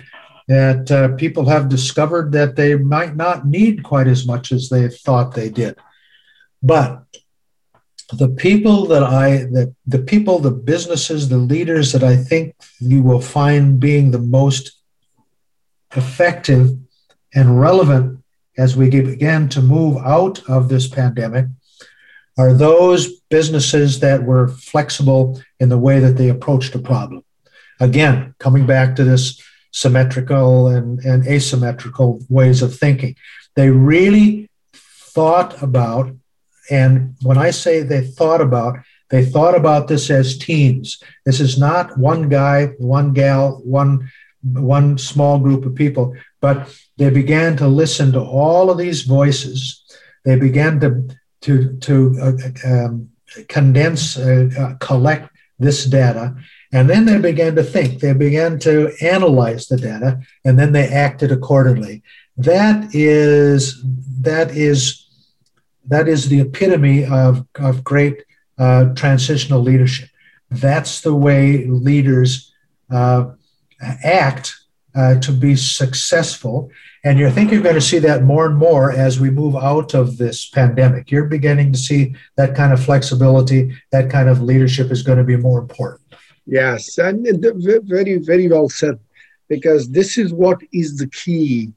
that 0.50 0.92
uh, 0.92 1.16
people 1.16 1.48
have 1.48 1.70
discovered 1.70 2.34
that 2.34 2.58
they 2.58 2.76
might 2.76 3.16
not 3.16 3.48
need 3.48 3.82
quite 3.82 4.08
as 4.08 4.28
much 4.28 4.52
as 4.52 4.68
they 4.68 4.90
thought 4.90 5.34
they 5.34 5.50
did, 5.50 5.78
but 6.62 7.04
the 8.12 8.28
people 8.28 8.86
that 8.88 9.04
I 9.04 9.38
the, 9.38 9.74
the 9.86 10.00
people, 10.00 10.40
the 10.40 10.52
businesses, 10.52 11.30
the 11.30 11.38
leaders 11.38 11.92
that 11.94 12.04
I 12.04 12.16
think 12.16 12.56
you 12.80 13.02
will 13.02 13.22
find 13.22 13.80
being 13.80 14.12
the 14.12 14.20
most 14.20 14.80
effective 15.96 16.78
and 17.34 17.60
relevant 17.60 18.24
as 18.58 18.76
we 18.76 18.90
begin 18.90 19.50
to 19.50 19.62
move 19.62 19.98
out 20.06 20.48
of 20.48 20.70
this 20.70 20.88
pandemic 20.88 21.48
are 22.38 22.54
those 22.54 23.20
businesses 23.30 24.00
that 24.00 24.24
were 24.24 24.48
flexible 24.48 25.42
in 25.60 25.70
the 25.70 25.78
way 25.78 26.00
that 26.00 26.18
they 26.18 26.30
approached 26.30 26.76
a 26.76 26.80
problem. 26.80 27.24
Again, 27.80 28.36
coming 28.40 28.66
back 28.66 28.96
to 28.96 29.04
this 29.04 29.42
symmetrical 29.72 30.68
and, 30.68 31.00
and 31.00 31.28
asymmetrical 31.28 32.20
ways 32.30 32.62
of 32.62 32.76
thinking, 32.76 33.16
they 33.56 33.70
really 33.70 34.50
thought 34.74 35.62
about, 35.62 36.12
and 36.70 37.16
when 37.22 37.38
I 37.38 37.52
say 37.52 37.82
they 37.82 38.02
thought 38.02 38.42
about, 38.42 38.78
they 39.10 39.24
thought 39.24 39.56
about 39.56 39.88
this 39.88 40.10
as 40.10 40.38
teams. 40.38 41.02
This 41.26 41.40
is 41.40 41.60
not 41.60 41.98
one 41.98 42.30
guy, 42.30 42.68
one 42.78 43.14
gal, 43.14 43.62
one 43.64 44.10
one 44.44 44.98
small 44.98 45.40
group 45.40 45.66
of 45.66 45.74
people, 45.74 46.16
but 46.42 46.70
they 46.98 47.10
began 47.10 47.56
to 47.58 47.68
listen 47.68 48.12
to 48.12 48.20
all 48.20 48.70
of 48.70 48.78
these 48.78 49.04
voices. 49.04 49.82
They 50.26 50.36
began 50.36 50.80
to 50.82 51.08
to 51.44 51.78
to 51.78 52.16
uh, 52.22 52.68
um, 52.72 53.10
condense, 53.48 54.18
uh, 54.18 54.50
uh, 54.58 54.74
collect 54.80 55.30
this 55.60 55.86
data, 55.86 56.36
and 56.72 56.90
then 56.90 57.06
they 57.06 57.20
began 57.20 57.56
to 57.56 57.64
think. 57.64 58.00
They 58.00 58.14
began 58.14 58.60
to 58.60 58.92
analyze 59.02 59.68
the 59.68 59.78
data, 59.78 60.22
and 60.44 60.58
then 60.58 60.72
they 60.72 60.88
acted 60.88 61.32
accordingly. 61.32 62.02
That 62.38 62.94
is 62.94 63.84
that 64.22 64.52
is 64.52 65.06
that 65.88 66.08
is 66.08 66.30
the 66.30 66.42
epitome 66.42 67.06
of 67.06 67.46
of 67.56 67.84
great 67.84 68.24
uh, 68.58 68.94
transitional 68.96 69.62
leadership. 69.62 70.10
That's 70.50 71.02
the 71.02 71.16
way 71.16 71.66
leaders 71.66 72.54
uh, 72.90 73.32
act 74.04 74.56
uh, 74.96 75.20
to 75.20 75.32
be 75.32 75.56
successful. 75.56 76.70
And 77.04 77.20
you 77.20 77.30
think 77.30 77.52
you're 77.52 77.62
going 77.62 77.76
to 77.76 77.82
see 77.82 78.00
that 78.00 78.24
more 78.24 78.46
and 78.46 78.58
more 78.58 78.92
as 78.92 79.20
we 79.20 79.30
move 79.30 79.56
out 79.56 79.94
of 79.94 80.18
this 80.18 80.50
pandemic. 80.50 81.12
You're 81.12 81.26
beginning 81.26 81.74
to 81.74 81.80
see 81.80 82.16
that 82.38 82.56
kind 82.56 82.72
of 82.72 82.84
flexibility, 82.84 83.76
that 83.92 84.10
kind 84.10 84.30
of 84.30 84.42
leadership 84.42 84.92
is 84.92 85.04
going 85.04 85.18
to 85.18 85.24
be 85.24 85.38
more 85.38 85.60
important. 85.60 86.02
Yes, 86.46 86.98
and 86.98 87.26
very, 87.86 88.18
very 88.18 88.48
well 88.48 88.70
said, 88.70 89.00
because 89.48 89.90
this 89.90 90.18
is 90.18 90.34
what 90.34 90.60
is 90.72 90.98
the 90.98 91.08
key 91.08 91.72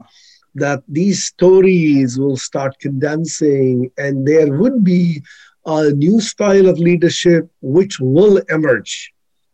that 0.54 0.82
these 0.88 1.24
stories 1.24 2.18
will 2.18 2.36
start 2.36 2.78
condensing, 2.80 3.90
and 3.98 4.26
there 4.26 4.52
would 4.52 4.82
be 4.82 5.22
a 5.66 5.90
new 5.90 6.20
style 6.20 6.68
of 6.68 6.78
leadership 6.78 7.48
which 7.60 8.00
will 8.00 8.38
emerge 8.48 9.12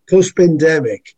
post 0.09 0.37
pandemic. 0.37 1.15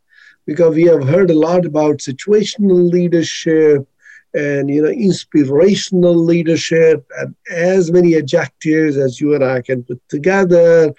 Because 0.47 0.75
we 0.75 0.85
have 0.85 1.09
heard 1.09 1.31
a 1.31 1.39
lot 1.39 1.65
about 1.65 1.99
situational 1.99 2.91
leadership 2.91 3.89
and 4.35 4.69
you 4.69 4.83
know 4.83 4.89
inspirational 4.89 6.17
leadership 6.17 7.07
and 7.19 7.35
as 7.51 7.93
many 7.93 8.17
adjectives 8.17 8.97
as 8.97 9.21
you 9.21 9.35
and 9.35 9.45
I 9.45 9.63
can 9.63 9.85
put 9.85 10.01
together, 10.09 10.93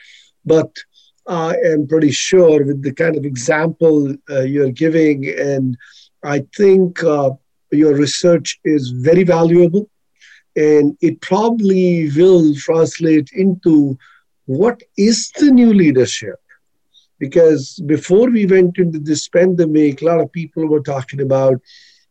but 0.46 0.72
I 1.28 1.56
am 1.66 1.88
pretty 1.88 2.12
sure 2.12 2.64
with 2.64 2.84
the 2.84 2.94
kind 2.94 3.18
of 3.18 3.26
example 3.26 4.16
uh, 4.30 4.42
you're 4.42 4.72
giving, 4.72 5.28
and 5.28 5.76
I 6.24 6.46
think 6.56 7.04
uh, 7.04 7.32
your 7.72 7.96
research 7.96 8.60
is 8.64 8.90
very 8.90 9.24
valuable, 9.24 9.90
and 10.56 10.96
it 11.02 11.22
probably 11.22 12.12
will 12.16 12.54
translate 12.56 13.32
into 13.34 13.98
what 14.46 14.82
is 14.98 15.32
the 15.40 15.52
new 15.52 15.74
leadership. 15.74 16.40
Because 17.20 17.82
before 17.86 18.30
we 18.30 18.46
went 18.46 18.78
into 18.78 19.00
this 19.00 19.28
pandemic, 19.28 20.02
a 20.02 20.06
lot 20.06 20.20
of 20.20 20.32
people 20.32 20.68
were 20.68 20.82
talking 20.82 21.22
about 21.22 21.62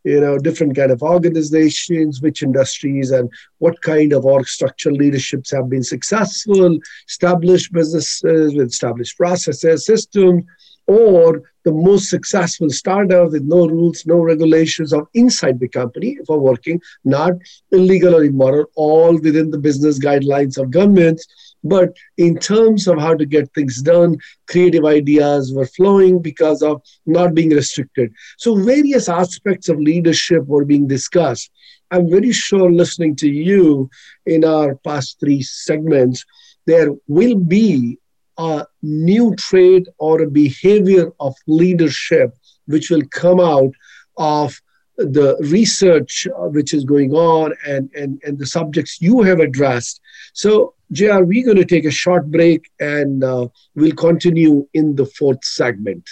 you 0.04 0.20
know 0.20 0.38
different 0.38 0.76
kind 0.76 0.90
of 0.90 1.02
organizations 1.02 2.20
which 2.20 2.42
industries 2.42 3.10
and 3.10 3.30
what 3.58 3.80
kind 3.80 4.12
of 4.12 4.26
org 4.26 4.46
structure 4.46 4.92
leaderships 4.92 5.50
have 5.50 5.70
been 5.70 5.82
successful 5.82 6.78
established 7.08 7.72
businesses 7.72 8.54
with 8.54 8.68
established 8.68 9.16
processes 9.16 9.86
systems 9.86 10.44
or 10.86 11.42
the 11.64 11.72
most 11.72 12.10
successful 12.10 12.68
startup 12.68 13.30
with 13.30 13.42
no 13.42 13.66
rules, 13.66 14.04
no 14.04 14.18
regulations 14.18 14.92
of 14.92 15.06
inside 15.14 15.58
the 15.58 15.68
company 15.68 16.18
for 16.26 16.38
working, 16.38 16.80
not 17.04 17.32
illegal 17.72 18.14
or 18.14 18.24
immoral, 18.24 18.66
all 18.76 19.18
within 19.18 19.50
the 19.50 19.58
business 19.58 19.98
guidelines 19.98 20.58
of 20.58 20.70
governments 20.70 21.26
but 21.64 21.96
in 22.18 22.38
terms 22.38 22.86
of 22.86 22.98
how 22.98 23.14
to 23.14 23.24
get 23.24 23.52
things 23.54 23.80
done, 23.80 24.18
creative 24.46 24.84
ideas 24.84 25.52
were 25.52 25.66
flowing 25.66 26.20
because 26.20 26.62
of 26.62 26.82
not 27.06 27.34
being 27.34 27.50
restricted. 27.50 28.12
So 28.38 28.54
various 28.54 29.08
aspects 29.08 29.68
of 29.68 29.78
leadership 29.78 30.46
were 30.46 30.66
being 30.66 30.86
discussed. 30.86 31.50
I'm 31.90 32.10
very 32.10 32.32
sure 32.32 32.70
listening 32.70 33.16
to 33.16 33.28
you 33.28 33.88
in 34.26 34.44
our 34.44 34.76
past 34.76 35.18
three 35.20 35.42
segments, 35.42 36.24
there 36.66 36.90
will 37.08 37.36
be 37.36 37.98
a 38.36 38.66
new 38.82 39.34
trait 39.36 39.86
or 39.98 40.22
a 40.22 40.30
behavior 40.30 41.12
of 41.20 41.34
leadership 41.46 42.34
which 42.66 42.90
will 42.90 43.02
come 43.10 43.40
out 43.40 43.72
of 44.16 44.60
the 44.96 45.36
research 45.50 46.26
uh, 46.38 46.48
which 46.48 46.72
is 46.72 46.84
going 46.84 47.12
on 47.12 47.52
and, 47.66 47.90
and, 47.94 48.20
and 48.24 48.38
the 48.38 48.46
subjects 48.46 49.00
you 49.00 49.22
have 49.22 49.40
addressed. 49.40 50.00
So, 50.34 50.74
JR, 50.92 51.22
we're 51.22 51.44
going 51.44 51.56
to 51.56 51.64
take 51.64 51.84
a 51.84 51.90
short 51.90 52.30
break 52.30 52.70
and 52.78 53.24
uh, 53.24 53.48
we'll 53.74 53.94
continue 53.94 54.68
in 54.74 54.96
the 54.96 55.06
fourth 55.06 55.44
segment. 55.44 56.08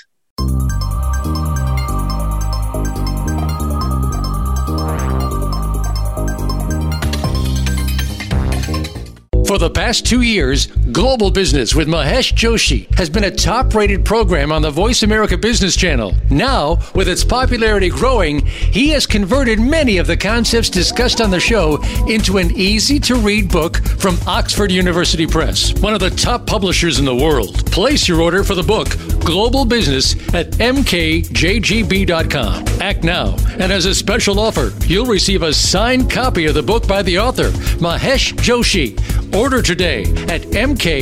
For 9.53 9.59
the 9.59 9.69
past 9.69 10.07
two 10.07 10.23
years, 10.23 10.69
Global 10.93 11.31
Business 11.31 11.75
with 11.75 11.87
Mahesh 11.87 12.33
Joshi 12.33 12.91
has 12.95 13.11
been 13.11 13.25
a 13.25 13.31
top 13.31 13.75
rated 13.75 14.03
program 14.03 14.51
on 14.51 14.63
the 14.63 14.71
Voice 14.71 15.03
America 15.03 15.37
Business 15.37 15.77
Channel. 15.77 16.15
Now, 16.31 16.79
with 16.95 17.07
its 17.07 17.23
popularity 17.23 17.91
growing, 17.91 18.47
he 18.47 18.89
has 18.93 19.07
converted 19.07 19.61
many 19.61 19.99
of 19.99 20.07
the 20.07 20.17
concepts 20.17 20.71
discussed 20.71 21.21
on 21.21 21.31
the 21.31 21.39
show 21.39 21.83
into 22.09 22.39
an 22.39 22.51
easy 22.53 22.99
to 23.01 23.17
read 23.17 23.51
book 23.51 23.77
from 23.99 24.17
Oxford 24.27 24.73
University 24.73 25.27
Press, 25.27 25.79
one 25.83 25.93
of 25.93 26.01
the 26.01 26.09
top 26.09 26.47
publishers 26.47 26.99
in 26.99 27.05
the 27.05 27.15
world. 27.15 27.71
Place 27.71 28.09
your 28.09 28.23
order 28.23 28.45
for 28.45 28.55
the 28.55 28.63
book 28.63 28.89
Global 29.23 29.67
Business 29.67 30.15
at 30.35 30.53
mkjgb.com. 30.53 32.65
Act 32.81 33.05
now, 33.05 33.37
and 33.59 33.71
as 33.71 33.85
a 33.85 33.95
special 33.95 34.41
offer, 34.41 34.73
you'll 34.87 35.05
receive 35.05 35.43
a 35.43 35.53
signed 35.53 36.11
copy 36.11 36.47
of 36.47 36.55
the 36.55 36.63
book 36.63 36.89
by 36.89 37.03
the 37.03 37.19
author, 37.19 37.51
Mahesh 37.83 38.33
Joshi. 38.37 38.99
Order 39.43 39.61
today 39.61 40.03
at 40.29 40.43
mkjgb.com. 40.53 40.93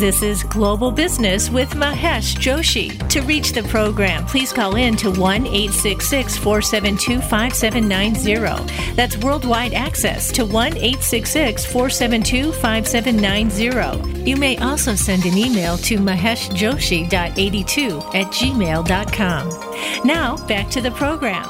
This 0.00 0.22
is 0.22 0.42
Global 0.44 0.90
Business 0.90 1.50
with 1.50 1.72
Mahesh 1.72 2.34
Joshi. 2.36 2.96
To 3.10 3.20
reach 3.20 3.52
the 3.52 3.62
program, 3.64 4.24
please 4.24 4.50
call 4.50 4.76
in 4.76 4.96
to 4.96 5.10
1 5.10 5.46
866 5.46 6.38
472 6.38 7.20
5790. 7.20 8.94
That's 8.94 9.18
worldwide 9.18 9.74
access 9.74 10.32
to 10.32 10.46
1 10.46 10.78
866 10.78 11.66
472 11.66 12.50
5790. 12.50 14.22
You 14.22 14.38
may 14.38 14.56
also 14.56 14.94
send 14.94 15.26
an 15.26 15.36
email 15.36 15.76
to 15.76 15.98
maheshjoshi.82 15.98 18.14
at 18.14 18.26
gmail.com. 18.28 20.06
Now, 20.06 20.38
back 20.46 20.70
to 20.70 20.80
the 20.80 20.92
program. 20.92 21.44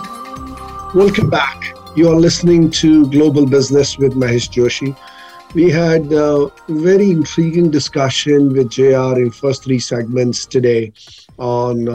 Welcome 0.93 1.31
back. 1.31 1.77
You 1.95 2.11
are 2.11 2.17
listening 2.17 2.73
to 2.73 3.07
Global 3.11 3.47
Business 3.47 3.97
with 3.97 4.15
Mahesh 4.15 4.51
Joshi 4.51 4.97
we 5.55 5.69
had 5.69 6.13
a 6.13 6.49
very 6.69 7.11
intriguing 7.11 7.73
discussion 7.73 8.53
with 8.53 8.71
JR 8.71 9.19
in 9.19 9.33
first 9.33 9.65
three 9.65 9.81
segments 9.81 10.47
today 10.47 10.93
on 11.39 11.87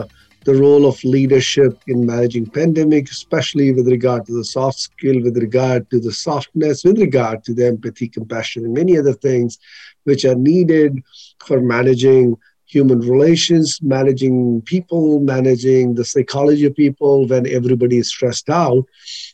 the 0.44 0.54
role 0.54 0.84
of 0.86 1.02
leadership 1.04 1.80
in 1.86 2.04
managing 2.04 2.44
pandemic, 2.50 3.10
especially 3.10 3.72
with 3.72 3.88
regard 3.88 4.26
to 4.26 4.32
the 4.32 4.44
soft 4.44 4.78
skill, 4.78 5.22
with 5.22 5.38
regard 5.38 5.88
to 5.90 5.98
the 5.98 6.12
softness, 6.12 6.84
with 6.84 6.98
regard 6.98 7.44
to 7.44 7.54
the 7.54 7.66
empathy, 7.66 8.08
compassion, 8.08 8.64
and 8.66 8.74
many 8.74 8.98
other 8.98 9.14
things 9.14 9.58
which 10.04 10.26
are 10.26 10.34
needed 10.34 11.02
for 11.42 11.60
managing 11.60 12.36
human 12.66 13.00
relations, 13.00 13.80
managing 13.80 14.60
people, 14.66 15.20
managing 15.20 15.94
the 15.94 16.04
psychology 16.04 16.66
of 16.66 16.76
people 16.76 17.26
when 17.26 17.46
everybody 17.46 17.96
is 17.96 18.08
stressed 18.08 18.50
out, 18.50 18.84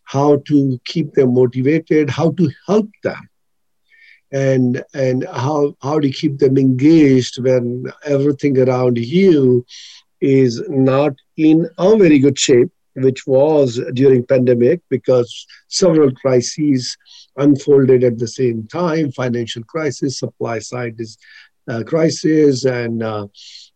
how 0.05 0.37
to 0.47 0.79
keep 0.85 1.15
them 1.15 1.35
motivated, 1.35 2.09
how 2.09 2.31
to 2.33 2.49
help 2.69 2.89
them 3.03 3.29
and 4.33 4.83
and 4.95 5.27
how 5.33 5.77
how 5.83 6.01
to 6.01 6.11
keep 6.11 6.39
them 6.39 6.57
engaged 6.57 7.39
when 7.43 7.85
everything 8.05 8.59
around 8.59 8.99
you 8.99 9.65
is 10.21 10.63
not 10.69 11.13
in 11.37 11.69
a 11.79 11.97
very 11.97 12.19
good 12.19 12.39
shape 12.39 12.71
which 12.95 13.27
was 13.27 13.81
during 13.95 14.25
pandemic 14.27 14.81
because 14.89 15.47
several 15.69 16.11
crises 16.13 16.97
unfolded 17.37 18.05
at 18.05 18.19
the 18.19 18.29
same 18.29 18.67
time 18.67 19.11
financial 19.13 19.63
crisis 19.65 20.19
supply 20.19 20.59
side 20.59 20.95
is 20.99 21.19
uh, 21.69 21.83
crisis 21.85 22.65
and 22.65 23.03
uh, 23.03 23.27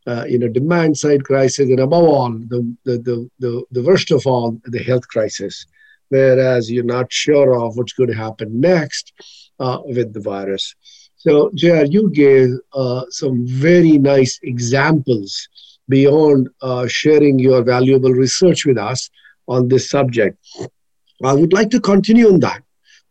uh, 0.07 0.25
you 0.29 0.39
know 0.39 0.49
demand 0.49 0.97
side 0.97 1.25
crisis 1.25 1.69
and 1.69 1.81
above 1.81 2.05
all 2.05 2.31
the, 2.31 2.77
the, 2.85 2.99
the, 2.99 3.31
the, 3.39 3.65
the 3.71 3.83
worst 3.83 4.11
of 4.11 4.27
all 4.27 4.59
the 4.65 4.83
health 4.83 5.07
crisis 5.09 5.67
whereas 6.09 6.71
you're 6.71 6.85
not 6.85 7.13
sure 7.13 7.59
of 7.59 7.77
what's 7.77 7.93
going 7.93 8.11
to 8.11 8.17
happen 8.17 8.61
next 8.61 9.13
uh, 9.59 9.79
with 9.85 10.13
the 10.13 10.21
virus. 10.21 10.75
So, 11.17 11.51
JR, 11.55 11.85
you 11.85 12.11
gave 12.11 12.51
uh, 12.73 13.05
some 13.11 13.47
very 13.47 13.99
nice 13.99 14.39
examples 14.43 15.49
beyond 15.89 16.49
uh, 16.63 16.87
sharing 16.87 17.39
your 17.39 17.63
valuable 17.63 18.13
research 18.13 18.67
with 18.67 18.79
us 18.79 19.11
on 19.49 19.69
this 19.69 19.89
subject. 19.91 20.39
I 21.25 21.33
would 21.33 21.53
like 21.53 21.71
to 21.71 21.81
continue 21.81 22.29
on 22.29 22.41
that. 22.41 22.63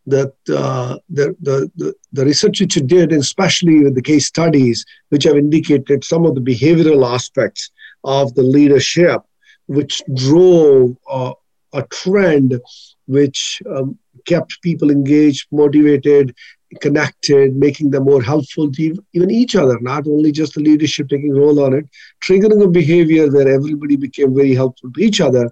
That 0.06 0.34
uh, 0.48 0.98
the, 1.10 1.34
the, 1.40 1.70
the, 1.76 1.94
the 2.12 2.24
research 2.24 2.60
which 2.60 2.76
you 2.76 2.82
did, 2.82 3.12
especially 3.12 3.82
with 3.82 3.96
the 3.96 4.02
case 4.02 4.26
studies, 4.26 4.84
which 5.08 5.24
have 5.24 5.36
indicated 5.36 6.04
some 6.04 6.24
of 6.24 6.36
the 6.36 6.40
behavioral 6.40 7.12
aspects 7.12 7.70
of 8.04 8.32
the 8.34 8.42
leadership, 8.42 9.22
which 9.66 10.00
drove 10.14 10.96
uh, 11.10 11.32
a 11.72 11.82
trend 11.84 12.60
which 13.06 13.62
um, 13.70 13.98
kept 14.26 14.60
people 14.62 14.90
engaged, 14.90 15.46
motivated, 15.52 16.34
connected, 16.80 17.56
making 17.56 17.90
them 17.90 18.04
more 18.04 18.22
helpful 18.22 18.70
to 18.72 18.94
even 19.12 19.30
each 19.30 19.54
other, 19.54 19.78
not 19.80 20.06
only 20.06 20.32
just 20.32 20.54
the 20.54 20.60
leadership 20.60 21.08
taking 21.08 21.32
role 21.32 21.62
on 21.62 21.72
it, 21.72 21.86
triggering 22.24 22.62
a 22.62 22.68
behavior 22.68 23.30
where 23.30 23.48
everybody 23.48 23.96
became 23.96 24.34
very 24.34 24.54
helpful 24.54 24.90
to 24.92 25.00
each 25.00 25.20
other, 25.20 25.50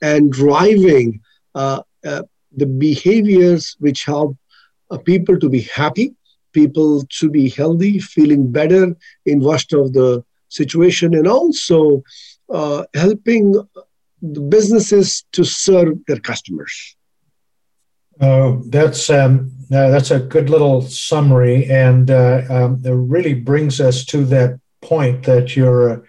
and 0.00 0.32
driving 0.32 1.20
uh, 1.54 1.80
uh, 2.04 2.22
the 2.56 2.66
behaviors 2.66 3.76
which 3.80 4.04
help 4.04 4.36
uh, 4.90 4.98
people 4.98 5.38
to 5.38 5.48
be 5.48 5.62
happy, 5.62 6.14
people 6.52 7.02
to 7.18 7.28
be 7.28 7.48
healthy, 7.48 7.98
feeling 7.98 8.50
better 8.50 8.94
in 9.26 9.40
worst 9.40 9.72
of 9.72 9.92
the 9.92 10.24
situation, 10.48 11.14
and 11.14 11.26
also 11.26 12.02
uh, 12.48 12.84
helping 12.94 13.54
the 14.32 14.40
businesses 14.40 15.24
to 15.32 15.44
serve 15.44 15.94
their 16.06 16.20
customers. 16.20 16.96
Uh, 18.20 18.56
that's 18.68 19.10
um, 19.10 19.50
uh, 19.72 19.90
that's 19.90 20.10
a 20.10 20.20
good 20.20 20.48
little 20.48 20.82
summary, 20.82 21.68
and 21.68 22.10
uh, 22.10 22.42
um, 22.48 22.80
it 22.84 22.90
really 22.90 23.34
brings 23.34 23.80
us 23.80 24.04
to 24.06 24.24
that 24.24 24.60
point 24.80 25.24
that 25.24 25.56
you're 25.56 25.90
uh, 25.90 26.00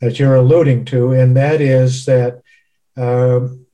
that 0.00 0.18
you're 0.18 0.36
alluding 0.36 0.84
to, 0.86 1.12
and 1.12 1.36
that 1.36 1.60
is 1.60 2.06
that 2.06 2.42
um, 2.96 3.66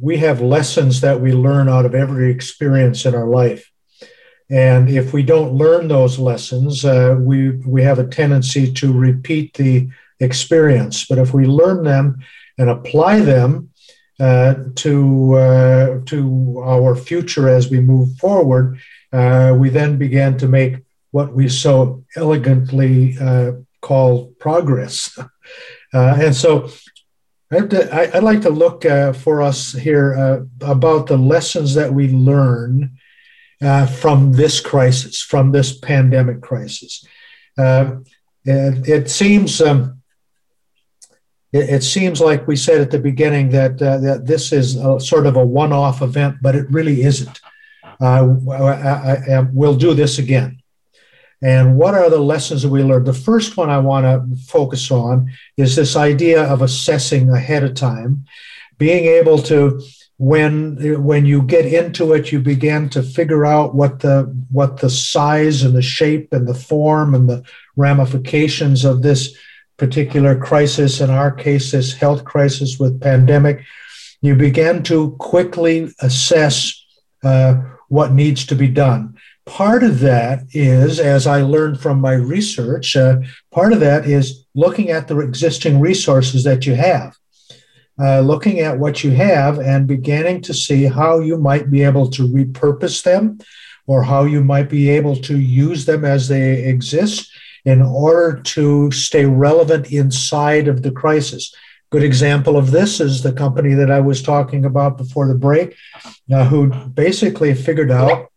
we 0.00 0.16
have 0.18 0.40
lessons 0.40 1.00
that 1.00 1.20
we 1.20 1.32
learn 1.32 1.68
out 1.68 1.86
of 1.86 1.94
every 1.94 2.30
experience 2.30 3.06
in 3.06 3.14
our 3.14 3.28
life. 3.28 3.70
And 4.50 4.90
if 4.90 5.12
we 5.12 5.22
don't 5.22 5.54
learn 5.54 5.88
those 5.88 6.18
lessons, 6.18 6.84
uh, 6.84 7.16
we, 7.18 7.50
we 7.50 7.82
have 7.84 7.98
a 7.98 8.06
tendency 8.06 8.70
to 8.72 8.92
repeat 8.92 9.54
the 9.54 9.88
experience. 10.22 11.04
But 11.06 11.18
if 11.18 11.34
we 11.34 11.44
learn 11.46 11.84
them 11.84 12.24
and 12.58 12.70
apply 12.70 13.20
them 13.20 13.70
uh, 14.20 14.54
to, 14.76 15.34
uh, 15.34 16.00
to 16.06 16.62
our 16.64 16.94
future 16.94 17.48
as 17.48 17.70
we 17.70 17.80
move 17.80 18.16
forward, 18.18 18.78
uh, 19.12 19.54
we 19.58 19.68
then 19.68 19.98
begin 19.98 20.38
to 20.38 20.46
make 20.46 20.76
what 21.10 21.34
we 21.34 21.48
so 21.48 22.04
elegantly 22.16 23.16
uh, 23.18 23.52
call 23.80 24.28
progress. 24.38 25.18
Uh, 25.94 26.16
and 26.18 26.34
so 26.34 26.70
I 27.50 27.60
would 27.60 28.22
like 28.22 28.40
to 28.42 28.48
look 28.48 28.86
uh, 28.86 29.12
for 29.12 29.42
us 29.42 29.74
here 29.74 30.46
about 30.62 31.06
the 31.06 31.18
lessons 31.18 31.74
that 31.74 31.92
we 31.92 32.08
learn 32.08 32.96
from 34.00 34.32
this 34.32 34.58
crisis, 34.58 35.20
from 35.20 35.52
this 35.52 35.78
pandemic 35.78 36.40
crisis. 36.40 37.04
It, 37.58 38.88
it, 38.88 39.10
seems 39.10 39.60
um, 39.60 40.01
it, 41.52 41.70
it, 41.70 41.82
seems 41.82 42.20
like 42.20 42.46
we 42.46 42.56
said 42.56 42.80
at 42.80 42.90
the 42.90 42.98
beginning 42.98 43.50
that 43.50 43.80
uh, 43.82 43.98
that 43.98 44.26
this 44.26 44.52
is 44.52 44.76
a, 44.76 44.98
sort 44.98 45.26
of 45.26 45.36
a 45.36 45.44
one-off 45.44 46.02
event, 46.02 46.36
but 46.40 46.54
it 46.54 46.70
really 46.70 47.02
isn't. 47.02 47.40
Uh, 48.00 48.34
I, 48.50 49.34
I, 49.34 49.40
we'll 49.52 49.76
do 49.76 49.94
this 49.94 50.18
again. 50.18 50.62
And 51.42 51.76
what 51.76 51.94
are 51.94 52.08
the 52.08 52.20
lessons 52.20 52.62
that 52.62 52.68
we 52.68 52.82
learned? 52.82 53.06
The 53.06 53.12
first 53.12 53.56
one 53.56 53.68
I 53.68 53.78
want 53.78 54.04
to 54.04 54.44
focus 54.44 54.90
on 54.90 55.30
is 55.56 55.74
this 55.74 55.96
idea 55.96 56.44
of 56.44 56.62
assessing 56.62 57.30
ahead 57.30 57.64
of 57.64 57.74
time, 57.74 58.24
being 58.78 59.06
able 59.06 59.38
to 59.38 59.80
when 60.18 60.76
when 61.02 61.26
you 61.26 61.42
get 61.42 61.66
into 61.66 62.12
it 62.12 62.30
you 62.30 62.38
begin 62.38 62.88
to 62.88 63.02
figure 63.02 63.44
out 63.44 63.74
what 63.74 63.98
the 64.00 64.22
what 64.52 64.76
the 64.76 64.88
size 64.88 65.64
and 65.64 65.74
the 65.74 65.82
shape 65.82 66.32
and 66.32 66.46
the 66.46 66.54
form 66.54 67.12
and 67.12 67.28
the 67.28 67.44
ramifications 67.74 68.84
of 68.84 69.02
this 69.02 69.36
particular 69.84 70.34
crisis 70.38 71.00
in 71.00 71.10
our 71.10 71.32
case 71.32 71.72
this 71.72 71.92
health 71.92 72.22
crisis 72.24 72.78
with 72.78 73.00
pandemic 73.00 73.56
you 74.22 74.36
begin 74.36 74.82
to 74.84 75.16
quickly 75.18 75.92
assess 76.00 76.84
uh, 77.24 77.54
what 77.88 78.12
needs 78.12 78.46
to 78.46 78.54
be 78.54 78.68
done. 78.68 79.18
Part 79.44 79.82
of 79.82 79.98
that 80.00 80.44
is, 80.52 81.00
as 81.00 81.26
I 81.26 81.42
learned 81.42 81.80
from 81.80 82.00
my 82.00 82.14
research, 82.14 82.96
uh, 82.96 83.18
part 83.50 83.72
of 83.72 83.80
that 83.80 84.06
is 84.06 84.46
looking 84.54 84.90
at 84.90 85.08
the 85.08 85.18
existing 85.18 85.80
resources 85.80 86.44
that 86.44 86.64
you 86.64 86.76
have, 86.76 87.16
uh, 88.00 88.20
looking 88.20 88.60
at 88.60 88.78
what 88.78 89.02
you 89.02 89.10
have 89.10 89.58
and 89.58 89.88
beginning 89.88 90.40
to 90.42 90.54
see 90.54 90.84
how 90.84 91.18
you 91.18 91.36
might 91.36 91.70
be 91.70 91.82
able 91.82 92.08
to 92.10 92.28
repurpose 92.28 93.02
them 93.02 93.38
or 93.88 94.04
how 94.04 94.22
you 94.22 94.44
might 94.44 94.70
be 94.70 94.88
able 94.88 95.16
to 95.16 95.36
use 95.36 95.84
them 95.84 96.04
as 96.04 96.28
they 96.28 96.64
exist 96.64 97.28
in 97.64 97.80
order 97.82 98.40
to 98.42 98.90
stay 98.90 99.24
relevant 99.24 99.92
inside 99.92 100.68
of 100.68 100.82
the 100.82 100.90
crisis. 100.90 101.54
Good 101.90 102.02
example 102.02 102.56
of 102.56 102.70
this 102.70 103.00
is 103.00 103.22
the 103.22 103.32
company 103.32 103.74
that 103.74 103.90
I 103.90 104.00
was 104.00 104.22
talking 104.22 104.64
about 104.64 104.96
before 104.96 105.28
the 105.28 105.34
break, 105.34 105.76
uh, 106.32 106.44
who 106.46 106.68
basically 106.88 107.54
figured 107.54 107.90
out 107.90 108.32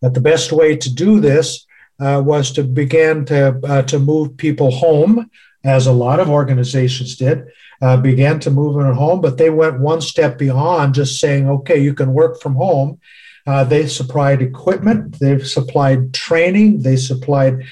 that 0.00 0.14
the 0.14 0.20
best 0.20 0.52
way 0.52 0.76
to 0.76 0.94
do 0.94 1.20
this 1.20 1.66
uh, 1.98 2.22
was 2.24 2.52
to 2.52 2.62
begin 2.62 3.24
to, 3.26 3.60
uh, 3.64 3.82
to 3.82 3.98
move 3.98 4.36
people 4.36 4.70
home, 4.70 5.30
as 5.64 5.86
a 5.86 5.92
lot 5.92 6.20
of 6.20 6.30
organizations 6.30 7.16
did, 7.16 7.44
uh, 7.82 7.96
began 7.96 8.38
to 8.40 8.50
move 8.50 8.74
them 8.76 8.94
home, 8.94 9.20
but 9.20 9.36
they 9.36 9.50
went 9.50 9.80
one 9.80 10.00
step 10.00 10.38
beyond 10.38 10.94
just 10.94 11.18
saying, 11.18 11.48
okay, 11.48 11.78
you 11.78 11.92
can 11.92 12.12
work 12.12 12.40
from 12.40 12.54
home. 12.54 13.00
Uh, 13.46 13.64
they 13.64 13.86
supplied 13.86 14.42
equipment, 14.42 15.18
they've 15.18 15.46
supplied 15.46 16.14
training, 16.14 16.82
they 16.82 16.96
supplied 16.96 17.64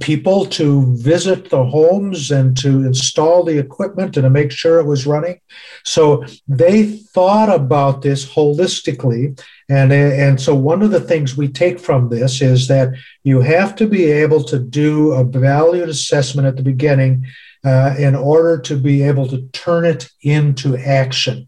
people 0.00 0.46
to 0.46 0.96
visit 0.96 1.50
the 1.50 1.64
homes 1.64 2.30
and 2.30 2.56
to 2.56 2.84
install 2.84 3.44
the 3.44 3.58
equipment 3.58 4.16
and 4.16 4.24
to 4.24 4.30
make 4.30 4.50
sure 4.50 4.80
it 4.80 4.86
was 4.86 5.06
running. 5.06 5.40
So 5.84 6.24
they 6.46 6.84
thought 6.84 7.48
about 7.48 8.02
this 8.02 8.26
holistically. 8.26 9.40
And, 9.68 9.92
and 9.92 10.40
so 10.40 10.54
one 10.54 10.82
of 10.82 10.90
the 10.90 11.00
things 11.00 11.36
we 11.36 11.48
take 11.48 11.78
from 11.78 12.08
this 12.08 12.40
is 12.40 12.68
that 12.68 12.88
you 13.22 13.40
have 13.40 13.76
to 13.76 13.86
be 13.86 14.04
able 14.04 14.42
to 14.44 14.58
do 14.58 15.12
a 15.12 15.24
valued 15.24 15.88
assessment 15.88 16.48
at 16.48 16.56
the 16.56 16.62
beginning 16.62 17.26
uh, 17.64 17.94
in 17.98 18.14
order 18.14 18.58
to 18.58 18.76
be 18.76 19.02
able 19.02 19.28
to 19.28 19.42
turn 19.48 19.84
it 19.84 20.08
into 20.22 20.76
action. 20.76 21.46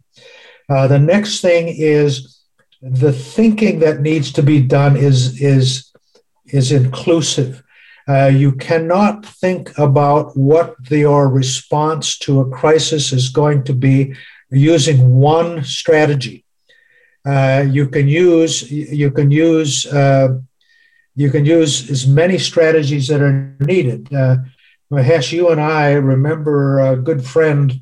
Uh, 0.68 0.86
the 0.86 0.98
next 0.98 1.40
thing 1.40 1.68
is 1.68 2.40
the 2.82 3.12
thinking 3.12 3.80
that 3.80 4.01
needs 4.01 4.32
to 4.32 4.42
be 4.42 4.61
done 4.61 4.96
is, 4.96 5.40
is, 5.40 5.89
is 6.53 6.72
inclusive. 6.72 7.62
Uh, 8.09 8.26
you 8.26 8.53
cannot 8.53 9.24
think 9.24 9.76
about 9.78 10.36
what 10.36 10.74
your 10.90 11.28
response 11.28 12.18
to 12.18 12.40
a 12.40 12.51
crisis 12.51 13.12
is 13.12 13.28
going 13.28 13.62
to 13.64 13.72
be 13.72 14.14
using 14.51 15.11
one 15.11 15.62
strategy. 15.62 16.44
Uh, 17.24 17.64
you 17.70 17.86
can 17.86 18.09
use 18.09 18.70
you 18.70 19.11
can 19.11 19.30
use 19.30 19.86
uh, 19.86 20.38
you 21.14 21.30
can 21.30 21.44
use 21.44 21.90
as 21.90 22.07
many 22.07 22.38
strategies 22.38 23.09
that 23.09 23.20
are 23.20 23.55
needed. 23.61 24.12
Uh, 24.12 24.36
Mahesh, 24.90 25.30
you 25.30 25.51
and 25.51 25.61
I 25.61 25.92
remember 25.92 26.80
a 26.80 26.96
good 26.96 27.24
friend 27.24 27.80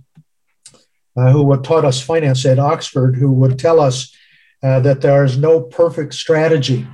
uh, 1.17 1.31
who 1.33 1.57
taught 1.63 1.85
us 1.85 2.03
finance 2.03 2.45
at 2.45 2.59
Oxford, 2.59 3.17
who 3.17 3.33
would 3.33 3.59
tell 3.59 3.81
us 3.81 4.15
uh, 4.63 4.81
that 4.81 5.01
there 5.01 5.25
is 5.25 5.39
no 5.39 5.61
perfect 5.61 6.15
strategy. 6.15 6.87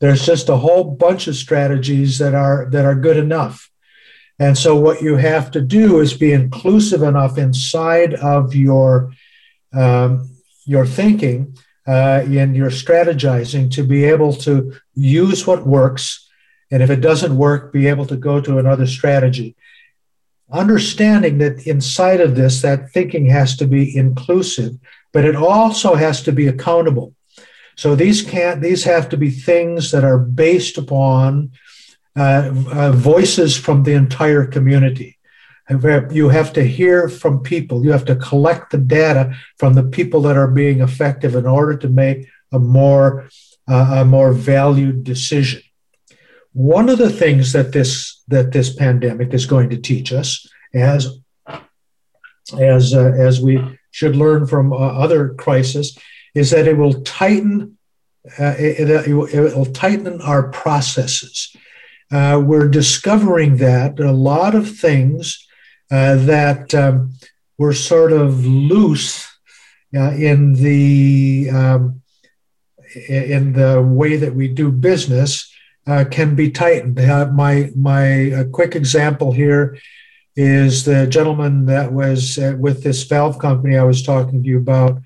There's 0.00 0.24
just 0.24 0.48
a 0.48 0.56
whole 0.56 0.84
bunch 0.84 1.28
of 1.28 1.36
strategies 1.36 2.18
that 2.18 2.34
are 2.34 2.68
that 2.70 2.84
are 2.84 2.94
good 2.94 3.16
enough. 3.16 3.70
And 4.38 4.56
so 4.56 4.74
what 4.74 5.02
you 5.02 5.16
have 5.16 5.50
to 5.50 5.60
do 5.60 6.00
is 6.00 6.14
be 6.14 6.32
inclusive 6.32 7.02
enough 7.02 7.36
inside 7.36 8.14
of 8.14 8.54
your 8.54 9.12
um, 9.72 10.30
your 10.64 10.86
thinking 10.86 11.56
uh, 11.86 12.22
and 12.24 12.56
your 12.56 12.70
strategizing 12.70 13.70
to 13.72 13.82
be 13.82 14.04
able 14.04 14.32
to 14.32 14.72
use 14.94 15.46
what 15.46 15.66
works, 15.66 16.28
and 16.70 16.82
if 16.82 16.90
it 16.90 17.00
doesn't 17.00 17.36
work, 17.36 17.72
be 17.72 17.86
able 17.86 18.06
to 18.06 18.16
go 18.16 18.40
to 18.40 18.58
another 18.58 18.86
strategy. 18.86 19.56
Understanding 20.50 21.38
that 21.38 21.66
inside 21.66 22.20
of 22.20 22.34
this, 22.34 22.62
that 22.62 22.90
thinking 22.90 23.26
has 23.26 23.56
to 23.56 23.66
be 23.66 23.96
inclusive, 23.96 24.72
but 25.12 25.24
it 25.24 25.36
also 25.36 25.94
has 25.94 26.22
to 26.22 26.32
be 26.32 26.48
accountable. 26.48 27.14
So 27.80 27.94
these 27.94 28.20
can't; 28.20 28.60
these 28.60 28.84
have 28.84 29.08
to 29.08 29.16
be 29.16 29.30
things 29.30 29.90
that 29.90 30.04
are 30.04 30.18
based 30.18 30.76
upon 30.76 31.52
uh, 32.14 32.52
uh, 32.70 32.92
voices 32.92 33.56
from 33.56 33.84
the 33.84 33.94
entire 33.94 34.44
community. 34.44 35.16
You 36.10 36.28
have 36.28 36.52
to 36.52 36.62
hear 36.62 37.08
from 37.08 37.42
people. 37.42 37.82
You 37.82 37.92
have 37.92 38.04
to 38.04 38.16
collect 38.16 38.70
the 38.70 38.76
data 38.76 39.34
from 39.56 39.72
the 39.72 39.84
people 39.84 40.20
that 40.22 40.36
are 40.36 40.50
being 40.50 40.82
effective 40.82 41.34
in 41.34 41.46
order 41.46 41.74
to 41.78 41.88
make 41.88 42.28
a 42.52 42.58
more 42.58 43.30
uh, 43.66 44.02
a 44.02 44.04
more 44.04 44.34
valued 44.34 45.02
decision. 45.02 45.62
One 46.52 46.90
of 46.90 46.98
the 46.98 47.08
things 47.22 47.54
that 47.54 47.72
this 47.72 48.22
that 48.28 48.52
this 48.52 48.74
pandemic 48.74 49.32
is 49.32 49.46
going 49.46 49.70
to 49.70 49.78
teach 49.78 50.12
us, 50.12 50.46
as 50.74 51.18
as 52.60 52.92
uh, 52.92 53.12
as 53.16 53.40
we 53.40 53.54
should 53.90 54.16
learn 54.16 54.46
from 54.46 54.70
uh, 54.70 54.76
other 54.76 55.30
crises, 55.30 55.96
is 56.34 56.50
that 56.50 56.66
it 56.66 56.76
will 56.76 57.02
tighten 57.02 57.78
uh, 58.38 58.54
it, 58.58 58.90
it, 58.90 59.14
will 59.14 59.66
tighten 59.66 60.20
our 60.20 60.50
processes. 60.50 61.56
Uh, 62.12 62.42
we're 62.44 62.68
discovering 62.68 63.56
that 63.56 63.98
a 63.98 64.12
lot 64.12 64.54
of 64.54 64.76
things 64.78 65.46
uh, 65.90 66.16
that 66.16 66.74
um, 66.74 67.14
were 67.56 67.72
sort 67.72 68.12
of 68.12 68.44
loose 68.44 69.26
uh, 69.96 70.12
in 70.12 70.54
the 70.54 71.48
um, 71.50 72.02
in 73.08 73.52
the 73.52 73.80
way 73.80 74.16
that 74.16 74.34
we 74.34 74.48
do 74.48 74.70
business 74.70 75.52
uh, 75.86 76.04
can 76.10 76.34
be 76.34 76.50
tightened. 76.50 76.96
my 77.34 77.70
my 77.76 78.44
quick 78.52 78.74
example 78.74 79.32
here 79.32 79.78
is 80.36 80.84
the 80.84 81.06
gentleman 81.06 81.66
that 81.66 81.92
was 81.92 82.38
with 82.58 82.82
this 82.82 83.02
valve 83.04 83.38
company 83.38 83.76
I 83.76 83.84
was 83.84 84.02
talking 84.02 84.42
to 84.42 84.48
you 84.48 84.58
about 84.58 85.00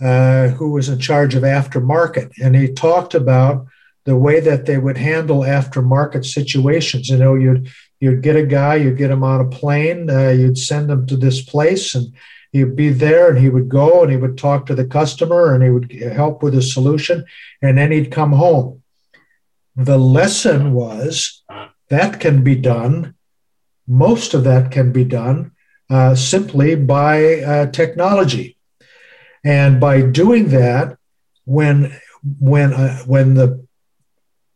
uh, 0.00 0.48
who 0.48 0.70
was 0.70 0.88
in 0.88 0.98
charge 0.98 1.34
of 1.34 1.42
aftermarket, 1.42 2.32
and 2.42 2.56
he 2.56 2.72
talked 2.72 3.14
about 3.14 3.66
the 4.04 4.16
way 4.16 4.40
that 4.40 4.66
they 4.66 4.78
would 4.78 4.96
handle 4.96 5.40
aftermarket 5.40 6.24
situations. 6.24 7.08
You 7.08 7.18
know, 7.18 7.34
you'd 7.34 7.68
you'd 8.00 8.22
get 8.22 8.36
a 8.36 8.46
guy, 8.46 8.76
you'd 8.76 8.98
get 8.98 9.10
him 9.10 9.22
on 9.22 9.40
a 9.40 9.48
plane, 9.48 10.08
uh, 10.08 10.30
you'd 10.30 10.58
send 10.58 10.90
him 10.90 11.06
to 11.06 11.16
this 11.16 11.42
place, 11.42 11.94
and 11.94 12.12
He'd 12.52 12.74
be 12.74 12.88
there 12.88 13.30
and 13.30 13.38
he 13.38 13.48
would 13.48 13.68
go 13.68 14.02
and 14.02 14.10
he 14.10 14.16
would 14.16 14.36
talk 14.36 14.66
to 14.66 14.74
the 14.74 14.84
customer 14.84 15.54
and 15.54 15.62
he 15.62 15.70
would 15.70 15.90
help 15.92 16.42
with 16.42 16.54
a 16.56 16.62
solution 16.62 17.24
and 17.62 17.78
then 17.78 17.92
he'd 17.92 18.10
come 18.10 18.32
home. 18.32 18.82
The 19.76 19.98
lesson 19.98 20.72
was 20.72 21.44
that 21.88 22.18
can 22.18 22.42
be 22.42 22.56
done, 22.56 23.14
most 23.86 24.34
of 24.34 24.44
that 24.44 24.72
can 24.72 24.92
be 24.92 25.04
done 25.04 25.52
uh, 25.88 26.14
simply 26.14 26.74
by 26.74 27.40
uh, 27.40 27.66
technology. 27.66 28.56
And 29.44 29.80
by 29.80 30.02
doing 30.02 30.48
that, 30.48 30.98
when 31.44 31.92
when 32.38 32.74
uh, 32.74 32.98
when 33.06 33.34
the 33.34 33.66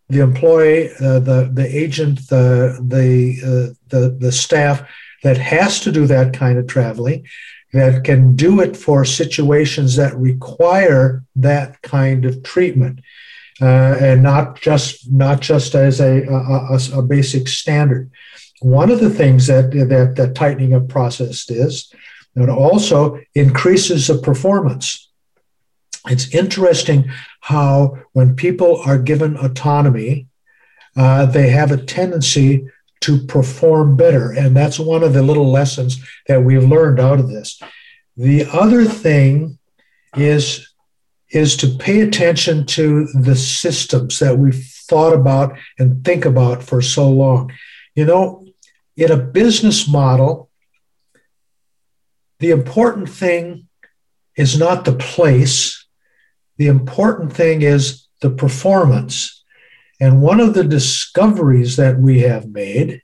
the 0.08 0.20
employee, 0.20 0.90
uh, 1.00 1.18
the 1.20 1.50
the 1.52 1.66
agent, 1.76 2.28
the 2.28 2.78
the 2.86 3.40
uh, 3.42 3.74
the 3.88 4.10
the 4.10 4.32
staff 4.32 4.86
that 5.22 5.38
has 5.38 5.80
to 5.80 5.90
do 5.90 6.06
that 6.06 6.34
kind 6.34 6.58
of 6.58 6.66
traveling, 6.66 7.26
that 7.72 8.04
can 8.04 8.36
do 8.36 8.60
it 8.60 8.76
for 8.76 9.04
situations 9.04 9.96
that 9.96 10.14
require 10.16 11.24
that 11.34 11.80
kind 11.80 12.26
of 12.26 12.42
treatment, 12.42 13.00
uh, 13.62 13.96
and 13.98 14.22
not 14.22 14.60
just 14.60 15.10
not 15.10 15.40
just 15.40 15.74
as 15.74 16.00
a, 16.00 16.24
a, 16.26 16.98
a 16.98 17.02
basic 17.02 17.48
standard. 17.48 18.10
One 18.60 18.90
of 18.90 19.00
the 19.00 19.10
things 19.10 19.46
that 19.46 19.70
that, 19.70 20.14
that 20.16 20.34
tightening 20.34 20.74
of 20.74 20.88
process 20.88 21.50
is, 21.50 21.92
it 22.36 22.48
also 22.48 23.20
increases 23.34 24.06
the 24.06 24.18
performance. 24.18 25.08
It's 26.08 26.34
interesting 26.34 27.10
how 27.40 27.98
when 28.12 28.36
people 28.36 28.80
are 28.84 28.98
given 28.98 29.36
autonomy, 29.36 30.26
uh, 30.96 31.26
they 31.26 31.48
have 31.50 31.70
a 31.70 31.82
tendency 31.82 32.68
to 33.00 33.18
perform 33.26 33.96
better. 33.96 34.32
And 34.32 34.56
that's 34.56 34.78
one 34.78 35.02
of 35.02 35.12
the 35.12 35.22
little 35.22 35.50
lessons 35.50 36.02
that 36.26 36.42
we've 36.42 36.64
learned 36.64 37.00
out 37.00 37.20
of 37.20 37.28
this. 37.28 37.60
The 38.16 38.46
other 38.52 38.84
thing 38.84 39.58
is, 40.16 40.72
is 41.30 41.56
to 41.58 41.68
pay 41.68 42.00
attention 42.00 42.64
to 42.66 43.06
the 43.08 43.34
systems 43.36 44.18
that 44.20 44.38
we've 44.38 44.64
thought 44.88 45.12
about 45.12 45.56
and 45.78 46.04
think 46.04 46.24
about 46.24 46.62
for 46.62 46.80
so 46.80 47.08
long. 47.08 47.52
You 47.94 48.04
know, 48.04 48.46
in 48.96 49.10
a 49.10 49.16
business 49.16 49.88
model, 49.88 50.48
the 52.44 52.50
important 52.50 53.08
thing 53.08 53.68
is 54.36 54.58
not 54.58 54.84
the 54.84 54.92
place. 54.92 55.86
The 56.58 56.66
important 56.66 57.32
thing 57.32 57.62
is 57.62 58.06
the 58.20 58.28
performance. 58.28 59.42
And 59.98 60.20
one 60.20 60.40
of 60.40 60.52
the 60.52 60.64
discoveries 60.64 61.76
that 61.76 61.98
we 61.98 62.20
have 62.20 62.46
made 62.50 63.00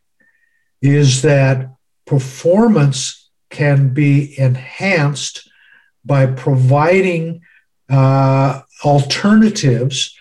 is 0.82 1.22
that 1.22 1.70
performance 2.06 3.30
can 3.48 3.94
be 3.94 4.38
enhanced 4.38 5.48
by 6.04 6.26
providing 6.26 7.40
uh, 7.88 8.60
alternatives 8.84 10.14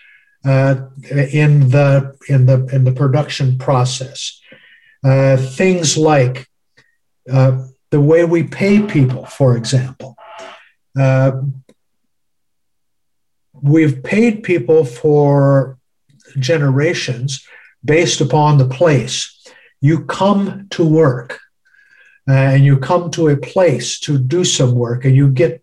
uh, 0.46 0.76
in 1.10 1.68
the 1.68 2.16
in 2.26 2.46
the 2.46 2.66
in 2.72 2.84
the 2.84 2.92
production 2.92 3.58
process. 3.58 4.40
Uh, 5.04 5.36
things 5.36 5.98
like 5.98 6.48
uh, 7.30 7.66
the 7.90 8.00
way 8.00 8.24
we 8.24 8.42
pay 8.42 8.82
people, 8.82 9.26
for 9.26 9.56
example. 9.56 10.16
Uh, 10.98 11.32
we've 13.52 14.02
paid 14.02 14.42
people 14.42 14.84
for 14.84 15.78
generations 16.38 17.46
based 17.84 18.20
upon 18.20 18.58
the 18.58 18.68
place. 18.68 19.36
You 19.80 20.04
come 20.04 20.68
to 20.70 20.86
work 20.86 21.40
uh, 22.28 22.32
and 22.32 22.64
you 22.64 22.78
come 22.78 23.10
to 23.12 23.28
a 23.28 23.36
place 23.36 23.98
to 24.00 24.18
do 24.18 24.44
some 24.44 24.74
work 24.74 25.04
and 25.04 25.16
you 25.16 25.30
get 25.30 25.62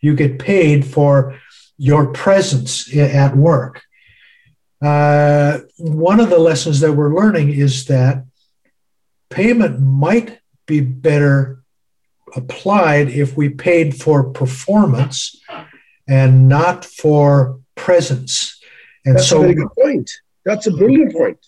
you 0.00 0.14
get 0.14 0.38
paid 0.38 0.86
for 0.86 1.36
your 1.76 2.12
presence 2.12 2.94
at 2.96 3.36
work. 3.36 3.82
Uh, 4.80 5.58
one 5.78 6.20
of 6.20 6.30
the 6.30 6.38
lessons 6.38 6.78
that 6.80 6.92
we're 6.92 7.14
learning 7.14 7.50
is 7.50 7.86
that 7.86 8.24
payment 9.28 9.80
might 9.80 10.37
be 10.68 10.80
better 10.80 11.64
applied 12.36 13.08
if 13.08 13.36
we 13.36 13.48
paid 13.48 14.00
for 14.00 14.30
performance 14.30 15.40
and 16.06 16.48
not 16.48 16.84
for 16.84 17.58
presence. 17.74 18.60
And 19.04 19.16
That's 19.16 19.28
so, 19.28 19.38
a 19.38 19.40
very 19.40 19.54
good 19.54 19.72
point. 19.72 20.10
That's 20.44 20.68
a 20.68 20.70
brilliant 20.70 21.12
point. 21.12 21.44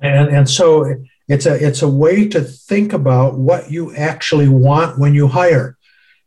And, 0.00 0.28
and 0.28 0.50
so 0.50 0.96
it's 1.28 1.46
a, 1.46 1.54
it's 1.54 1.82
a 1.82 1.88
way 1.88 2.28
to 2.28 2.42
think 2.42 2.92
about 2.92 3.38
what 3.38 3.70
you 3.70 3.94
actually 3.94 4.48
want 4.48 4.98
when 4.98 5.14
you 5.14 5.28
hire. 5.28 5.78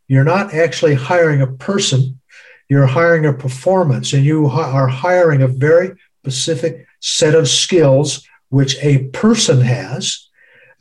You're 0.07 0.23
not 0.23 0.53
actually 0.53 0.95
hiring 0.95 1.41
a 1.41 1.47
person, 1.47 2.21
you're 2.69 2.85
hiring 2.85 3.25
a 3.25 3.33
performance, 3.33 4.13
and 4.13 4.23
you 4.23 4.47
are 4.47 4.87
hiring 4.87 5.41
a 5.41 5.47
very 5.47 5.91
specific 6.21 6.87
set 7.01 7.35
of 7.35 7.47
skills 7.47 8.25
which 8.49 8.77
a 8.81 9.09
person 9.09 9.61
has. 9.61 10.24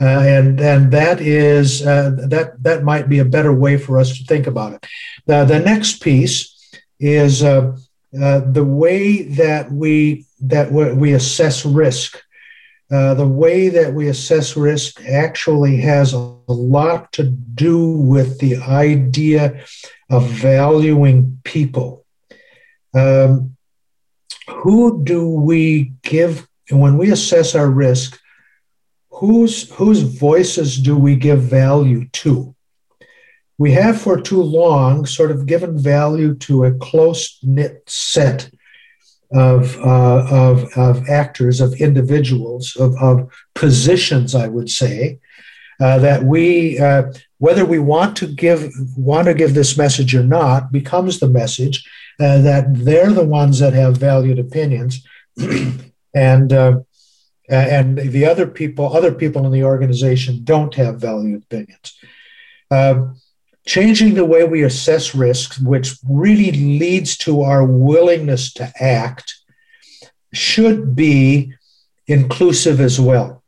Uh, 0.00 0.04
and 0.04 0.60
and 0.60 0.92
that 0.92 1.20
is 1.20 1.86
uh, 1.86 2.10
that 2.28 2.60
that 2.62 2.82
might 2.82 3.08
be 3.08 3.20
a 3.20 3.24
better 3.24 3.52
way 3.52 3.76
for 3.76 3.98
us 3.98 4.18
to 4.18 4.24
think 4.24 4.46
about 4.46 4.72
it. 4.72 4.86
Uh, 5.28 5.44
the 5.44 5.60
next 5.60 6.02
piece 6.02 6.50
is 6.98 7.42
uh, 7.42 7.76
uh, 8.20 8.40
the 8.40 8.64
way 8.64 9.22
that 9.22 9.70
we 9.70 10.26
that 10.40 10.72
we 10.72 11.12
assess 11.12 11.64
risk. 11.64 12.20
Uh, 12.90 13.14
the 13.14 13.26
way 13.26 13.70
that 13.70 13.94
we 13.94 14.08
assess 14.08 14.56
risk 14.56 15.02
actually 15.06 15.78
has 15.78 16.12
a 16.12 16.18
lot 16.48 17.10
to 17.12 17.24
do 17.24 17.92
with 17.92 18.38
the 18.40 18.56
idea 18.56 19.64
of 20.10 20.28
valuing 20.28 21.40
people. 21.44 22.04
Um, 22.94 23.56
who 24.48 25.02
do 25.02 25.28
we 25.28 25.94
give 26.02 26.46
when 26.70 26.98
we 26.98 27.10
assess 27.10 27.54
our 27.54 27.70
risk? 27.70 28.20
Whose 29.14 29.70
whose 29.72 30.02
voices 30.02 30.76
do 30.76 30.96
we 30.96 31.16
give 31.16 31.40
value 31.42 32.08
to? 32.08 32.54
We 33.58 33.72
have 33.72 34.00
for 34.00 34.20
too 34.20 34.42
long 34.42 35.06
sort 35.06 35.30
of 35.30 35.46
given 35.46 35.78
value 35.78 36.34
to 36.36 36.64
a 36.64 36.74
close 36.74 37.38
knit 37.42 37.84
set 37.86 38.50
of, 39.32 39.76
uh, 39.78 40.26
of, 40.30 40.64
of 40.76 41.08
actors, 41.08 41.60
of 41.60 41.74
individuals, 41.74 42.76
of, 42.76 42.96
of 43.00 43.32
positions, 43.54 44.34
I 44.34 44.48
would 44.48 44.68
say, 44.68 45.18
uh, 45.80 45.98
that 45.98 46.24
we, 46.24 46.78
uh, 46.78 47.12
whether 47.38 47.64
we 47.64 47.78
want 47.78 48.16
to 48.16 48.26
give 48.26 48.72
want 48.96 49.26
to 49.26 49.34
give 49.34 49.54
this 49.54 49.76
message 49.76 50.14
or 50.14 50.24
not, 50.24 50.72
becomes 50.72 51.20
the 51.20 51.28
message 51.28 51.88
uh, 52.20 52.38
that 52.38 52.66
they're 52.68 53.12
the 53.12 53.24
ones 53.24 53.58
that 53.60 53.72
have 53.72 53.96
valued 53.96 54.38
opinions, 54.38 55.04
and 56.14 56.52
uh, 56.52 56.80
and 57.48 57.98
the 57.98 58.24
other 58.24 58.46
people, 58.46 58.94
other 58.96 59.12
people 59.12 59.44
in 59.46 59.52
the 59.52 59.64
organization 59.64 60.44
don't 60.44 60.74
have 60.74 61.00
valued 61.00 61.42
opinions. 61.42 61.96
Uh, 62.70 63.08
changing 63.66 64.14
the 64.14 64.24
way 64.24 64.44
we 64.44 64.62
assess 64.62 65.14
risks, 65.14 65.58
which 65.58 65.96
really 66.08 66.52
leads 66.52 67.16
to 67.16 67.42
our 67.42 67.64
willingness 67.64 68.52
to 68.52 68.72
act, 68.80 69.34
should 70.32 70.96
be 70.96 71.52
inclusive 72.06 72.80
as 72.80 73.00
well. 73.00 73.42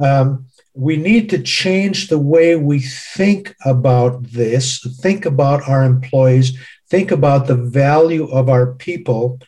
Um, 0.00 0.46
we 0.74 0.96
need 0.96 1.30
to 1.30 1.42
change 1.42 2.08
the 2.08 2.18
way 2.18 2.54
we 2.54 2.80
think 2.80 3.54
about 3.64 4.22
this, 4.24 4.86
think 5.00 5.24
about 5.24 5.68
our 5.68 5.84
employees, 5.84 6.58
think 6.88 7.10
about 7.10 7.46
the 7.46 7.56
value 7.56 8.28
of 8.28 8.48
our 8.48 8.74
people 8.74 9.40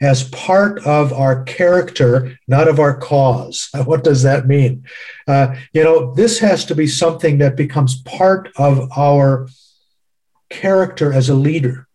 as 0.00 0.28
part 0.30 0.84
of 0.86 1.12
our 1.12 1.42
character, 1.44 2.38
not 2.46 2.68
of 2.68 2.78
our 2.78 2.96
cause. 2.96 3.68
What 3.84 4.04
does 4.04 4.22
that 4.22 4.46
mean? 4.46 4.84
Uh, 5.26 5.54
you 5.72 5.82
know, 5.82 6.14
this 6.14 6.38
has 6.40 6.64
to 6.66 6.74
be 6.74 6.86
something 6.86 7.38
that 7.38 7.56
becomes 7.56 8.02
part 8.02 8.50
of 8.56 8.90
our 8.96 9.48
character 10.50 11.12
as 11.12 11.28
a 11.28 11.34
leader. 11.34 11.86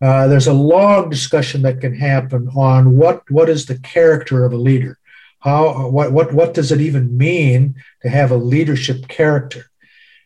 Uh, 0.00 0.28
there's 0.28 0.46
a 0.46 0.52
long 0.52 1.10
discussion 1.10 1.62
that 1.62 1.80
can 1.80 1.94
happen 1.94 2.48
on 2.54 2.96
what, 2.96 3.28
what 3.30 3.48
is 3.48 3.66
the 3.66 3.78
character 3.80 4.44
of 4.44 4.52
a 4.52 4.56
leader. 4.56 4.98
How 5.40 5.88
what 5.88 6.12
what 6.12 6.32
what 6.32 6.52
does 6.52 6.72
it 6.72 6.80
even 6.80 7.16
mean 7.16 7.76
to 8.02 8.08
have 8.08 8.32
a 8.32 8.36
leadership 8.36 9.06
character? 9.06 9.70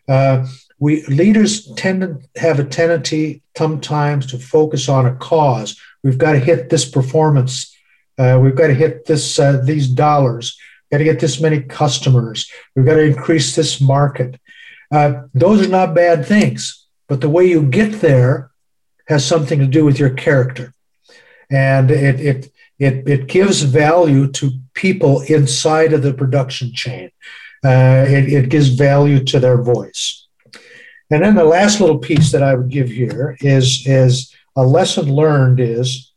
Uh, 0.09 0.47
we 0.79 1.05
leaders 1.05 1.71
tend 1.75 2.01
to 2.01 2.41
have 2.41 2.59
a 2.59 2.65
tendency 2.65 3.43
sometimes 3.57 4.27
to 4.27 4.39
focus 4.39 4.89
on 4.89 5.07
a 5.07 5.15
cause 5.15 5.79
We've 6.03 6.19
got 6.19 6.33
to 6.33 6.39
hit 6.39 6.69
this 6.69 6.89
performance. 6.89 7.75
Uh, 8.19 8.39
we've 8.43 8.57
got 8.57 8.69
to 8.69 8.75
hit 8.75 9.07
this 9.07 9.39
uh, 9.39 9.61
these 9.65 9.89
dollars. 9.89 10.57
We've 10.91 10.99
got 10.99 10.99
to 10.99 11.05
get 11.05 11.21
this 11.21 11.41
many 11.41 11.61
customers. 11.61 12.51
We've 12.75 12.85
got 12.87 12.95
to 12.95 13.05
increase 13.05 13.55
this 13.55 13.81
market. 13.81 14.41
Uh, 14.91 15.23
those 15.33 15.67
are 15.67 15.71
not 15.71 15.95
bad 15.95 16.27
things, 16.27 16.87
but 17.09 17.21
the 17.21 17.31
way 17.31 17.47
you 17.47 17.63
get 17.63 18.01
there 18.01 18.51
has 19.09 19.25
something 19.25 19.59
to 19.59 19.67
do 19.67 19.85
with 19.85 19.99
your 19.99 20.11
character, 20.11 20.75
and 21.51 21.91
it 21.91 22.21
it 22.21 22.53
it, 22.79 23.09
it 23.09 23.27
gives 23.29 23.63
value 23.63 24.27
to 24.33 24.51
people 24.75 25.21
inside 25.23 25.93
of 25.93 26.03
the 26.03 26.13
production 26.13 26.73
chain. 26.75 27.11
Uh, 27.65 28.05
it, 28.09 28.33
it 28.33 28.49
gives 28.49 28.71
value 28.71 29.23
to 29.23 29.39
their 29.39 29.63
voice. 29.63 30.27
And 31.13 31.23
then 31.23 31.37
the 31.37 31.45
last 31.45 31.81
little 31.81 31.99
piece 31.99 32.33
that 32.33 32.43
I 32.43 32.55
would 32.55 32.71
give 32.71 32.89
here 32.89 33.37
is, 33.41 33.87
is 33.87 34.35
a 34.57 34.65
lesson 34.65 35.13
learned 35.13 35.61
is 35.61 36.13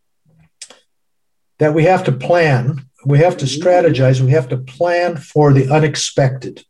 that 1.60 1.74
we 1.74 1.84
have 1.84 2.04
to 2.06 2.12
plan, 2.12 2.86
we 3.06 3.20
have 3.20 3.38
to 3.38 3.46
strategize, 3.46 4.20
we 4.20 4.32
have 4.32 4.50
to 4.50 4.58
plan 4.58 5.18
for 5.18 5.54
the 5.54 5.72
unexpected. 5.72 6.64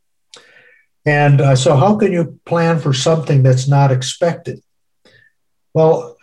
And 1.04 1.40
uh, 1.40 1.56
so, 1.56 1.76
how 1.76 1.96
can 1.96 2.12
you 2.12 2.38
plan 2.46 2.78
for 2.80 2.92
something 2.92 3.42
that's 3.42 3.68
not 3.68 3.92
expected? 3.92 4.60
Well, 5.72 6.16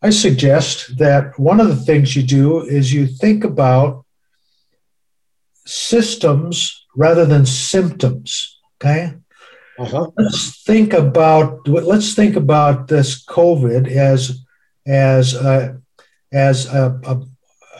I 0.00 0.10
suggest 0.10 0.98
that 0.98 1.38
one 1.38 1.60
of 1.60 1.68
the 1.68 1.76
things 1.76 2.14
you 2.14 2.22
do 2.22 2.60
is 2.60 2.92
you 2.92 3.06
think 3.06 3.44
about 3.44 4.04
systems 5.64 6.86
rather 6.96 7.24
than 7.24 7.46
symptoms. 7.46 8.60
Okay. 8.76 9.14
Uh-huh. 9.78 10.10
Let's 10.16 10.62
think 10.64 10.92
about 10.92 11.66
let's 11.66 12.14
think 12.14 12.36
about 12.36 12.88
this 12.88 13.24
COVID 13.24 13.88
as 13.88 14.38
as 14.86 15.34
a, 15.34 15.80
as 16.32 16.66
a, 16.66 17.00
a, 17.04 17.20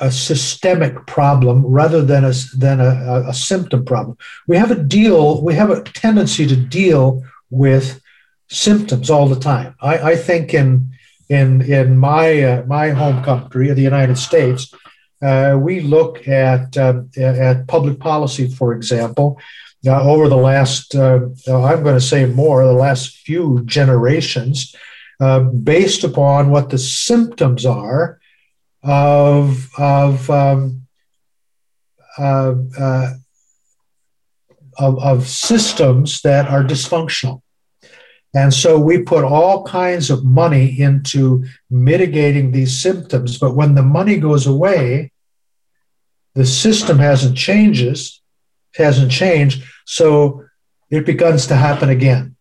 a 0.01 0.11
systemic 0.11 1.07
problem 1.07 1.65
rather 1.65 2.03
than 2.03 2.25
a 2.25 2.33
than 2.57 2.81
a, 2.81 3.25
a 3.29 3.35
symptom 3.35 3.85
problem. 3.85 4.17
We 4.49 4.57
have 4.57 4.71
a 4.71 4.83
deal. 4.83 5.43
We 5.43 5.55
have 5.55 5.71
a 5.71 5.83
tendency 5.83 6.47
to 6.47 6.57
deal 6.57 7.23
with 7.51 8.01
symptoms 8.49 9.11
all 9.11 9.29
the 9.29 9.41
time. 9.41 9.75
I, 9.81 10.13
I 10.13 10.17
think 10.17 10.55
in 10.55 10.91
in 11.29 11.63
in 11.63 11.99
my 11.99 12.43
uh, 12.43 12.65
my 12.67 12.91
home 12.91 13.23
country, 13.23 13.73
the 13.73 13.81
United 13.81 14.19
States, 14.19 14.75
uh, 15.23 15.57
we 15.59 15.81
look 15.81 16.27
at 16.29 16.77
uh, 16.77 17.03
at 17.17 17.67
public 17.69 17.99
policy, 17.99 18.49
for 18.49 18.75
example, 18.75 19.41
uh, 19.87 20.03
over 20.03 20.29
the 20.29 20.37
last 20.37 20.95
uh, 20.95 21.21
I'm 21.47 21.83
going 21.83 21.99
to 21.99 22.01
say 22.01 22.27
more 22.27 22.65
the 22.65 22.73
last 22.73 23.19
few 23.19 23.63
generations, 23.65 24.75
uh, 25.23 25.41
based 25.41 26.03
upon 26.03 26.51
what 26.51 26.71
the 26.71 26.79
symptoms 26.79 27.65
are 27.65 28.19
of 28.83 29.71
of 29.79 30.29
um, 30.29 30.83
of, 34.79 34.99
of 34.99 35.29
systems 35.29 36.23
that 36.23 36.49
are 36.49 36.65
dysfunctional. 36.65 37.43
And 38.35 38.53
so 38.53 38.81
we 38.81 39.03
put 39.03 39.25
all 39.25 39.65
kinds 39.65 40.11
of 40.11 40.25
money 40.25 40.81
into 40.81 41.45
mitigating 41.71 42.51
these 42.51 42.81
symptoms. 42.81 43.39
But 43.39 43.55
when 43.55 43.77
the 43.77 43.83
money 43.83 44.17
goes 44.17 44.47
away, 44.47 45.13
the 46.35 46.47
system 46.47 46.99
hasn't 46.99 47.37
changes, 47.37 48.21
hasn't 48.75 49.13
changed. 49.13 49.63
So 49.85 50.45
it 50.91 51.07
begins 51.07 51.47
to 51.47 51.55
happen 51.55 51.91
again. 51.91 52.37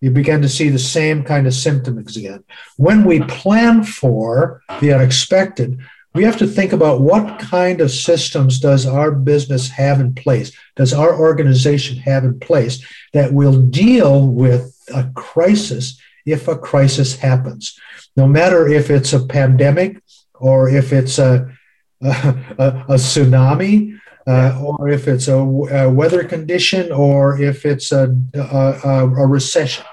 You 0.00 0.10
begin 0.10 0.42
to 0.42 0.48
see 0.48 0.68
the 0.68 0.78
same 0.78 1.24
kind 1.24 1.46
of 1.46 1.54
symptoms 1.54 2.16
again. 2.16 2.44
When 2.76 3.04
we 3.04 3.20
plan 3.20 3.82
for 3.82 4.62
the 4.80 4.92
unexpected, 4.92 5.80
we 6.14 6.24
have 6.24 6.38
to 6.38 6.46
think 6.46 6.72
about 6.72 7.02
what 7.02 7.38
kind 7.38 7.80
of 7.80 7.90
systems 7.90 8.58
does 8.58 8.86
our 8.86 9.10
business 9.10 9.68
have 9.68 10.00
in 10.00 10.14
place, 10.14 10.50
does 10.74 10.94
our 10.94 11.14
organization 11.14 11.98
have 11.98 12.24
in 12.24 12.40
place 12.40 12.84
that 13.12 13.34
will 13.34 13.60
deal 13.60 14.26
with 14.26 14.74
a 14.94 15.04
crisis 15.14 16.00
if 16.24 16.48
a 16.48 16.56
crisis 16.56 17.16
happens. 17.16 17.78
No 18.16 18.26
matter 18.26 18.66
if 18.66 18.90
it's 18.90 19.12
a 19.12 19.26
pandemic 19.26 20.02
or 20.34 20.68
if 20.68 20.92
it's 20.92 21.18
a, 21.18 21.54
a, 22.00 22.36
a 22.58 22.94
tsunami 22.94 23.98
uh, 24.26 24.60
or 24.60 24.88
if 24.88 25.06
it's 25.06 25.28
a, 25.28 25.36
a, 25.36 25.90
weather 25.90 26.24
condition 26.24 26.90
or 26.90 27.40
if 27.40 27.64
it's 27.64 27.92
a, 27.92 28.14
a, 28.34 29.04
a 29.04 29.26
recession. 29.26 29.84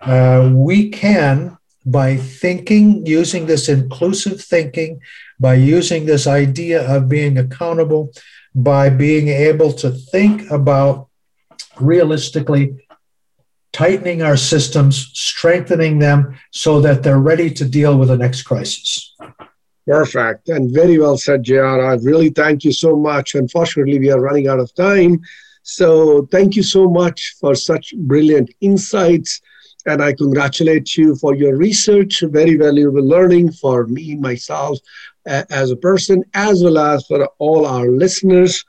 Uh, 0.00 0.50
we 0.54 0.90
can, 0.90 1.56
by 1.86 2.16
thinking, 2.16 3.04
using 3.06 3.46
this 3.46 3.68
inclusive 3.68 4.40
thinking, 4.40 5.00
by 5.38 5.54
using 5.54 6.04
this 6.04 6.26
idea 6.26 6.86
of 6.94 7.08
being 7.08 7.38
accountable, 7.38 8.12
by 8.54 8.90
being 8.90 9.28
able 9.28 9.72
to 9.72 9.90
think 9.90 10.50
about 10.50 11.08
realistically 11.78 12.74
tightening 13.72 14.20
our 14.20 14.36
systems, 14.36 15.10
strengthening 15.14 16.00
them 16.00 16.38
so 16.50 16.80
that 16.80 17.02
they're 17.02 17.20
ready 17.20 17.50
to 17.50 17.64
deal 17.64 17.96
with 17.96 18.08
the 18.08 18.16
next 18.16 18.42
crisis. 18.42 19.14
Perfect. 19.90 20.48
And 20.48 20.72
very 20.72 21.00
well 21.00 21.18
said, 21.18 21.42
JR. 21.42 21.64
I 21.64 21.94
really 21.94 22.30
thank 22.30 22.62
you 22.62 22.72
so 22.72 22.94
much. 22.94 23.34
Unfortunately, 23.34 23.98
we 23.98 24.12
are 24.12 24.20
running 24.20 24.46
out 24.46 24.60
of 24.60 24.72
time. 24.76 25.20
So 25.64 26.28
thank 26.30 26.54
you 26.54 26.62
so 26.62 26.88
much 26.88 27.34
for 27.40 27.56
such 27.56 27.92
brilliant 27.96 28.54
insights. 28.60 29.40
And 29.86 30.00
I 30.00 30.12
congratulate 30.12 30.96
you 30.96 31.16
for 31.16 31.34
your 31.34 31.56
research, 31.56 32.20
very 32.20 32.54
valuable 32.54 33.02
learning 33.02 33.50
for 33.50 33.88
me, 33.88 34.14
myself, 34.14 34.78
as 35.26 35.72
a 35.72 35.76
person, 35.76 36.22
as 36.34 36.62
well 36.62 36.78
as 36.78 37.04
for 37.06 37.28
all 37.40 37.66
our 37.66 37.88
listeners. 37.88 38.64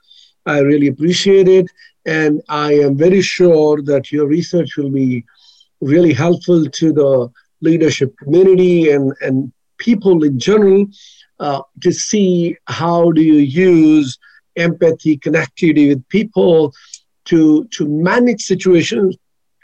I 0.48 0.62
really 0.62 0.88
appreciate 0.88 1.48
it. 1.48 1.68
And 2.04 2.42
I 2.50 2.74
am 2.74 2.98
very 2.98 3.22
sure 3.22 3.80
that 3.84 4.12
your 4.12 4.26
research 4.26 4.76
will 4.76 4.90
be 4.90 5.24
really 5.82 6.14
helpful 6.14 6.66
to 6.66 6.92
the 6.92 7.30
leadership 7.62 8.18
community 8.18 8.90
and, 8.90 9.14
and 9.22 9.54
people 9.88 10.24
in 10.24 10.40
general 10.40 10.86
uh, 11.40 11.62
to 11.84 11.92
see 11.92 12.56
how 12.68 13.12
do 13.12 13.22
you 13.22 13.40
use 13.72 14.18
empathy, 14.56 15.18
connectivity 15.18 15.86
with 15.90 16.08
people 16.10 16.74
to, 17.26 17.66
to 17.76 17.88
manage 17.88 18.42
situations 18.42 19.18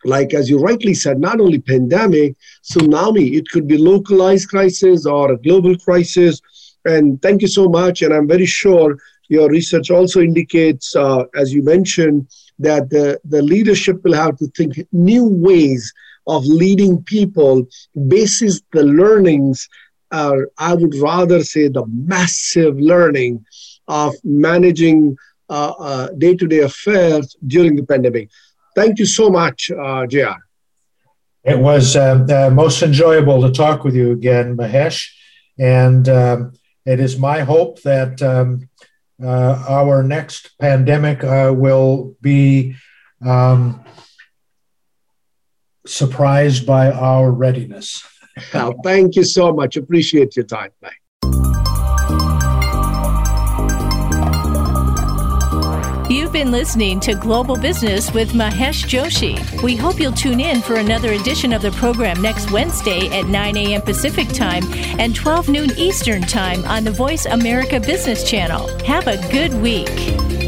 like 0.05 0.33
as 0.33 0.49
you 0.49 0.59
rightly 0.59 0.93
said, 0.93 1.19
not 1.19 1.41
only 1.41 1.59
pandemic, 1.59 2.35
tsunami, 2.63 3.35
it 3.37 3.49
could 3.49 3.67
be 3.67 3.77
localized 3.77 4.49
crisis 4.49 5.05
or 5.05 5.31
a 5.31 5.37
global 5.37 5.75
crisis. 5.77 6.41
And 6.85 7.21
thank 7.21 7.41
you 7.41 7.47
so 7.47 7.67
much. 7.67 8.01
And 8.01 8.13
I'm 8.13 8.27
very 8.27 8.45
sure 8.45 8.97
your 9.27 9.49
research 9.49 9.91
also 9.91 10.21
indicates, 10.21 10.95
uh, 10.95 11.25
as 11.35 11.53
you 11.53 11.63
mentioned, 11.63 12.27
that 12.59 12.89
the, 12.89 13.19
the 13.25 13.41
leadership 13.41 14.03
will 14.03 14.13
have 14.13 14.37
to 14.37 14.47
think 14.55 14.73
new 14.91 15.25
ways 15.27 15.93
of 16.27 16.45
leading 16.45 17.03
people 17.03 17.67
basis 18.07 18.61
the 18.73 18.83
learnings 18.83 19.67
or 20.11 20.49
i 20.57 20.73
would 20.73 20.95
rather 20.95 21.43
say 21.43 21.67
the 21.67 21.85
massive 21.87 22.79
learning 22.79 23.45
of 23.87 24.13
managing 24.23 25.17
uh, 25.49 25.73
uh, 25.79 26.07
day-to-day 26.17 26.59
affairs 26.59 27.37
during 27.47 27.77
the 27.77 27.83
pandemic. 27.83 28.29
Thank 28.75 28.99
you 28.99 29.05
so 29.05 29.29
much 29.29 29.71
uh, 29.71 30.05
jr 30.05 30.39
it 31.47 31.57
was 31.57 31.95
uh, 31.95 32.25
uh, 32.29 32.49
most 32.53 32.83
enjoyable 32.83 33.41
to 33.41 33.51
talk 33.51 33.85
with 33.85 33.95
you 33.95 34.11
again 34.11 34.57
mahesh. 34.57 35.09
And 35.57 36.07
um, 36.09 36.53
it 36.85 36.99
is 36.99 37.17
my 37.17 37.39
hope 37.39 37.81
that 37.83 38.21
um, 38.21 38.69
uh, 39.23 39.63
our 39.67 40.03
next 40.03 40.51
pandemic 40.59 41.23
uh, 41.23 41.53
will 41.55 42.15
be 42.21 42.75
um, 43.25 43.81
surprised 45.85 46.67
by 46.67 46.91
our 46.91 47.31
readiness. 47.31 48.05
Well, 48.53 48.75
thank 48.83 49.15
you 49.15 49.23
so 49.23 49.53
much. 49.53 49.77
Appreciate 49.77 50.35
your 50.35 50.45
time. 50.45 50.71
Bye. 50.81 50.91
You've 56.09 56.31
been 56.31 56.51
listening 56.51 57.01
to 57.01 57.15
Global 57.15 57.57
Business 57.57 58.13
with 58.13 58.31
Mahesh 58.31 58.85
Joshi. 58.85 59.61
We 59.61 59.75
hope 59.75 59.99
you'll 59.99 60.13
tune 60.13 60.39
in 60.39 60.61
for 60.61 60.75
another 60.75 61.11
edition 61.11 61.51
of 61.51 61.61
the 61.61 61.71
program 61.71 62.21
next 62.21 62.49
Wednesday 62.49 63.07
at 63.09 63.25
9 63.25 63.57
a.m. 63.57 63.81
Pacific 63.81 64.29
Time 64.29 64.63
and 64.99 65.13
12 65.13 65.49
noon 65.49 65.71
Eastern 65.77 66.21
Time 66.21 66.63
on 66.63 66.85
the 66.85 66.91
Voice 66.91 67.25
America 67.25 67.81
Business 67.81 68.23
Channel. 68.29 68.67
Have 68.85 69.07
a 69.07 69.17
good 69.31 69.53
week. 69.61 70.46